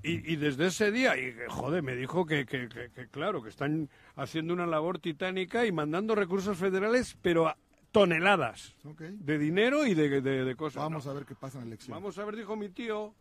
[0.02, 3.50] Y, y desde ese día, y joder, me dijo que, que- que- que, claro, que
[3.50, 7.56] están haciendo una labor titánica y mandando recursos federales, pero a
[7.92, 10.82] toneladas de dinero y de, de- de cosas.
[10.82, 11.10] Vamos No.
[11.10, 11.94] a ver qué pasa en la elección.
[11.94, 13.14] Vamos a ver, dijo mi tío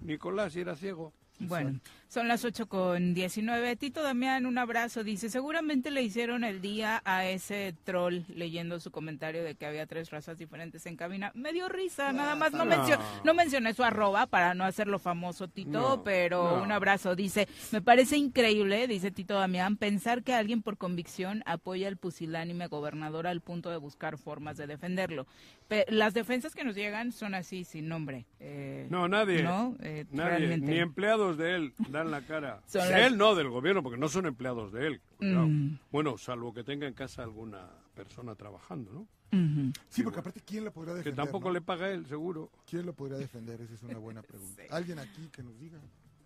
[0.00, 1.12] Nicolás, y era ciego.
[1.40, 1.80] Bueno,
[2.12, 3.74] son las 8 con 19.
[3.76, 5.02] Tito Damián, un abrazo.
[5.02, 9.86] Dice, seguramente le hicieron el día a ese troll leyendo su comentario de que había
[9.86, 11.32] tres razas diferentes en cabina.
[11.34, 12.52] Me dio risa, nada más.
[12.52, 12.70] No, no.
[12.76, 16.62] mencio- no mencioné su arroba para no hacerlo famoso, Tito, No, pero no.
[16.62, 17.16] un abrazo.
[17.16, 22.66] Dice, me parece increíble, dice Tito Damián, pensar que alguien por convicción apoya al pusilánime
[22.66, 25.26] gobernador al punto de buscar formas de defenderlo.
[25.66, 28.26] Pe- las defensas que nos llegan son así, sin nombre.
[28.38, 29.42] Eh, No, nadie.
[29.42, 30.70] No, Eh, Nadie, realmente.
[30.70, 31.72] ni empleados de él
[32.02, 32.62] dan la cara.
[32.66, 35.00] Son de las- él no, del gobierno, porque no son empleados de él.
[35.20, 35.76] Mm.
[35.90, 39.06] Bueno, salvo que tenga en casa alguna persona trabajando, ¿no?
[39.88, 41.24] Sí, porque aparte, ¿quién lo podría Que defender?
[41.24, 41.54] tampoco no?
[41.54, 42.50] le paga él, seguro.
[42.68, 43.62] ¿Quién lo podría defender?
[43.62, 44.62] Esa es una buena pregunta.
[44.70, 45.78] Alguien aquí que nos diga.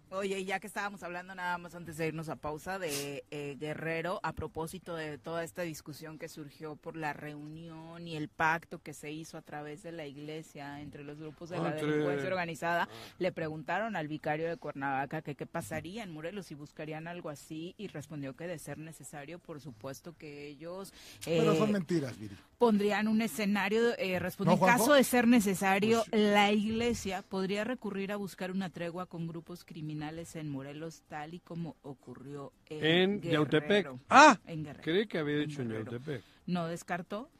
[0.09, 4.20] Oye, ya que estábamos hablando nada más antes de irnos a pausa de eh, Guerrero,
[4.23, 8.95] a propósito de toda esta discusión que surgió por la reunión y el pacto que
[8.95, 12.89] se hizo a través de la iglesia entre los grupos de la Entre- delincuencia organizada,
[13.19, 17.74] le preguntaron al vicario de Cuernavaca que qué pasaría en Morelos si buscarían algo así
[17.77, 22.37] y respondió que de ser necesario, por supuesto que ellos Pero eh, son mentiras, Viri.
[22.59, 24.78] pondrían un escenario, eh, respondió, ¿No, en Juanjo?
[24.85, 29.65] caso de ser necesario, Pues la iglesia podría recurrir a buscar una tregua con grupos
[29.65, 33.32] criminales en Morelos, tal y como ocurrió en, En Guerrero.
[33.44, 33.90] Yautepec.
[34.09, 34.39] ¡Ah!
[34.47, 34.82] En Guerrero.
[34.82, 35.90] Creí que había En dicho en Guerrero.
[35.93, 36.23] Yautepec.
[36.47, 37.31] No descartó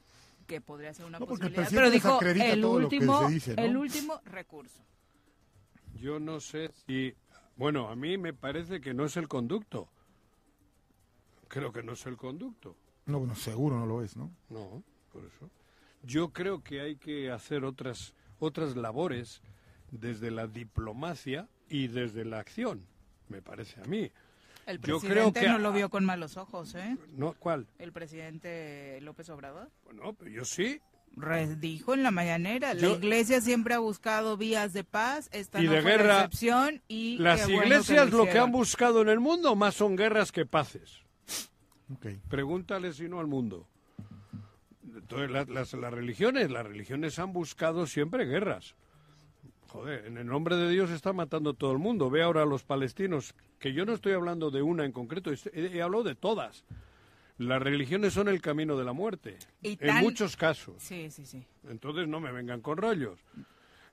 [0.47, 3.27] que podría ser una No, porque el posibilidad, pero dijo el todo lo que último,
[3.27, 3.63] se dice, ¿no?
[3.63, 4.81] el último recurso.
[5.95, 7.13] Yo no sé si...
[7.55, 9.89] Bueno, a mí me parece que no es el conducto.
[11.47, 12.75] Creo que no es el conducto.
[13.05, 14.31] No, bueno, seguro no lo es, ¿no?
[14.49, 15.49] No, por eso.
[16.03, 19.41] Yo creo que hay que hacer otras, otras labores
[19.91, 22.81] desde la diplomacia y desde la acción,
[23.29, 24.09] me parece a mí.
[24.65, 26.97] El Yo presidente creo que no lo vio con malos ojos, ¿eh?
[27.15, 27.67] No, ¿Cuál?
[27.79, 29.69] El presidente López Obrador.
[29.85, 30.81] Bueno, pero yo sí.
[31.57, 35.65] Dijo en la mañanera, la Yo- iglesia siempre ha buscado vías de paz, esta Y
[35.65, 36.15] no de fue la guerra.
[36.17, 39.73] excepción y Las qué bueno iglesias que lo que han buscado en el mundo más
[39.73, 41.01] son guerras que paces.
[42.29, 43.65] Pregúntale si no al mundo.
[44.95, 48.75] Entonces, la- las, las religiones, las religiones han buscado siempre guerras.
[49.77, 52.09] Joder, en el nombre de Dios está matando todo el mundo.
[52.09, 55.37] Ve ahora a los palestinos, que yo no estoy hablando de una en concreto, he,
[55.53, 56.63] he hablado de todas.
[57.37, 60.77] Las religiones son el camino de la muerte, Y en muchos casos.
[60.79, 61.45] Sí, sí, sí.
[61.69, 63.19] Entonces no me vengan con rollos.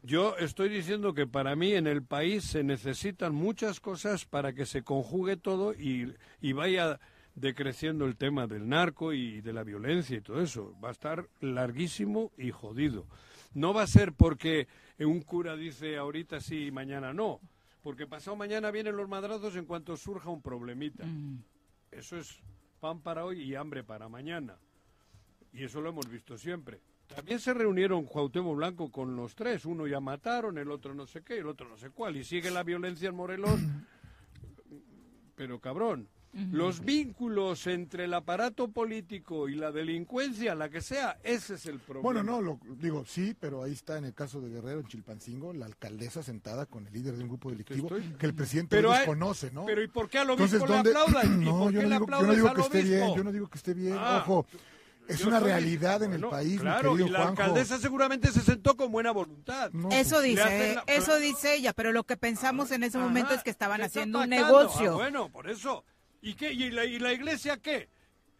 [0.02, 4.64] Yo estoy diciendo que para mí en el país se necesitan muchas cosas para que
[4.64, 6.98] se conjugue todo y, y vaya
[7.34, 10.74] decreciendo el tema del narco y de la violencia y todo eso.
[10.82, 13.06] Va a estar larguísimo y jodido.
[13.52, 14.66] No va a ser porque
[15.00, 17.40] un cura dice ahorita sí y mañana no.
[17.82, 21.04] Porque pasado mañana vienen los madrazos en cuanto surja un problemita.
[21.90, 22.38] Eso es
[22.80, 24.56] pan para hoy y hambre para mañana.
[25.52, 26.80] Y eso lo hemos visto siempre.
[27.06, 29.64] También se reunieron Cuauhtémoc Blanco con los tres.
[29.66, 32.16] Uno ya mataron, el otro no sé qué, el otro no sé cuál.
[32.16, 33.60] Y sigue la violencia en Morelos.
[35.36, 36.08] Pero cabrón,
[36.52, 41.78] los vínculos entre el aparato político y la delincuencia, la que sea, ese es el
[41.78, 42.02] problema.
[42.02, 45.52] Bueno, no, lo, digo, sí, pero ahí está en el caso de Guerrero, en Chilpancingo,
[45.52, 48.90] la alcaldesa sentada con el líder de un grupo delictivo Estoy- que el presidente Pero
[48.92, 49.64] desconoce, ¿no?
[49.66, 51.42] Pero ¿y por qué Entonces, obispo le ¿dónde- aplaudan?
[51.42, 53.16] ¿Y No, por yo qué no le digo, yo no digo que esté bien, obispo?
[53.16, 54.46] yo no digo que esté bien, Ah, ojo.
[55.06, 57.42] Es una realidad en bueno, el país, claro, mi querido y la Juanjo.
[57.42, 59.70] alcaldesa seguramente se sentó con buena voluntad.
[59.90, 63.34] Eso Le hacen dice, la- eso dice ella, pero lo que pensamos en ese momento
[63.34, 64.58] es que estaban haciendo un pactando.
[64.62, 64.92] negocio.
[64.92, 65.84] Ah, bueno, por eso.
[66.24, 66.52] ¿Y qué?
[66.52, 67.88] ¿Y la, ¿Y la iglesia qué?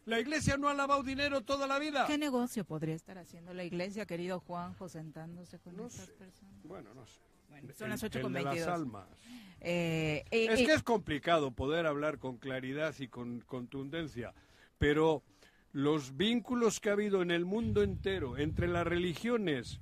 [0.06, 2.06] ¿La iglesia no ha lavado dinero toda la vida?
[2.06, 6.62] ¿Qué negocio podría estar haciendo la iglesia, querido Juanjo, sentándose con estas personas?
[6.64, 7.20] Bueno, no sé.
[7.76, 8.74] son las El- 8 el con de las 22.
[8.80, 9.08] almas.
[9.60, 14.34] Eh, eh, Es eh, que es complicado poder hablar con claridad y con contundencia,
[14.78, 15.22] pero
[15.72, 19.80] los vínculos que ha habido en el mundo entero entre las religiones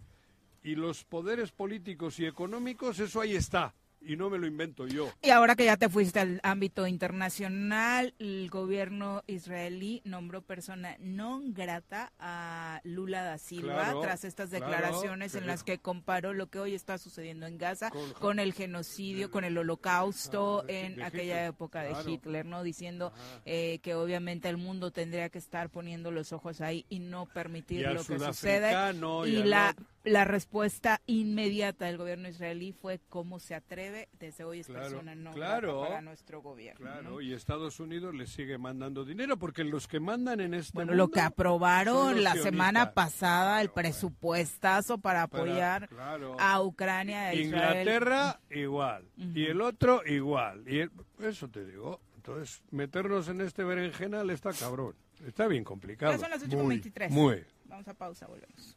[0.64, 3.74] y los poderes políticos y económicos, eso ahí está,
[4.06, 5.08] y no me lo invento yo.
[5.22, 11.52] Y ahora que ya te fuiste al ámbito internacional, el gobierno israelí nombró persona non
[11.54, 16.58] grata a Lula da Silva Claro, tras estas declaraciones en las que comparó lo que
[16.58, 20.96] hoy está sucediendo en Gaza Con- con, el genocidio, con el holocausto Ah, de- en
[20.96, 22.10] de aquella Hitler, época de claro.
[22.10, 22.62] Hitler, ¿no?
[22.62, 23.12] Diciendo
[23.44, 27.80] eh, que obviamente el mundo tendría que estar poniendo los ojos ahí y no permitir
[27.80, 28.72] Y lo que sucede.
[29.26, 29.74] y Y la.
[30.04, 35.14] La respuesta inmediata del gobierno israelí fue cómo se atreve, desde hoy es Claro, persona
[35.14, 36.80] no claro, para nuestro gobierno.
[36.80, 37.20] Claro, ¿no?
[37.20, 41.04] y Estados Unidos le sigue mandando dinero porque los que mandan en este Bueno, mundo
[41.04, 46.36] lo que aprobaron la semana pasada, el presupuestazo para Para- apoyar claro.
[46.38, 47.76] a Ucrania e Israel.
[47.78, 53.62] Inglaterra igual y el otro igual y el- eso te digo entonces meternos en este
[53.64, 54.94] berenjenal está cabrón
[55.26, 57.10] está bien complicado Ya son las 8.23.
[57.10, 58.76] muy Vamos a pausa, volvemos.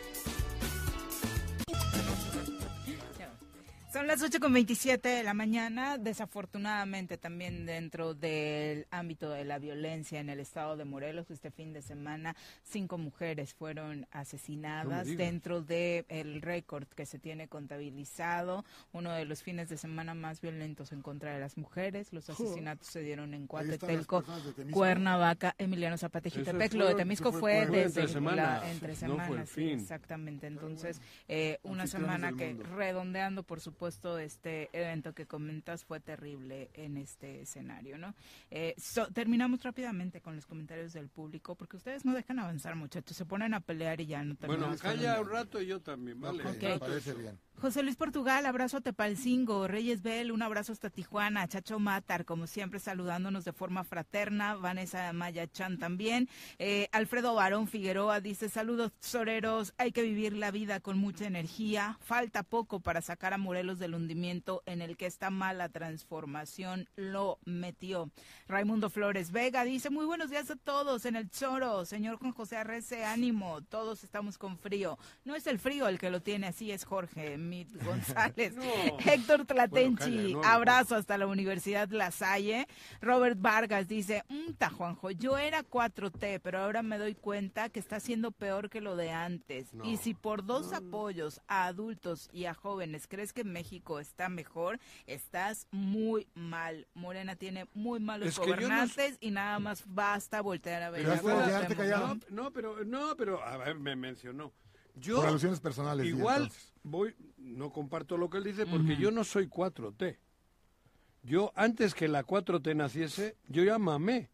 [3.91, 5.97] Son las 8 con 27 de la mañana.
[5.97, 11.73] Desafortunadamente, también dentro del ámbito de la violencia en el estado de Morelos, este fin
[11.73, 18.63] de semana, cinco mujeres fueron asesinadas dentro del récord que se tiene contabilizado.
[18.93, 22.13] Uno de los fines de semana más violentos en contra de las mujeres.
[22.13, 24.21] Los asesinatos se dieron en Cuatetelco,
[24.55, 24.71] de.
[24.71, 26.75] Cuernavaca, Emiliano Zapata Jitepec.
[26.75, 29.49] Lo de Temisco fue- fue, desde entre semanas, la- entre no fue el semanas.
[29.49, 29.69] fin.
[29.71, 30.47] exactamente.
[30.47, 33.80] Entonces, eh, una semana que redondeando, por supuesto,
[34.19, 38.13] este evento que comentas fue terrible en este escenario, ¿no?
[38.49, 43.15] Eh, so- terminamos rápidamente con los comentarios del público, porque ustedes no dejan avanzar, muchachos,
[43.17, 44.81] se ponen a pelear y ya no bueno terminamos.
[44.81, 46.57] calla un rato y yo también vale Ok.
[46.59, 47.39] Trato parece bien.
[47.61, 52.47] José Luis Portugal, abrazo a Tepalcingo, Reyes Bell, un abrazo hasta Tijuana, Chacho Matar, como
[52.47, 56.27] siempre saludándonos de forma fraterna, Vanessa Maya Chan también,
[56.57, 61.99] Eh, Alfredo Barón Figueroa dice, saludos soreros, hay que vivir la vida con mucha energía,
[62.01, 67.37] falta poco para sacar a Morelos del hundimiento en el que esta mala transformación lo
[67.45, 68.09] metió.
[68.47, 72.57] Raimundo Flores Vega dice, muy buenos días a todos en el Choro, señor Juan José
[72.57, 74.97] Arrece, ánimo, todos estamos con frío.
[75.25, 78.55] No es el frío el que lo tiene, así es Jorge Mit González.
[78.55, 78.63] No.
[78.99, 80.47] Héctor Tlatenchi, Bueno, calla, no, no.
[80.47, 82.65] abrazo hasta la Universidad La Salle.
[83.01, 87.99] Robert Vargas dice, "Mta, Juanjo, yo era 4T, pero ahora me doy cuenta que está
[87.99, 89.73] siendo peor que lo de antes.
[89.73, 89.83] No.
[89.83, 94.79] Y si por dos apoyos a adultos y a jóvenes crees que México está mejor,
[95.05, 96.87] estás muy mal.
[96.93, 101.01] Morena tiene muy malos Es no- gobernantes y nada más basta voltear a ver.
[101.03, 102.23] Pero a callaron.
[102.29, 102.43] ¿no?
[102.43, 104.53] no pero no pero a ver me mencionó
[104.95, 106.51] yo Por alusiones personales, igual
[106.83, 110.17] voy no comparto lo que él dice porque yo no soy 4T
[111.23, 114.29] yo antes que la 4T naciese yo ya mamé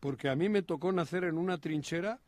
[0.00, 2.20] porque a mí me tocó nacer en una trinchera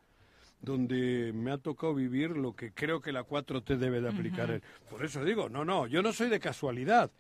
[0.61, 4.51] donde me ha tocado vivir lo que creo que la 4T debe de aplicar.
[4.51, 4.91] Ujú.
[4.91, 7.11] Por eso digo, no, no, yo no soy de casualidad.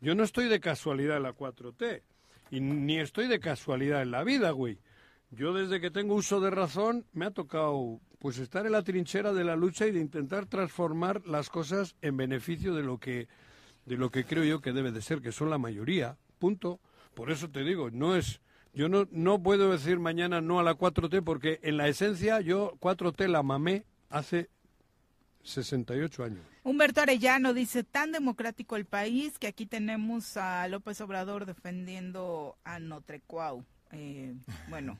[0.00, 2.02] Yo no estoy de casualidad en la 4T.
[2.50, 4.78] Y ni estoy de casualidad en la vida, güey.
[5.30, 9.32] Yo desde que tengo uso de razón me ha tocado pues estar en la trinchera
[9.32, 13.28] de la lucha y de intentar transformar las cosas en beneficio de lo que
[13.86, 16.78] de lo que creo yo que debe de ser, que son la mayoría, punto.
[17.14, 18.40] Por eso te digo, no es
[18.74, 22.76] yo no no puedo decir mañana no a la 4T porque en la esencia yo
[22.80, 24.50] 4T la mamé hace
[25.42, 26.44] 68 años.
[26.62, 32.78] Humberto Arellano dice, tan democrático el país que aquí tenemos a López Obrador defendiendo a
[32.78, 33.64] Notrecuau.
[33.92, 34.34] Eh,
[34.68, 34.98] bueno,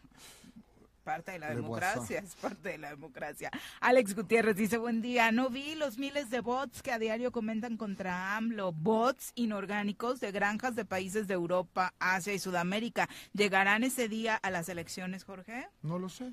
[1.11, 3.51] parte de la democracia, es parte de la democracia.
[3.81, 7.77] Alex Gutiérrez dice, buen día, no vi los miles de bots que a diario comentan
[7.77, 13.09] contra AMLO, bots inorgánicos de granjas de países de Europa, Asia y Sudamérica.
[13.32, 15.66] ¿Llegarán ese día a las elecciones, Jorge?
[15.82, 16.32] No lo sé.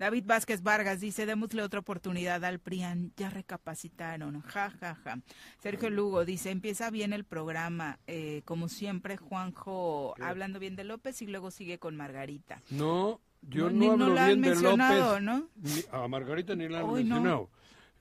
[0.00, 5.18] David Vázquez Vargas dice, démosle otra oportunidad al PRIAN, ya recapacitaron, ja, ja, ja.
[5.58, 11.20] Sergio Lugo dice, empieza bien el programa, eh, como siempre Juanjo hablando bien de López
[11.20, 12.62] y luego sigue con Margarita.
[12.70, 15.22] No, yo No, no, no hablo bien de López.
[15.22, 15.48] ¿no?
[15.56, 17.14] Ni- a Margarita ni la han Hoy no.
[17.16, 17.50] mencionado.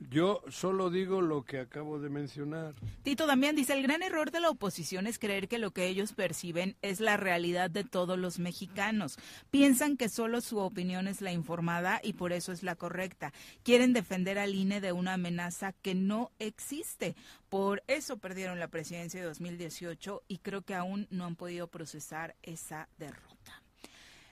[0.09, 2.73] Yo solo digo lo que acabo de mencionar.
[3.03, 6.13] Tito Damián dice, el gran error de la oposición es creer que lo que ellos
[6.13, 9.17] perciben es la realidad de todos los mexicanos.
[9.51, 13.33] Piensan que solo su opinión es la informada y por eso es la correcta.
[13.63, 17.17] Quieren defender al INE de una amenaza que no existe.
[17.49, 22.37] Por eso perdieron la presidencia de 2018 y creo que aún no han podido procesar
[22.41, 23.28] esa derrota.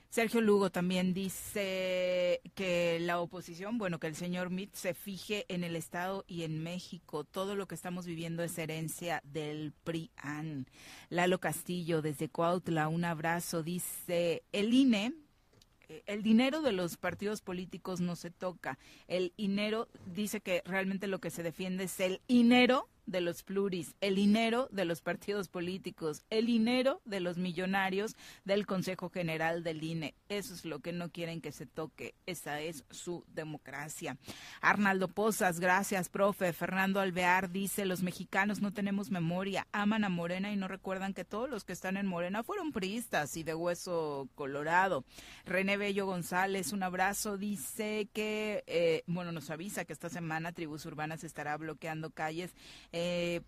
[0.10, 5.64] Sergio Lugo también dice que la oposición, bueno, que el señor Mitt se fije en
[5.64, 7.24] el Estado y en México.
[7.26, 10.68] Todo lo que estamos viviendo es herencia del PRIAN.
[11.10, 15.14] Lalo Castillo, desde Cuautla, un abrazo, dice, el INE,
[15.90, 18.80] eh, el dinero de los partidos políticos no se toca.
[19.08, 23.96] El dinero dice que realmente lo que se defiende es el dinero de los pluris,
[24.02, 28.16] el dinero de los partidos políticos, el dinero de los millonarios
[28.46, 30.14] del Consejo General del INE.
[30.30, 32.14] Eso es lo que no quieren que se toque.
[32.26, 34.18] Esa es su democracia.
[34.62, 36.54] Arnaldo Pozas, gracias, profe.
[36.54, 41.26] Fernando Alvear dice, los mexicanos no tenemos memoria, aman a Morena y no recuerdan que
[41.26, 45.06] todos los que están en Morena fueron priistas y de hueso colorado.
[45.46, 50.86] René Bello González, un abrazo, dice que, eh, bueno, nos avisa que esta semana Tribus
[50.86, 52.54] Urbanas estará bloqueando calles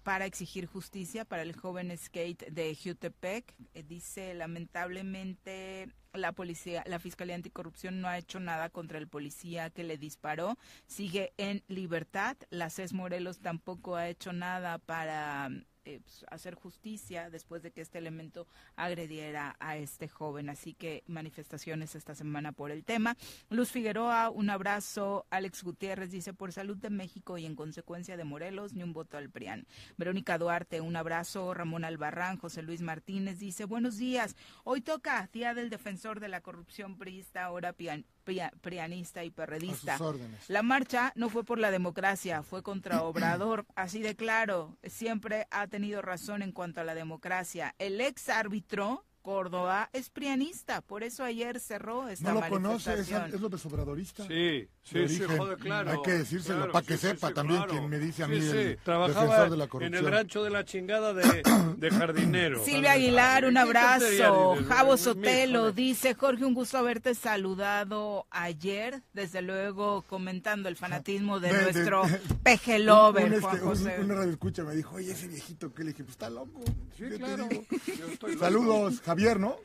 [0.04, 3.56] para exigir justicia para el joven skate de Jutepec.
[3.74, 9.70] Eh, dice, lamentablemente, la policía, la Fiscalía Anticorrupción no ha hecho nada contra el policía
[9.70, 10.58] que le disparó.
[10.88, 12.38] Sigue en libertad.
[12.50, 15.50] La CES Morelos tampoco ha hecho nada para
[15.96, 20.50] eh, pues, hacer justicia después de que este elemento agrediera a este joven.
[20.50, 23.16] Así que manifestaciones esta semana por el tema.
[23.50, 25.26] Luz Figueroa, un abrazo.
[25.30, 29.18] Alex Gutiérrez dice por salud de México y en consecuencia de Morelos, ni un voto
[29.18, 29.66] al PRIAN.
[29.98, 31.54] Verónica Duarte, un abrazo.
[31.54, 34.36] Ramón Albarrán, José Luis Martínez dice buenos días.
[34.64, 38.19] Hoy toca Día del Defensor de la Corrupción Priista, ahora pian- pria-
[38.62, 39.96] prianista y perredista.
[39.96, 40.50] A sus órdenes.
[40.50, 43.66] La marcha no fue por la democracia, fue contra Obrador.
[43.76, 47.76] Así de claro, siempre ha tenido razón en cuanto a la democracia.
[47.80, 53.12] El ex árbitro Córdoba es prianista, por eso ayer cerró esta No lo conoce, es,
[53.12, 54.26] es López Obradorista.
[54.28, 55.92] Sí, sí, sí, joder, claro.
[55.92, 57.72] Hay que decírselo claro, para que sí, sepa sí, también claro.
[57.72, 60.06] quien me dice a mí sí, el Trabajaba defensor de la en corrupción.
[60.06, 61.44] el rancho de la chingada de,
[61.78, 62.64] de jardinero.
[62.64, 64.66] Silvia Aguilar, un ¿Qué tontería abrazo.
[64.68, 71.52] Javo Sotelo dice, Jorge, un gusto haberte saludado ayer, desde luego comentando el fanatismo de,
[71.64, 72.04] nuestro
[72.44, 73.96] peje lover, un, este, Juan un- José.
[74.00, 76.04] una radio escucha me dijo, oye, ese viejito, ¿qué le dije?
[76.04, 76.62] Pues está loco.
[76.98, 77.48] Sí, ¿Qué te claro.
[77.50, 77.64] digo?
[77.98, 78.46] Yo estoy loco.
[78.46, 79.56] Saludos, Javier, ¿no?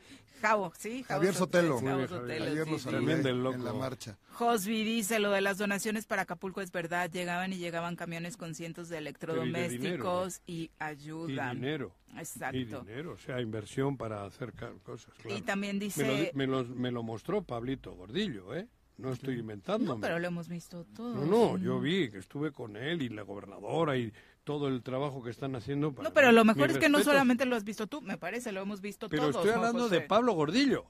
[0.41, 1.79] Javo, sí, Javo Javier Sotelo.
[1.79, 2.89] Bien, Sotelo, Ayer sí, sí.
[3.31, 3.55] loco.
[3.55, 4.17] en la marcha.
[4.33, 8.53] Josby dice, lo de las donaciones para Acapulco es verdad, llegaban y llegaban camiones con
[8.53, 11.51] cientos de electrodomésticos y, ayuda.
[11.53, 11.95] Y dinero.
[12.17, 12.57] Exacto.
[12.57, 14.53] Y dinero, o sea, inversión para hacer
[14.83, 15.13] cosas.
[15.21, 15.37] claro.
[15.37, 18.67] Y también Me lo, dice, me, lo, me lo mostró Pablito Gordillo, ¿eh?
[18.97, 19.95] No estoy inventándome.
[19.95, 21.15] no, pero lo hemos visto todos.
[21.15, 24.11] No, no, yo vi que estuve con él y la gobernadora y
[24.45, 25.91] todo el trabajo que están haciendo.
[25.91, 28.53] Para No, pero lo mejor es que no solamente lo has visto tú, me parece,
[28.53, 29.35] lo hemos visto Pero todos.
[29.35, 30.85] estoy Juan hablando de Pablo Gordillo,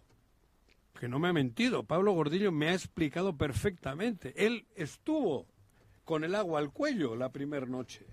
[1.00, 1.84] que no me ha mentido.
[1.84, 4.34] Pablo Gordillo me ha explicado perfectamente.
[4.46, 5.48] Él estuvo
[6.04, 8.06] con el agua al cuello la primera noche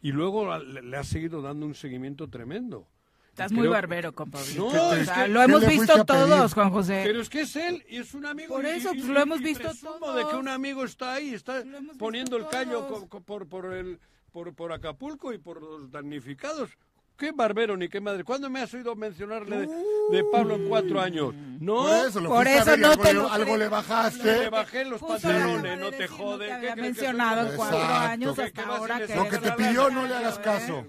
[0.00, 2.86] y luego le, le ha seguido dando un seguimiento tremendo.
[3.30, 4.54] Estás muy barbero, compadre.
[4.54, 7.02] No, O es que- lo ¿qué hemos visto todos, Juan José.
[7.04, 8.54] Pero es que es él y es un amigo.
[8.54, 10.14] Por eso, y- pues, lo y- hemos y visto todos.
[10.16, 11.64] de que un amigo está ahí, está
[11.98, 13.98] poniendo el callo co- por, por, el,
[14.34, 16.70] por, por Acapulco y por los damnificados.
[17.16, 18.24] qué barbero ni qué madre.
[18.24, 19.66] ¿Cuándo me has oído mencionarle de,
[20.10, 21.32] de Pablo en cuatro años?
[21.60, 24.38] No, Por eso, lo Por eso ver no algo, te le, lo algo le bajaste.
[24.40, 26.38] Le bajé los Justo pantalones, no te decir lo jode.
[26.40, 30.04] que ¿Qué había mencionado en cuatro años hasta ahora que Lo que te pidió no
[30.08, 30.42] le hagas ¿eh?
[30.42, 30.84] caso.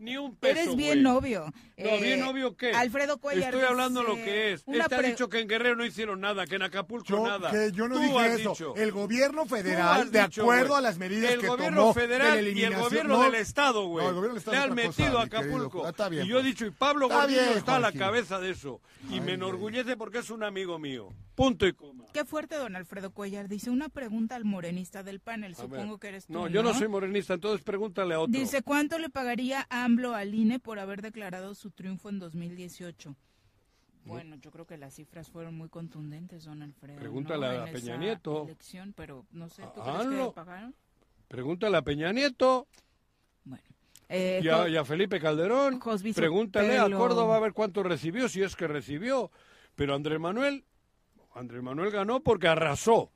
[0.00, 1.02] Ni un peso, Eres bien güey.
[1.02, 1.44] novio.
[1.76, 2.72] No, Eh, bien novio qué.
[2.72, 4.64] Alfredo Cuellar Estoy hablando lo dice, que es.
[4.66, 7.50] Este ha dicho que en Guerrero no hicieron nada, que en Acapulco Yo, nada.
[7.50, 8.50] que yo no Tú dije has eso.
[8.50, 8.76] dicho.
[8.76, 10.78] El gobierno federal, de dicho, acuerdo güey.
[10.78, 13.34] a las medidas el que gobierno tomó federal de la y el gobierno no, del
[13.34, 14.04] estado, güey.
[14.04, 15.88] No, el gobierno del estado Le han metido cosa, a Acapulco.
[15.88, 16.46] Está bien, y yo he pues.
[16.46, 18.80] dicho, y Pablo Está Gordillo bien, está a la cabeza de eso.
[19.10, 21.08] Y Ay, me enorgullece porque es un amigo mío.
[21.40, 22.04] Punto y coma.
[22.12, 23.48] Qué fuerte, don Alfredo Cuellar.
[23.48, 25.54] Dice una pregunta al morenista del panel.
[25.54, 26.34] Supongo que eres tú.
[26.34, 28.38] No, yo no soy morenista, entonces pregúntale a otro.
[28.38, 33.16] Dice, ¿cuánto le pagaría AMLO al INE por haber declarado su triunfo en 2018?
[34.04, 36.98] Bueno, yo creo que las cifras fueron muy contundentes, don Alfredo.
[36.98, 37.62] Pregúntale ¿no?
[37.62, 38.44] a en Peña esa Nieto.
[38.44, 40.74] elección, pero no sé, ¿tú crees que le pagaron?
[41.28, 42.66] Pregúntale a Peña Nieto
[44.10, 45.80] Eh, y, a, Jo- y a Felipe Calderón.
[46.14, 46.90] Pregúntale a.
[46.90, 49.30] Córdoba a ver cuánto recibió, si es que recibió.
[49.76, 50.64] Pero Andrés Manuel,
[51.34, 53.10] Andrés Manuel ganó porque arrasó.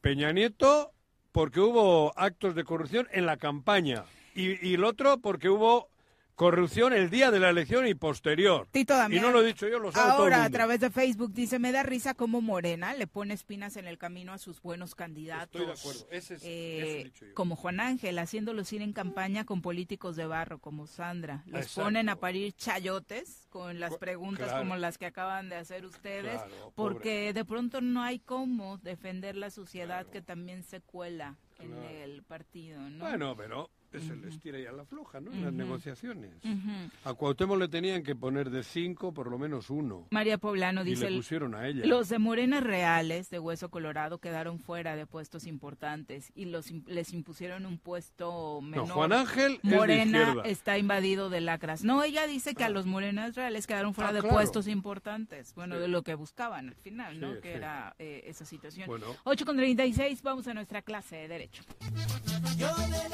[0.00, 0.92] Peña Nieto
[1.32, 4.04] porque hubo actos de corrupción en la campaña.
[4.34, 5.88] Y, y el otro porque hubo
[6.34, 8.66] corrupción el día de la elección y posterior.
[8.70, 9.22] Tito Damián.
[9.22, 11.32] Y no lo he dicho yo, lo sabe todo el Ahora, a través de Facebook,
[11.32, 14.94] dice, me da risa como Morena le pone espinas en el camino a sus buenos
[14.94, 15.60] candidatos.
[15.60, 16.06] Estoy de acuerdo.
[16.10, 17.34] Ese es- Eh, eso he dicho yo.
[17.34, 21.42] como Juan Ángel, haciéndolos ir en campaña con políticos de barro, como Sandra.
[21.46, 21.82] Los Exacto.
[21.84, 24.58] ponen a parir chayotes con las preguntas claro.
[24.62, 29.36] como las que acaban de hacer ustedes, Claro, porque de pronto no hay cómo defender
[29.36, 33.04] la sociedad que también se cuela en el partido, ¿no?
[33.04, 35.32] Bueno, pero es el estira y a la floja, ¿no?
[35.32, 36.30] En las negociaciones.
[37.04, 40.06] A Cuauhtémoc le tenían que poner de cinco por lo menos uno.
[40.10, 41.10] María Poblano y dice...
[41.10, 41.84] le pusieron a ella.
[41.86, 47.12] Los de Morena Reales de Hueso Colorado quedaron fuera de puestos importantes y los les
[47.12, 48.88] impusieron un puesto menor.
[48.88, 51.84] Juan Ángel es de Morena está invadido de lacras.
[51.84, 54.34] No, ella dice que a los Morenas Reales quedaron fuera Ah, de claro.
[54.36, 55.54] puestos importantes.
[55.54, 55.80] Bueno, Sí.
[55.82, 57.34] de lo que buscaban al final, ¿no?
[57.34, 57.56] Sí, que sí.
[57.56, 58.86] era eh, esa situación.
[58.86, 59.06] Bueno.
[59.24, 61.62] 8 con 36, vamos a nuestra clase de Derecho.
[62.56, 63.13] Yo de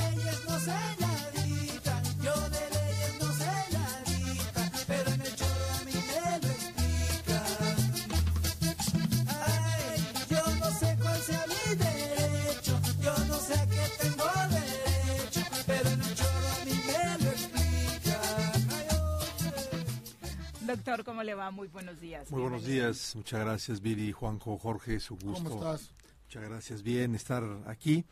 [20.71, 21.51] Doctor, ¿cómo le va?
[21.51, 22.31] Muy buenos días.
[22.31, 25.51] Muy buenos días, muchas gracias Viri, Juanjo, Jorge, su gusto.
[25.51, 25.91] ¿Cómo estás?
[26.27, 28.05] Muchas gracias, bien estar aquí,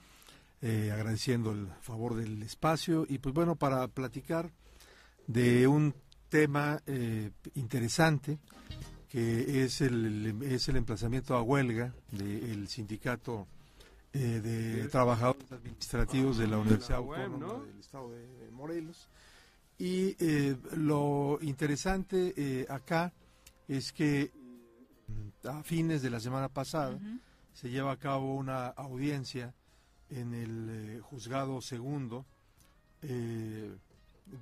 [0.60, 4.50] eh, agradeciendo el favor del espacio y pues bueno, para platicar
[5.26, 5.94] de un
[6.28, 8.38] tema eh, interesante
[9.08, 13.46] que es el, es el emplazamiento a huelga del sindicato
[14.12, 17.64] eh, de trabajadores administrativos de la Universidad Autónoma ¿no?
[17.64, 19.08] del Estado de Morelos.
[19.78, 23.12] Y eh, lo interesante eh, acá
[23.68, 24.32] es que
[25.06, 26.98] mm, a fines de la semana pasada
[27.52, 29.54] se lleva a cabo una audiencia
[30.10, 32.24] en el eh, juzgado segundo
[33.02, 33.76] eh,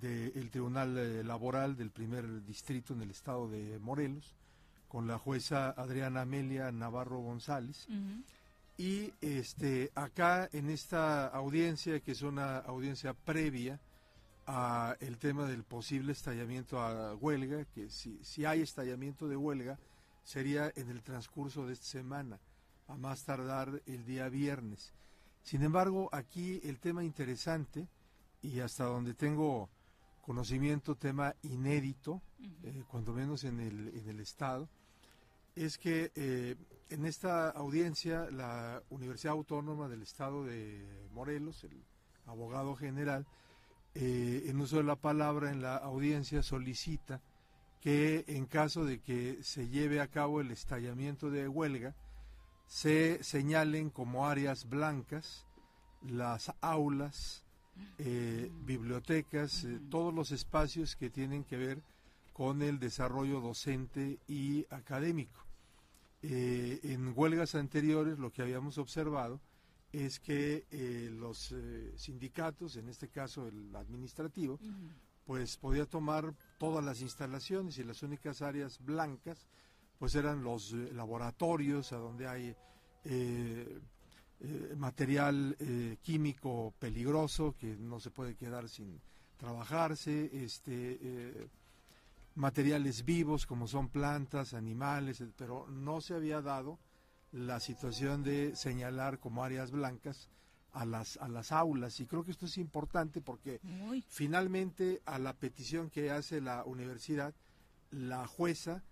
[0.00, 4.34] del Tribunal eh, Laboral del primer distrito en el estado de Morelos
[4.88, 7.86] con la jueza Adriana Amelia Navarro González.
[8.78, 13.80] Y este acá en esta audiencia, que es una audiencia previa
[14.46, 19.78] a el tema del posible estallamiento a huelga, que si, si hay estallamiento de huelga,
[20.24, 22.38] sería en el transcurso de esta semana,
[22.86, 24.92] a más tardar el día viernes.
[25.46, 27.86] Sin embargo, aquí el tema interesante,
[28.42, 29.70] y hasta donde tengo
[30.20, 32.20] conocimiento, tema inédito,
[32.64, 34.68] eh, cuando menos en el, en el Estado,
[35.54, 36.56] es que eh,
[36.88, 41.80] en esta audiencia la Universidad Autónoma del Estado de Morelos, el
[42.26, 43.24] abogado general,
[43.94, 47.22] eh, en uso de la palabra en la audiencia solicita
[47.80, 51.94] que en caso de que se lleve a cabo el estallamiento de huelga,
[52.66, 55.46] se señalen como áreas blancas
[56.02, 57.44] las aulas,
[57.98, 61.82] eh, bibliotecas, eh, todos los espacios que tienen que ver
[62.32, 65.44] con el desarrollo docente y académico.
[66.22, 69.40] Eh, en huelgas anteriores lo que habíamos observado
[69.92, 70.66] es que
[71.18, 71.54] los
[71.96, 74.58] sindicatos, en este caso el administrativo,
[75.24, 79.46] pues podía tomar todas las instalaciones y las únicas áreas blancas
[79.98, 82.56] pues eran los eh, laboratorios a donde hay
[83.08, 83.80] eh,
[84.40, 89.00] eh, material eh, químico peligroso que no se puede quedar sin
[89.38, 91.48] trabajarse, este
[92.34, 96.78] materiales vivos como son plantas, animales, pero no se había dado
[97.32, 100.28] la situación de señalar como áreas blancas
[100.72, 101.98] a las, a las aulas.
[102.00, 103.60] Y creo que esto es importante porque
[104.08, 107.34] finalmente a la petición que hace la universidad,
[107.90, 108.82] la jueza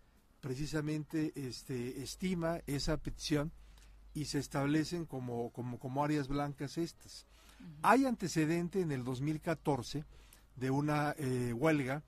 [0.45, 3.51] precisamente este, estima esa petición
[4.13, 7.25] y se establecen como, como, como áreas blancas estas.
[7.81, 10.05] Hay antecedente en el 2014
[10.57, 12.03] de una eh, huelga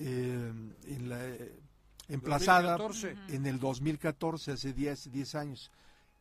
[0.00, 0.52] eh,
[0.88, 1.60] en la, eh,
[2.08, 3.36] emplazada 2014.
[3.36, 5.70] en el 2014, hace 10, 10 años,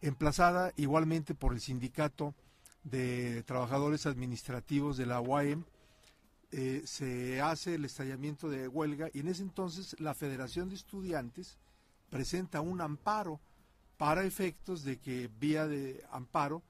[0.01, 2.35] emplazada igualmente por el sindicato
[2.83, 5.65] de trabajadores administrativos de la UAM,
[6.51, 11.57] eh, se hace el estallamiento de huelga y en ese entonces la Federación de Estudiantes
[12.09, 13.39] presenta un amparo
[13.97, 16.63] para efectos de que vía de amparo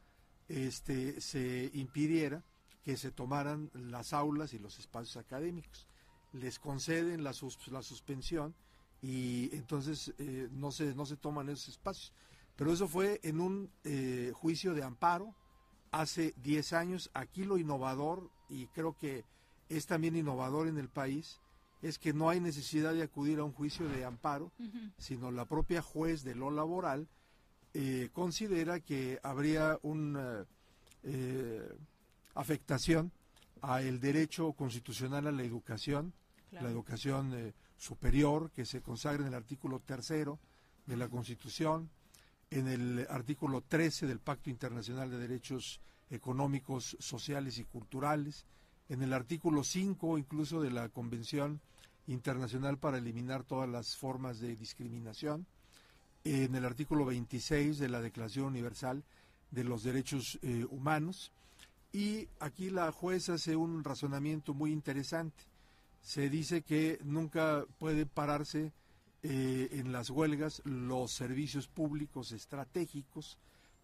[0.48, 2.44] este, se impidiera
[2.84, 5.88] que se tomaran las aulas y los espacios académicos.
[6.34, 8.54] Les conceden la, sus- la suspensión
[9.02, 12.14] y entonces eh, no, se, no se toman esos espacios.
[12.56, 15.34] Pero eso fue en un eh, juicio de amparo
[15.92, 17.10] hace 10 años.
[17.14, 19.26] Aquí lo innovador, y creo que
[19.70, 21.40] es también innovador en el país,
[21.82, 24.52] es que no hay necesidad de acudir a un juicio de amparo,
[24.98, 27.08] sino la propia juez de lo laboral
[27.74, 30.46] eh, considera que habría una
[31.04, 31.68] eh,
[32.34, 33.12] afectación
[33.62, 36.14] a el derecho constitucional a la educación,
[36.50, 36.68] Claro.
[36.68, 40.40] la educación eh, superior que se consagra en el artículo tercero
[40.86, 41.90] de la Constitución,
[42.52, 48.46] en el artículo 13 del Pacto Internacional de Derechos Económicos, Sociales y Culturales,
[48.90, 51.62] en el artículo 5 incluso de la Convención
[52.08, 55.48] Internacional para eliminar todas las formas de discriminación,
[56.24, 59.04] en el artículo 26 de la Declaración Universal
[59.52, 61.32] de los Derechos eh, Humanos.
[61.94, 65.44] Y aquí la jueza hace un razonamiento muy interesante.
[66.02, 68.74] Se dice que nunca puede pararse
[69.24, 73.38] eh, en las huelgas los servicios públicos estratégicos.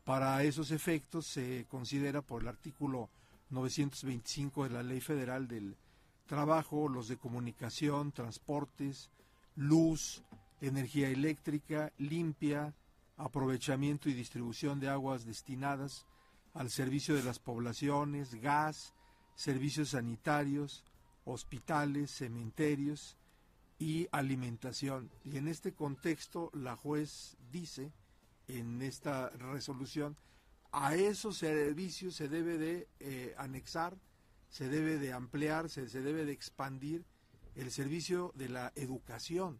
[0.04, 3.10] Para esos efectos se considera por el artículo
[3.52, 5.78] 925 de la Ley Federal del
[6.26, 9.12] Trabajo, los de comunicación, transportes,
[9.56, 10.24] luz,
[10.62, 12.74] energía eléctrica limpia,
[13.18, 16.06] aprovechamiento y distribución de aguas destinadas
[16.54, 18.94] al servicio de las poblaciones, gas,
[19.36, 20.84] servicios sanitarios,
[21.26, 23.18] hospitales, cementerios
[23.80, 25.12] y alimentación.
[25.24, 27.92] Y en este contexto la juez dice
[28.48, 30.16] en esta resolución
[30.72, 33.98] a esos servicios se debe de eh, anexar,
[34.50, 37.04] se debe de ampliar, se, se debe de expandir
[37.56, 39.60] el servicio de la educación,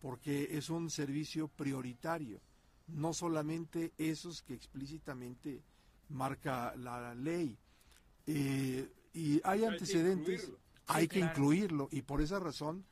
[0.00, 2.40] porque es un servicio prioritario,
[2.88, 5.62] no solamente esos que explícitamente
[6.08, 7.56] marca la ley.
[8.26, 10.50] Eh, y hay antecedentes,
[10.86, 11.32] hay que claro.
[11.32, 12.84] incluirlo, y por esa razón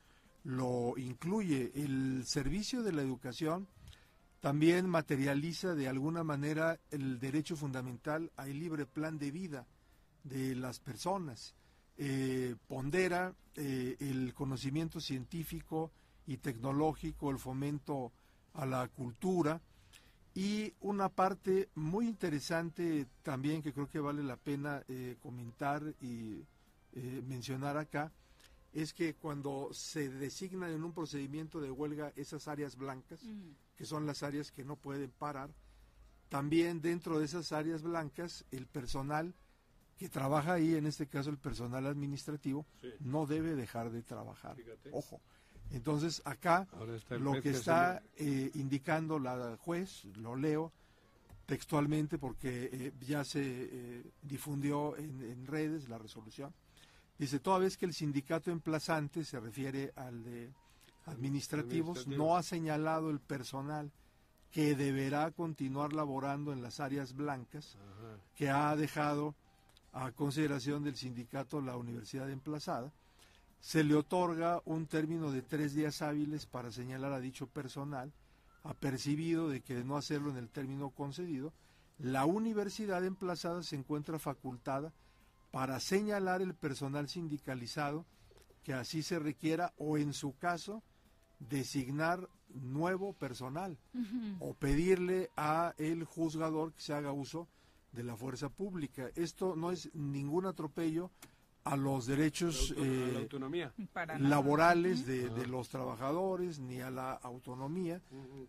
[0.44, 1.72] lo incluye.
[1.74, 3.68] El servicio de la educación
[4.40, 9.66] también materializa de alguna manera el derecho fundamental al libre plan de vida
[10.24, 11.54] de las personas.
[11.96, 15.90] Eh, pondera eh, el conocimiento científico
[16.26, 18.12] y tecnológico, el fomento
[18.54, 19.60] a la cultura
[20.34, 26.44] y una parte muy interesante también que creo que vale la pena eh, comentar y
[27.26, 28.10] mencionar acá
[28.72, 33.20] es que cuando se designan en un procedimiento de huelga esas áreas blancas,
[33.78, 35.50] que son las áreas que no pueden parar,
[36.28, 39.34] también dentro de esas áreas blancas el personal
[39.96, 42.88] que trabaja ahí, en este caso el personal administrativo, Sí.
[43.00, 44.56] no debe dejar de trabajar.
[44.56, 44.90] Fíjate.
[44.92, 45.20] Ojo.
[45.70, 46.66] Entonces acá
[47.20, 50.72] lo que que está eh, indicando la juez, lo leo
[51.46, 56.52] textualmente porque eh, ya se eh, difundió en, en redes la resolución.
[57.18, 60.52] Dice, toda vez que el sindicato emplazante se refiere al de
[61.08, 62.24] administrativos, Administrativo.
[62.24, 63.90] no ha señalado el personal
[64.50, 67.76] que deberá continuar laborando en las áreas blancas
[68.34, 69.34] que ha dejado
[69.92, 72.92] a consideración del sindicato la universidad emplazada,
[73.60, 78.12] se le otorga un término de tres días hábiles para señalar a dicho personal,
[78.62, 81.52] apercibido de que de no hacerlo en el término concedido,
[81.98, 84.92] la universidad emplazada se encuentra facultada
[85.50, 88.04] para señalar el personal sindicalizado
[88.62, 90.82] que así se requiera o en su caso
[91.38, 93.78] designar nuevo personal
[94.40, 97.48] o pedirle a el juzgador que se haga uso
[97.92, 99.10] de la fuerza pública.
[99.14, 101.10] Esto no es ningún atropello
[101.64, 103.74] a los derechos La la eh, autonomía.
[104.18, 108.00] Laborales de, de los trabajadores ni a la autonomía,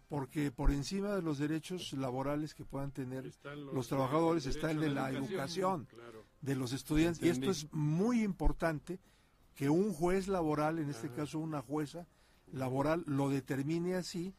[0.07, 4.79] porque por encima de los derechos laborales que puedan tener los- los, trabajadores está el
[4.79, 5.31] de la educación.
[5.31, 6.25] educación Claro.
[6.41, 7.21] de los estudiantes.
[7.23, 8.99] Y esto es muy importante
[9.55, 12.07] que un juez laboral, en este caso una jueza
[12.53, 14.33] laboral, lo determine así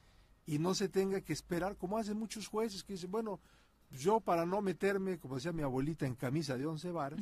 [0.47, 3.41] y no se tenga que esperar, como hacen muchos jueces que dicen, bueno,
[3.91, 7.20] yo para no meterme, como decía mi abuelita, en camisa de once varas,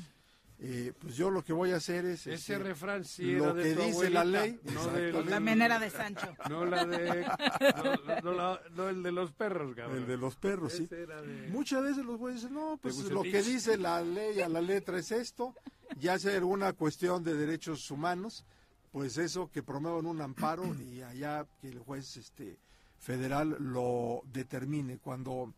[0.61, 3.63] eh, pues yo lo que voy a hacer es Ese este, refrán sí lo de
[3.63, 5.31] que tu dice la ley, no de- exactamente.
[5.31, 6.35] También era de Sancho.
[6.51, 7.25] No la de...
[7.25, 9.99] No, no la- no el de los perros, cabrón.
[9.99, 10.87] El de los perros, sí.
[10.87, 11.07] De-
[11.51, 14.99] Muchas veces los güeyes dicen, no, pues lo que dice la ley a la letra
[14.99, 15.55] es esto,
[15.97, 18.45] ya sea alguna cuestión de derechos humanos,
[18.91, 22.59] pues eso que promuevan un amparo y allá que el juez este
[22.99, 24.99] federal lo determine.
[24.99, 25.53] Cuando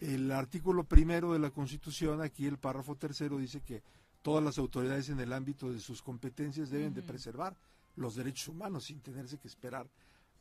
[0.00, 3.82] el artículo primero de la Constitución, aquí el párrafo tercero dice que
[4.22, 7.56] todas las autoridades en el ámbito de sus competencias deben de preservar
[7.96, 9.88] los derechos humanos sin tenerse que esperar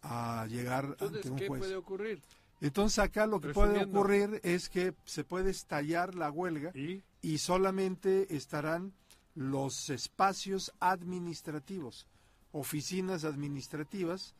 [0.02, 1.60] a llegar Entonces, ante un ¿qué juez.
[1.60, 2.22] puede ocurrir?
[2.62, 7.04] Entonces acá lo que puede ocurrir es que se puede estallar la huelga ¿Y?
[7.38, 8.94] solamente estarán
[9.36, 12.08] los espacios administrativos,
[12.56, 14.34] oficinas administrativas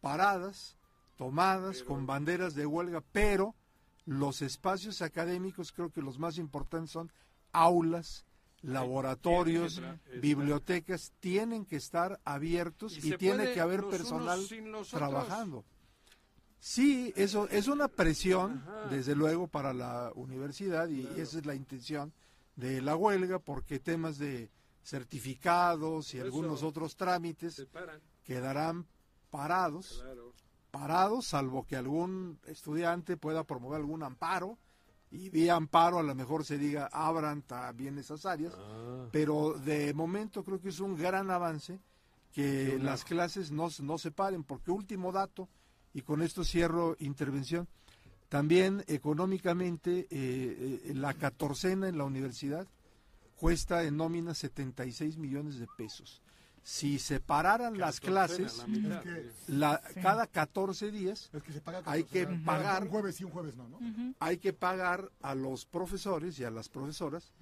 [0.00, 0.76] paradas,
[1.16, 3.56] tomadas con banderas de huelga, pero
[4.04, 7.10] los espacios académicos creo que los más importantes son
[7.50, 8.24] aulas,
[8.62, 9.82] laboratorios,
[10.20, 14.40] bibliotecas, tienen que estar abiertos Y tiene que haber personal
[14.88, 15.64] trabajando.
[16.60, 22.12] Sí, eso es una presión, desde luego, para la universidad y esa es la intención
[22.54, 24.50] de la huelga, porque temas de
[24.86, 27.66] certificados y eso algunos otros trámites
[28.24, 28.86] quedarán
[29.30, 30.32] parados, Claro.
[30.70, 34.58] parados, salvo que algún estudiante pueda promover algún amparo
[35.10, 39.08] y vía amparo a lo mejor se diga abran también esas áreas, Ah.
[39.12, 41.80] pero de momento creo que es un gran avance
[42.32, 45.48] que las clases no, se- no se paren, porque último dato,
[45.94, 47.66] y con esto cierro intervención,
[48.28, 52.66] también económicamente eh, eh, la catorcena en la universidad
[53.36, 56.22] cuesta en nómina 76 millones de pesos.
[56.62, 59.52] Si se pararan las clases, la mitad, Es que- sí.
[59.52, 60.00] la, Sí.
[60.00, 63.30] cada 14 días Es que se paga hay que 14, pagar Un jueves sí, un
[63.30, 63.78] jueves no, ¿no?
[64.18, 67.32] hay que pagar a los profesores y a las profesoras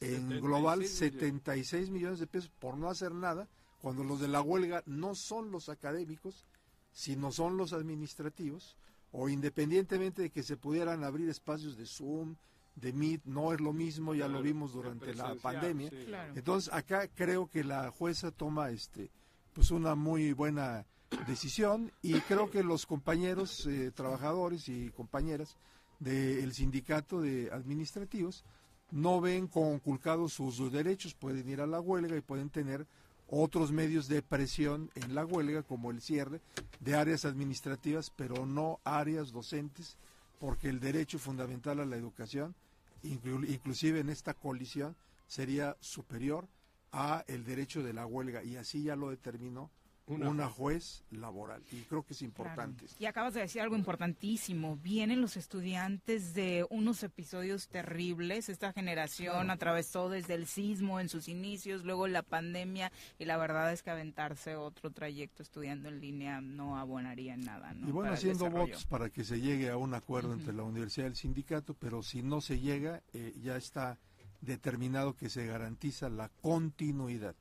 [0.00, 0.96] en 76 global millones.
[0.98, 3.48] 76 millones de pesos por no hacer nada,
[3.82, 6.46] cuando los de la huelga no son los académicos,
[6.90, 8.76] sino son los administrativos,
[9.12, 12.36] o independientemente de que se pudieran abrir espacios de Zoom,
[12.76, 15.90] de Meet, no es lo mismo, ya lo vimos durante la pandemia.
[15.90, 16.04] sí.
[16.06, 16.32] Claro.
[16.36, 19.10] Entonces acá creo que la jueza toma este
[19.52, 20.84] pues una muy buena
[21.26, 25.56] decisión y creo que los compañeros eh, trabajadores y compañeras
[26.00, 28.44] del sindicato de administrativos
[28.90, 32.86] no ven conculcados sus derechos, pueden ir a la huelga y pueden tener
[33.28, 36.40] otros medios de presión en la huelga como el cierre
[36.80, 39.96] de áreas administrativas, pero no áreas docentes,
[40.44, 42.54] porque el derecho fundamental a la educación,
[43.02, 44.94] inclu- inclusive en esta colisión,
[45.26, 46.46] sería superior
[46.92, 49.70] a el derecho de la huelga y así ya lo determinó
[50.06, 52.86] Una una, juez laboral y creo que es importante.
[52.98, 54.76] Y acabas de decir algo importantísimo.
[54.76, 58.50] Vienen los estudiantes de unos episodios terribles.
[58.50, 59.52] Esta generación Claro.
[59.52, 63.90] atravesó desde el sismo en sus inicios, luego la pandemia, y la verdad es que
[63.90, 67.72] aventarse otro trayecto estudiando en línea no abonaría en nada.
[67.72, 67.88] ¿no?
[67.88, 71.10] Y bueno, haciendo votos para que se llegue a un acuerdo entre la universidad y
[71.10, 73.98] el sindicato, pero si no se llega, eh, ya está
[74.40, 77.34] determinado que se garantiza la continuidad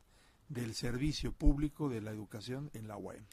[0.53, 3.25] del servicio público de la educación en la UAM.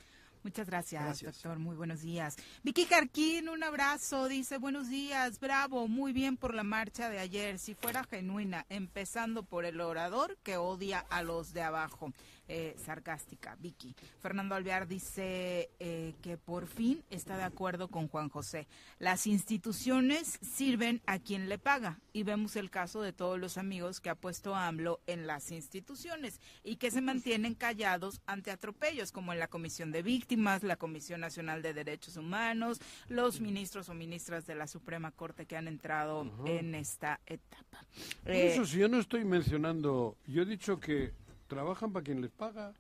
[0.42, 1.34] Muchas gracias, Gracias.
[1.34, 1.58] doctor.
[1.58, 2.36] Muy buenos días.
[2.62, 4.28] Vicky Jarquín, un abrazo.
[4.28, 7.58] Dice, buenos días, bravo, muy bien por la marcha de ayer.
[7.58, 12.12] Si fuera genuina, empezando por el orador que odia a los de abajo.
[12.52, 13.94] Eh, sarcástica, Vicky.
[14.18, 18.66] Fernando Alvear dice eh, que por fin está de acuerdo con Juan José.
[18.98, 22.00] Las instituciones sirven a quien le paga.
[22.12, 26.40] Y vemos el caso de todos los amigos que ha puesto AMLO en las instituciones
[26.64, 31.20] y que se mantienen callados ante atropellos, como en la Comisión de Víctimas, la Comisión
[31.20, 36.26] Nacional de Derechos Humanos, los ministros o ministras de la Suprema Corte que han entrado
[36.46, 37.84] en esta etapa.
[38.22, 41.12] Por Eh, eso, si yo no estoy mencionando, yo he dicho que
[41.48, 42.72] trabajan para quien les paga.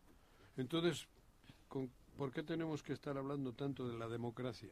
[0.56, 1.06] Entonces,
[1.68, 4.70] ¿con- ¿por qué tenemos que estar hablando tanto de la democracia?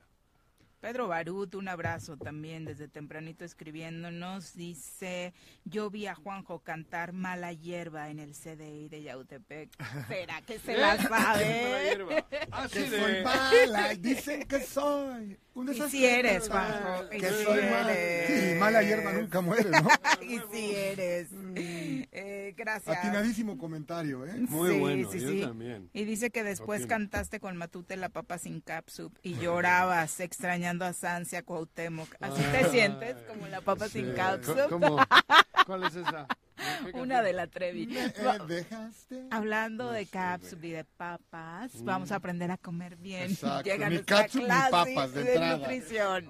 [0.81, 4.55] Pedro Barut, un abrazo también desde tempranito escribiéndonos.
[4.55, 5.35] Dice,
[5.65, 9.71] yo vi a Juanjo cantar Mala Hierba en el CDI de Yautepec.
[10.07, 12.15] ¿Será que se la sabe?
[12.53, 17.29] Así Que de- soy mala, dicen que soy un Y si eres, Juanjo, y Que
[17.29, 17.93] si soy mala.
[17.95, 18.57] eres.
[18.57, 19.89] Y mala hierba nunca muere, ¿no?
[20.23, 21.29] y si eres.
[21.57, 22.07] Eh,
[22.57, 22.97] gracias.
[22.99, 24.33] Atinadísimo comentario, ¿eh?
[24.49, 25.89] Sí, sí, sí.
[25.93, 30.93] Y dice que después cantaste con Matute la papa sin capsup y llorabas extrañando a
[30.93, 32.15] Sancia Cuauhtémoc.
[32.21, 34.01] ¿Así te sientes como la papa sí.
[34.01, 34.69] sin capsup?
[34.69, 34.99] ¿Cómo?
[35.67, 36.27] ¿Cuál es esa?
[36.27, 37.87] ¿Qué Una de la Trevi.
[38.27, 39.27] Va- dejaste.
[39.31, 41.85] Hablando de capsup y de papas, Mm.
[41.85, 43.31] vamos a aprender a comer bien.
[43.31, 45.57] Exacto, Llega ni clase papas de entrada.
[45.59, 46.27] nutrición.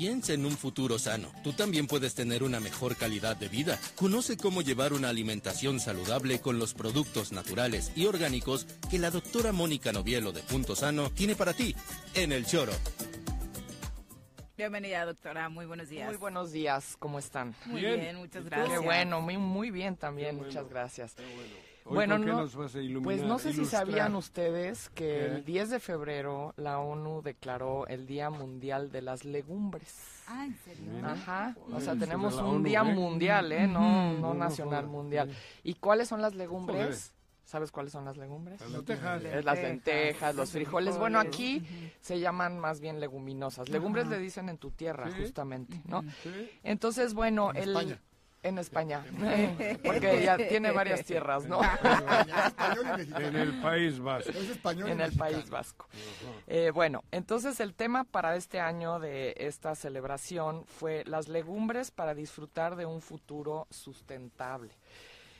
[0.00, 1.30] Piensa en un futuro sano.
[1.44, 3.78] Tú también puedes tener una mejor calidad de vida.
[3.96, 9.52] Conoce cómo llevar una alimentación saludable con los productos naturales y orgánicos que la doctora
[9.52, 11.76] Mónica Novielo de Punto Sano tiene para ti
[12.14, 12.72] en el choro.
[14.56, 15.50] Bienvenida, doctora.
[15.50, 16.08] Muy buenos días.
[16.08, 17.54] Muy buenos días, ¿cómo están?
[17.66, 18.16] Muy bien, Bien.
[18.16, 18.70] muchas gracias.
[18.70, 20.46] Qué bueno, muy, muy bien también, Qué bueno.
[20.48, 21.14] muchas gracias.
[21.84, 24.90] Hoy, Bueno, ¿por qué no, nos vas a iluminar- pues no sé si sabían ustedes
[24.90, 25.24] que ¿Qué?
[25.26, 29.94] el 10 de febrero la ONU declaró el Día Mundial de las Legumbres.
[30.26, 30.84] Ah, ¿en serio?
[30.94, 31.12] Mira.
[31.12, 32.94] Ajá, o sea, tenemos un ONU, día ¿eh?
[32.94, 33.66] mundial, ¿eh?
[33.66, 35.30] No, no nacional, mundial.
[35.64, 37.12] ¿Y cuáles son las legumbres?
[37.44, 38.60] ¿Sabes cuáles son las legumbres?
[38.60, 39.24] Las lentejas.
[39.24, 40.96] Es las lentejas, los frijoles.
[40.98, 41.66] Bueno, aquí
[42.00, 43.68] se llaman más bien leguminosas.
[43.70, 44.14] Legumbres Ajá.
[44.14, 45.22] le dicen en tu tierra, Sí.
[45.22, 46.02] justamente, ¿no?
[46.22, 46.48] Sí.
[46.62, 47.70] Entonces, bueno, En el...
[47.70, 48.00] España.
[48.42, 49.04] En España,
[49.84, 51.60] porque ya tiene varias tierras, ¿no?
[53.20, 54.32] En el País Vasco.
[54.86, 55.86] en el País Vasco.
[56.46, 62.14] Eh, bueno, entonces el tema para este año de esta celebración fue las legumbres para
[62.14, 64.70] disfrutar de un futuro sustentable.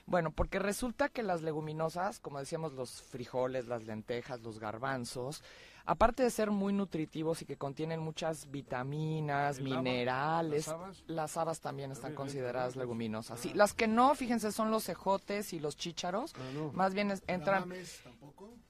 [0.07, 5.43] Bueno, porque resulta que las leguminosas, como decíamos, los frijoles, las lentejas, los garbanzos,
[5.87, 11.05] aparte de ser muy nutritivos y que contienen muchas vitaminas, minerales, ¿Las habas?
[11.07, 13.41] las habas también están consideradas leguminosas.
[13.41, 13.57] Sí, Ah.
[13.57, 16.33] las que no, fíjense, son los cejotes y los chícharos.
[16.37, 16.73] Ah, no.
[16.73, 17.71] Más bien es- entran.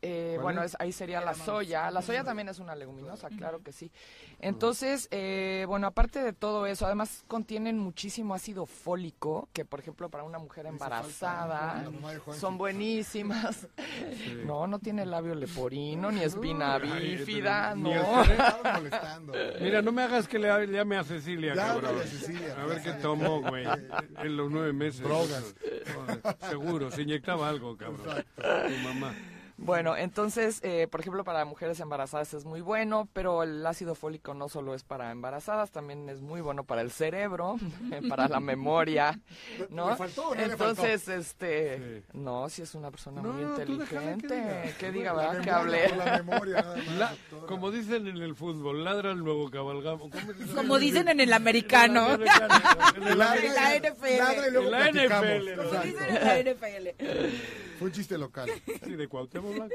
[0.03, 0.73] Eh, ¿Cuál bueno, es?
[0.75, 1.91] es- ahí sería la soya.
[1.91, 3.91] La soya también es una leguminosa, claro que sí.
[4.39, 10.09] Entonces, eh, bueno, aparte de todo eso, además contienen muchísimo ácido fólico, que por ejemplo
[10.09, 11.85] para una mujer embarazada
[12.39, 13.67] son buenísimas.
[14.47, 18.25] No, no tiene labio leporino, ni espina Ni no.
[18.75, 19.33] molestando.
[19.61, 21.99] Mira, no me hagas que le llame a Cecilia, cabrón.
[21.99, 23.67] a Cecilia, a ver qué tomó, güey,
[24.19, 25.03] en los nueve meses.
[25.03, 25.55] Drogas.
[26.49, 28.25] Seguro, se inyectaba algo, cabrón.
[28.37, 29.15] Tu mamá.
[29.63, 34.33] Bueno, entonces, eh, por ejemplo, para mujeres embarazadas es muy bueno, pero el ácido fólico
[34.33, 37.57] no solo es para embarazadas, también es muy bueno para el cerebro,
[38.09, 39.21] para la memoria,
[39.69, 39.91] ¿no?
[39.91, 44.63] ¿Le faltó le entonces, este, no, si es una persona muy No, que inteligente, diga.
[44.79, 45.41] que diga, ¿verdad?
[45.43, 45.89] Que hable.
[45.91, 46.87] por La memoria, nada más.
[46.97, 47.15] La-
[47.47, 50.11] como dicen en el fútbol, ladran luego cabalgamos.
[50.11, 50.57] ¿Cómo es eso?
[50.57, 52.15] Como dicen en el americano.
[52.15, 54.19] En el Ladra la NFL.
[54.19, 55.27] ladra y luego En la platicamos.
[55.27, 57.70] NFL, Como dicen en la NFL.
[57.81, 58.51] Fue un chiste local.
[58.85, 59.75] Sí, de Cuauhtémoc Blanco.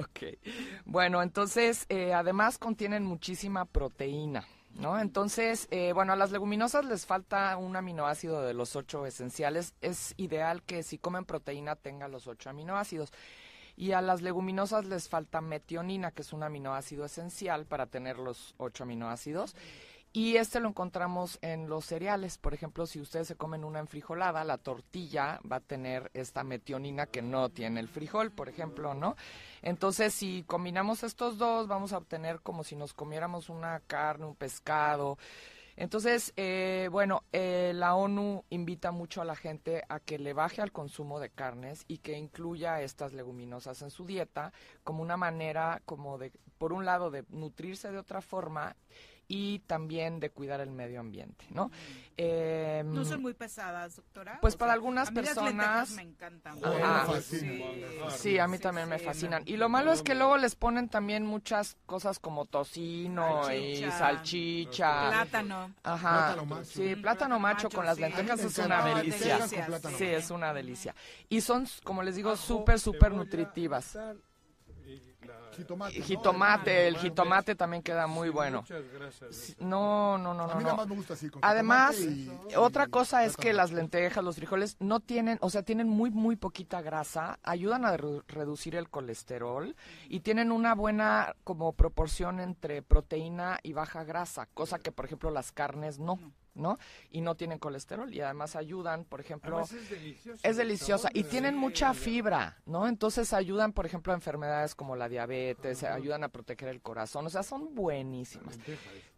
[0.00, 0.38] ok.
[0.84, 4.44] Bueno, entonces, eh, además contienen muchísima proteína,
[4.74, 4.98] ¿no?
[4.98, 9.74] Entonces, eh, bueno, a las leguminosas les falta un aminoácido de los ocho esenciales.
[9.80, 13.12] Es ideal que si comen proteína tenga los ocho aminoácidos.
[13.76, 18.56] Y a las leguminosas les falta metionina, que es un aminoácido esencial para tener los
[18.58, 19.54] ocho aminoácidos.
[20.14, 22.36] Y este lo encontramos en los cereales.
[22.36, 27.06] Por ejemplo, si ustedes se comen una enfrijolada, la tortilla va a tener esta metionina
[27.06, 29.16] que no tiene el frijol, por ejemplo, ¿no?
[29.62, 34.36] Entonces, si combinamos estos dos, vamos a obtener como si nos comiéramos una carne, un
[34.36, 35.16] pescado.
[35.76, 40.60] Entonces, eh, bueno, eh, la ONU invita mucho a la gente a que le baje
[40.60, 44.52] al consumo de carnes y que incluya estas leguminosas en su dieta
[44.84, 48.76] como una manera, como de, por un lado, de nutrirse de otra forma
[49.34, 51.70] y también de cuidar el medio ambiente, ¿no?
[52.18, 54.36] Eh, No son muy pesadas, doctora.
[54.42, 56.58] Pues O para sea, algunas a mí personas- me encantan.
[56.62, 57.04] Ajá.
[57.08, 58.10] Me fascina.
[58.10, 59.42] Sí, a mí Sí, también me sí, fascinan.
[59.46, 59.50] no.
[59.50, 65.08] Y lo malo es que luego les ponen también muchas cosas como tocino y Salchicha.
[65.08, 65.72] Plátano.
[65.82, 66.34] Ajá.
[66.34, 66.64] Plátano macho.
[66.70, 68.02] Sí, plátano macho con las sí.
[68.02, 69.46] lentejas es una delicia.
[69.96, 70.94] Sí, es una delicia.
[71.30, 73.96] Y son, como les digo, súper, súper nutritivas.
[75.56, 75.98] Jitomate.
[75.98, 76.04] ¿no?
[76.04, 78.62] Jitomate, el jitomate también queda muy bueno.
[78.62, 79.34] Muchas grasas.
[79.34, 80.54] Sí, No, no, no, A no.
[80.54, 80.70] mí no.
[80.70, 81.28] nada más me gusta así.
[81.30, 85.50] con Además, y- otra y cosa es que las lentejas, los frijoles, no tienen, o
[85.50, 89.76] sea, tienen muy, muy poquita grasa, ayudan a re- reducir el colesterol
[90.08, 95.30] y tienen una buena como proporción entre proteína y baja grasa, cosa que, por ejemplo,
[95.30, 96.18] las carnes no,
[96.54, 96.78] ¿no?
[97.10, 100.48] Y no tienen colesterol y además ayudan, por ejemplo, Además es deliciosa.
[100.48, 102.86] es el deliciosa y tienen mucha fibra, ¿no?
[102.86, 107.30] Entonces ayudan, por ejemplo, a enfermedades como la diabetes, ayudan a proteger el corazón, o
[107.30, 108.58] sea, son buenísimas.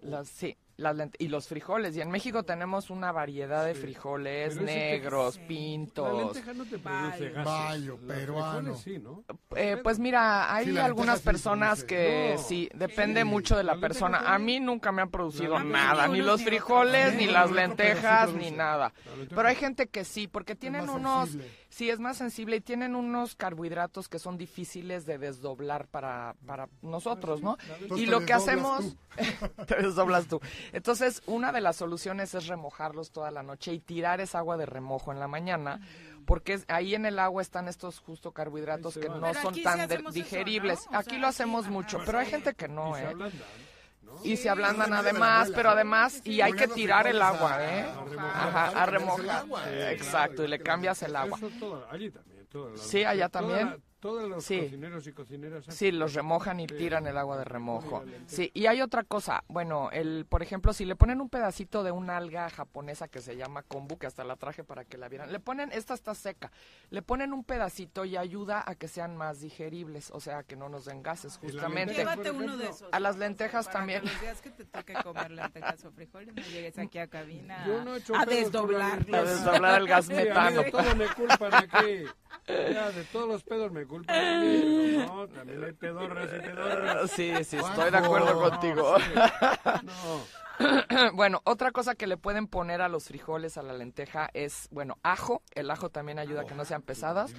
[0.01, 1.97] Las, sí, las lente- y los frijoles.
[1.97, 6.19] Y en México tenemos una variedad de frijoles Pero ese que- negros, La pintos.
[6.35, 7.45] lenteja no te produce gases.
[7.45, 8.75] Bayo, Los peruano.
[8.75, 9.25] frijoles sí, ¿no?
[9.57, 12.43] Eh, pues mira, hay Sí, la algunas personas que No.
[12.43, 14.33] sí, depende Sí, mucho de la la persona.
[14.35, 18.33] A mí nunca me han producido La nada, ni los frijoles, ni las la lentejas,
[18.33, 18.93] ni nada.
[19.29, 21.64] La Pero hay gente que sí, porque tienen unos, sensible.
[21.75, 26.69] Sí, es más sensible y tienen unos carbohidratos que son difíciles de desdoblar para, para
[26.83, 27.59] nosotros, ¿no?
[27.81, 28.97] Entonces Y te lo que hacemos,
[29.67, 30.41] te desdoblas tú.
[30.73, 34.67] Entonces, una de las soluciones es remojarlos toda la noche y tirar esa agua de
[34.67, 35.81] remojo en la mañana,
[36.27, 40.11] porque es- ahí en el agua están estos justo carbohidratos que no son tan eso,
[40.13, 40.87] digeribles.
[40.93, 42.03] Aquí sea, lo hacemos mucho, sí.
[42.07, 43.15] pero hay gente que no, ¿eh?
[43.17, 43.27] ¿no?
[44.23, 47.87] Y se ablandan además, pero además, y hay que tirar el agua, ¿eh?
[48.19, 49.45] Ajá, a remojar.
[49.91, 51.39] Exacto, y le cambias el agua.
[52.77, 53.83] Sí, allá también.
[54.05, 54.61] Todos los Sí.
[54.61, 55.65] cocineros y cocineras.
[55.71, 58.05] Sí, los remojan y tiran el agua de remojo.
[58.27, 59.45] Sí, y hay otra cosa.
[59.49, 63.35] Bueno, el, por ejemplo, si le ponen un pedacito de una alga japonesa que se
[63.35, 66.53] llama kombu, que hasta la traje para que la vieran, le ponen, esta está seca,
[66.91, 70.69] le ponen un pedacito y ayuda a que sean más digeribles, o sea, que no
[70.69, 71.95] nos den gases, justamente.
[71.95, 72.91] Llévate uno de esos.
[72.93, 74.03] A las lentejas Para también.
[74.03, 77.65] que los días que te toque comer lentejas o frijoles, no llegues aquí a cabina
[77.67, 79.15] Yo no he hecho a desdoblarlos.
[79.19, 80.61] A desdoblar el gas Sí, metano.
[80.61, 82.05] amigo, todos me culpan aquí.
[82.47, 84.63] Ya, de todos los pedos me culpan a mí.
[85.07, 87.11] pero No, también hay pedorras y pedorras.
[87.11, 88.97] Sí, sí, estoy de acuerdo No, contigo.
[88.99, 89.85] sí.
[89.85, 90.45] No.
[91.15, 94.99] bueno, otra cosa que le pueden poner a los frijoles, a la lenteja, es, bueno,
[95.03, 95.43] ajo.
[95.53, 97.35] El ajo también ayuda a que no sean pesadas.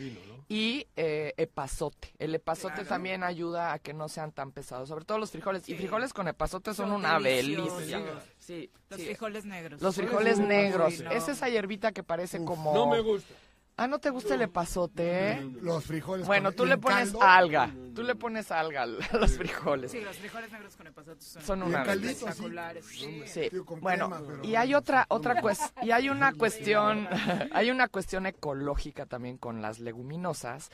[0.50, 2.14] Y eh, epazote.
[2.20, 4.90] El epazote también ayuda a que no sean tan pesados.
[4.90, 5.68] Sobre todo los frijoles.
[5.70, 8.02] Y frijoles con epazote son, Son una delicia.
[8.38, 9.06] Sí, Los sí.
[9.08, 9.82] frijoles negros.
[9.82, 11.00] Los frijoles negros.
[11.00, 11.12] No.
[11.12, 12.74] Es esa hierbita que parece como...
[12.74, 13.34] No me gusta.
[13.78, 15.32] Ah, ¿no te gusta el epazote?
[15.32, 15.50] eh?
[15.62, 16.26] Los frijoles.
[16.26, 17.72] Bueno, con- tú le pones caldo, alga.
[17.94, 19.92] Tú le pones alga al- a los frijoles.
[19.92, 22.86] Sí, los frijoles negros con epazote son, Son una caldito, espectaculares.
[22.86, 23.24] Sí.
[23.26, 23.50] Sí.
[23.50, 25.42] Tío, con Bueno, crema, pero- y hay otra otra
[25.84, 27.08] y hay una cuestión
[27.52, 30.72] hay una cuestión ecológica también con las leguminosas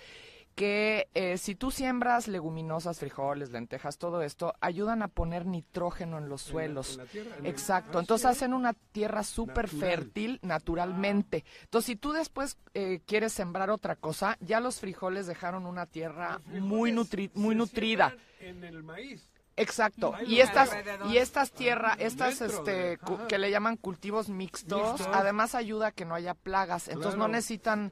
[0.56, 6.30] que eh, si tú siembras leguminosas, frijoles, lentejas, todo esto, ayudan a poner nitrógeno en
[6.30, 6.92] los suelos.
[6.94, 7.98] en la tierra, en Exacto.
[7.98, 9.80] Ah, Entonces hacen una tierra súper Natural.
[9.80, 11.44] fértil naturalmente.
[11.64, 16.42] Entonces, si tú después eh, quieres sembrar otra cosa, ya los frijoles dejaron una tierra
[16.46, 18.16] muy, nutri- muy nutrida.
[18.40, 19.28] En el maíz.
[19.58, 20.14] Exacto.
[20.26, 20.72] Y estas
[21.10, 22.98] y estas tierras, estas Dentro este
[23.28, 26.88] que le llaman cultivos mixtos, además ayuda a que no haya plagas.
[26.88, 27.92] Entonces no necesitan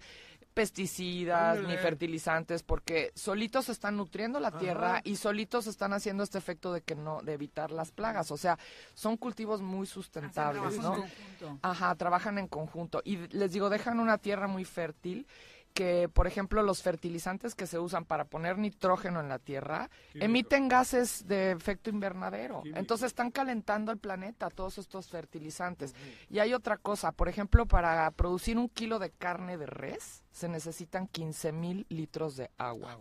[0.53, 5.01] pesticidas ni fertilizantes porque solitos están nutriendo la tierra Ajá.
[5.03, 8.31] y solitos están haciendo este efecto de que no de evitar las plagas.
[8.31, 8.57] O sea,
[8.93, 10.95] son cultivos muy sustentables, ¿no?
[10.95, 11.59] en conjunto.
[11.61, 13.01] Ajá, trabajan en conjunto.
[13.03, 15.27] Y les digo, dejan una tierra muy fértil
[15.73, 20.25] que, por ejemplo, los fertilizantes que se usan para poner nitrógeno en la tierra Químico.
[20.25, 22.61] emiten gases de efecto invernadero.
[22.61, 22.79] Químico.
[22.79, 25.95] Entonces están calentando el planeta todos estos fertilizantes.
[26.29, 30.47] Y hay otra cosa, por ejemplo, para producir un kilo de carne de res se
[30.47, 32.97] necesitan 15 mil litros de agua.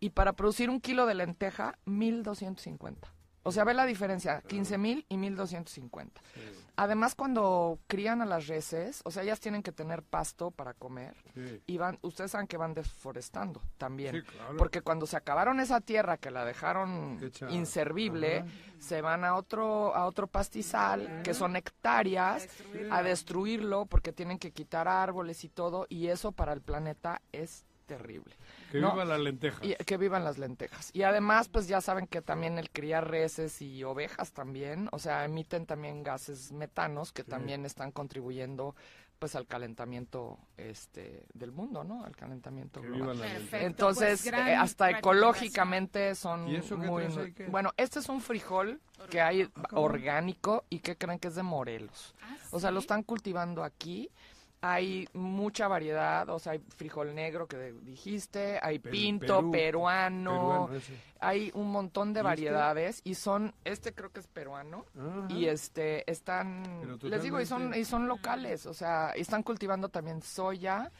[0.00, 3.12] Y para producir un kilo de lenteja, 1250.
[3.44, 6.20] O sea, ve la diferencia, 15 mil y 1250.
[6.76, 11.16] Además, cuando crían a las reses, o sea, ellas tienen que tener pasto para comer.
[11.34, 11.62] Sí.
[11.66, 14.14] Y van, ustedes saben que van deforestando también.
[14.16, 14.56] Sí, claro.
[14.58, 18.48] Porque cuando se acabaron esa tierra que la dejaron Hecha- inservible, Ajá.
[18.80, 22.46] se van a otro, a otro pastizal, que son hectáreas,
[22.90, 27.64] a destruirlo porque tienen que quitar árboles y todo, y eso para el planeta es
[27.86, 28.36] terrible.
[28.70, 28.92] Que ¿no?
[28.92, 29.64] viva la lenteja.
[29.64, 30.90] Y que vivan las lentejas.
[30.92, 35.24] Y además, pues ya saben que también el criar reses y ovejas también, o sea,
[35.24, 38.74] emiten también gases metanos que también están contribuyendo
[39.18, 42.04] pues al calentamiento este del mundo, ¿no?
[42.04, 43.20] Al calentamiento Que global.
[43.52, 48.80] Entonces, pues, eh, hasta ecológicamente son ¿Y eso qué muy bueno, este es un frijol
[49.10, 52.14] que hay orgánico y que creen que es de Morelos.
[52.22, 54.10] Ah, O sea, lo están cultivando aquí.
[54.60, 60.68] Hay mucha variedad, o sea, hay frijol negro que dijiste, hay Perú- pinto, Perú, peruano,
[61.20, 62.24] hay un montón de ¿Y este?
[62.28, 65.26] variedades y son, este creo que es peruano Ajá.
[65.28, 70.22] y este están, les digo, y son, y son locales, o sea, están cultivando también
[70.22, 70.90] soya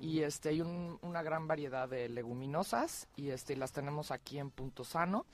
[0.00, 4.38] y este hay un- una gran variedad de leguminosas y este y las tenemos aquí
[4.38, 5.26] en Punto Sano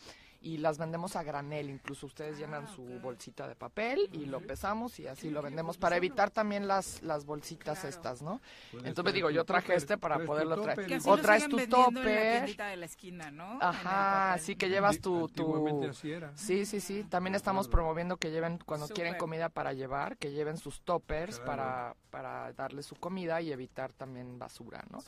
[0.44, 5.00] y las vendemos a granel, incluso ustedes llenan su bolsita de papel y lo pesamos
[5.00, 8.40] y así lo vendemos para evitar también las las bolsitas estas, ¿no?
[8.70, 10.86] Puedes Entonces digo, yo traje topper, este para tu poderlo traer.
[10.86, 12.32] Que así O traes tu en la topper.
[12.36, 13.54] tiendita de la esquina, ¿no?
[13.54, 15.82] En Ajá, sí que llevas tu, tu...
[15.88, 16.36] así era.
[16.36, 17.04] Sí, sí, sí.
[17.04, 21.46] También estamos promoviendo que lleven, cuando quieren comida para llevar, que lleven sus toppers Claro.
[21.46, 24.98] para, para darle su comida y evitar también basura, ¿no?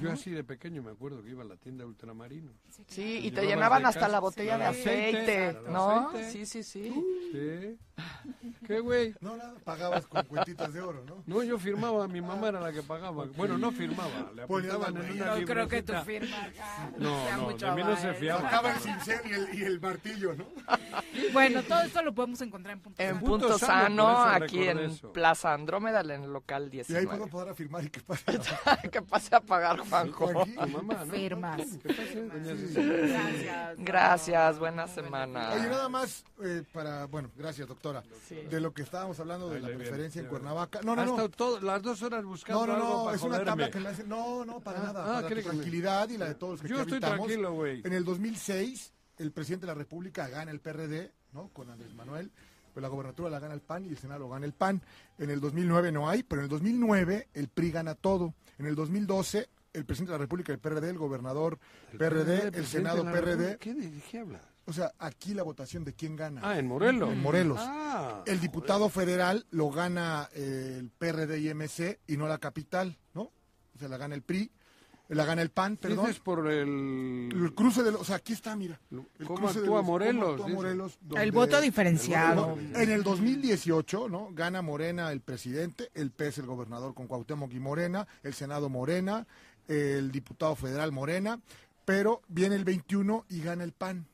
[0.00, 2.52] Yo así de pequeño me acuerdo que iba a la tienda Ultramarino.
[2.86, 6.08] Sí, y te llenaban hasta casa- la botella de aceite, aceite, ¿no?
[6.08, 6.30] aceite.
[6.30, 6.92] Sí, sí, sí.
[7.32, 7.78] Sí.
[8.66, 9.14] ¿Qué, güey?
[9.20, 11.22] No, nada, pagabas con cuentitas de oro, ¿no?
[11.26, 13.26] No, yo firmaba, mi mamá era la que pagaba.
[13.36, 17.36] Bueno, no firmaba, le apuntaban en una No creo que tu firma acá No, sea
[17.36, 18.42] no, mucho de mí no se fiaba.
[18.42, 20.46] Sacaba el cincel y el, y el martillo, ¿no?
[21.32, 23.20] Bueno, todo esto lo podemos encontrar en Punto En Sano.
[23.20, 25.12] Punto Punto Sano, aquí en eso.
[25.12, 27.06] Plaza Andrómeda, en el local Y ahí 19.
[27.06, 28.24] puedo poder afirmar y que pase.
[28.92, 30.46] que pase a pagar, Juanjo.
[30.46, 31.12] Mamá, ¿no?
[31.12, 31.62] Firmas.
[31.82, 33.74] ¿Qué pasa, doña Cecilia?
[33.78, 34.41] Gracias.
[34.42, 35.52] Gracias, buena semana.
[35.52, 38.34] Oye, nada más eh, para, bueno, gracias doctora, Sí.
[38.34, 40.80] de lo que estábamos hablando de Ay, la preferencia en Cuernavaca.
[40.82, 41.28] No, no, no.
[41.28, 43.88] todo- las dos horas buscando No, no, algo no, para es una tabla que me
[43.88, 44.04] hace.
[44.04, 45.02] No, no, para Ah, nada.
[45.02, 46.82] ah, para tu ¿quiere que me- tranquilidad y la de todos los que Yo aquí
[46.82, 47.26] estoy habitamos.
[47.26, 47.82] tranquilo, güey.
[47.84, 51.48] En el 2006, el presidente de la República gana el PRD ¿no?
[51.48, 52.30] Con Andrés Manuel.
[52.74, 54.82] Pues la gobernatura la gana el PAN y el Senado lo gana el PAN.
[55.18, 58.34] En el 2009 no hay, pero en el 2009 el PRI gana todo.
[58.58, 61.58] En el 2012 el presidente de la República, el PRD, el gobernador
[61.96, 63.58] PRD, el Senado de PRD.
[63.58, 64.42] ¿Qué, de qué hablas?
[64.66, 66.40] O sea, aquí la votación de quién gana.
[66.44, 67.10] Ah, en Morelos.
[67.10, 67.58] En Morelos.
[67.60, 72.96] Ah, el diputado federal lo gana eh, el PRD y MC y no la capital,
[73.14, 73.22] ¿no?
[73.22, 74.52] O sea, la gana el PRI,
[75.08, 76.06] la gana el PAN, perdón.
[76.06, 77.28] Dices por el...
[77.32, 78.80] El cruce de los, o sea, aquí está, mira.
[79.18, 79.78] El ¿Cómo cruce de actúa
[80.12, 80.92] los- cómo Morelos?
[81.02, 82.56] actúa El voto diferenciado.
[82.76, 84.28] En el 2018, ¿no?
[84.32, 89.26] Gana Morena el presidente, el PS el gobernador con Cuauhtémoc y Morena, el Senado Morena,
[89.68, 91.40] el diputado federal Morena,
[91.84, 94.06] pero viene el 21 y gana el PAN.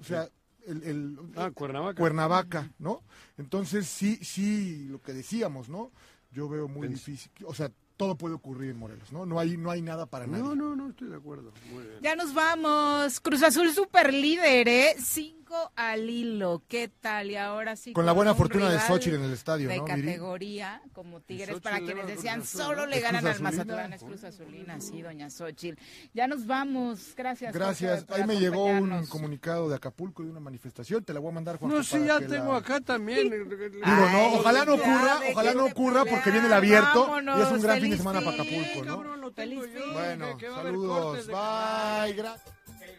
[0.00, 0.28] O sea,
[0.66, 1.98] el, el- Ah, Cuernavaca.
[2.00, 3.02] Cuernavaca, ¿no?
[3.38, 5.90] Entonces sí, sí, lo que decíamos, ¿no?
[6.32, 9.24] Yo veo muy difícil, o sea, todo puede ocurrir en Morelos, ¿no?
[9.24, 10.42] No hay, no hay nada para nadie.
[10.42, 11.52] No, no, no, estoy de acuerdo.
[11.72, 11.98] Muy bien.
[12.02, 13.20] Ya nos vamos.
[13.20, 14.96] Cruz Azul super líder, ¿eh?
[14.98, 16.62] Cinco al hilo.
[16.68, 17.30] ¿Qué tal?
[17.30, 17.92] Y ahora sí.
[17.92, 21.60] Con la buena un fortuna de Xochitl en el estadio, De ¿no, categoría, como Tigres,
[21.60, 23.40] para quienes decían solo le ganan al.
[23.40, 23.92] Mazatlán.
[23.92, 25.80] Es Cruz Azulina, sí, doña Xochitl.
[26.14, 27.14] Ya nos vamos.
[27.16, 27.52] Gracias.
[27.52, 28.06] Gracias.
[28.10, 31.04] Ahí me llegó un comunicado de Acapulco de una manifestación.
[31.04, 31.72] Te la voy a mandar, Juan.
[31.72, 33.30] No, sí, ya tengo acá también.
[33.30, 37.52] Digo, no, ojalá no ocurra, ojalá no ocurra porque viene el abierto vámonos, y es
[37.52, 38.36] un gran fin de semana para.
[38.36, 39.32] Acapulco, ¿no?
[39.32, 39.60] Feliz.
[39.92, 41.26] Bueno, saludos.
[41.26, 42.14] Bye.
[42.14, 42.54] Gracias.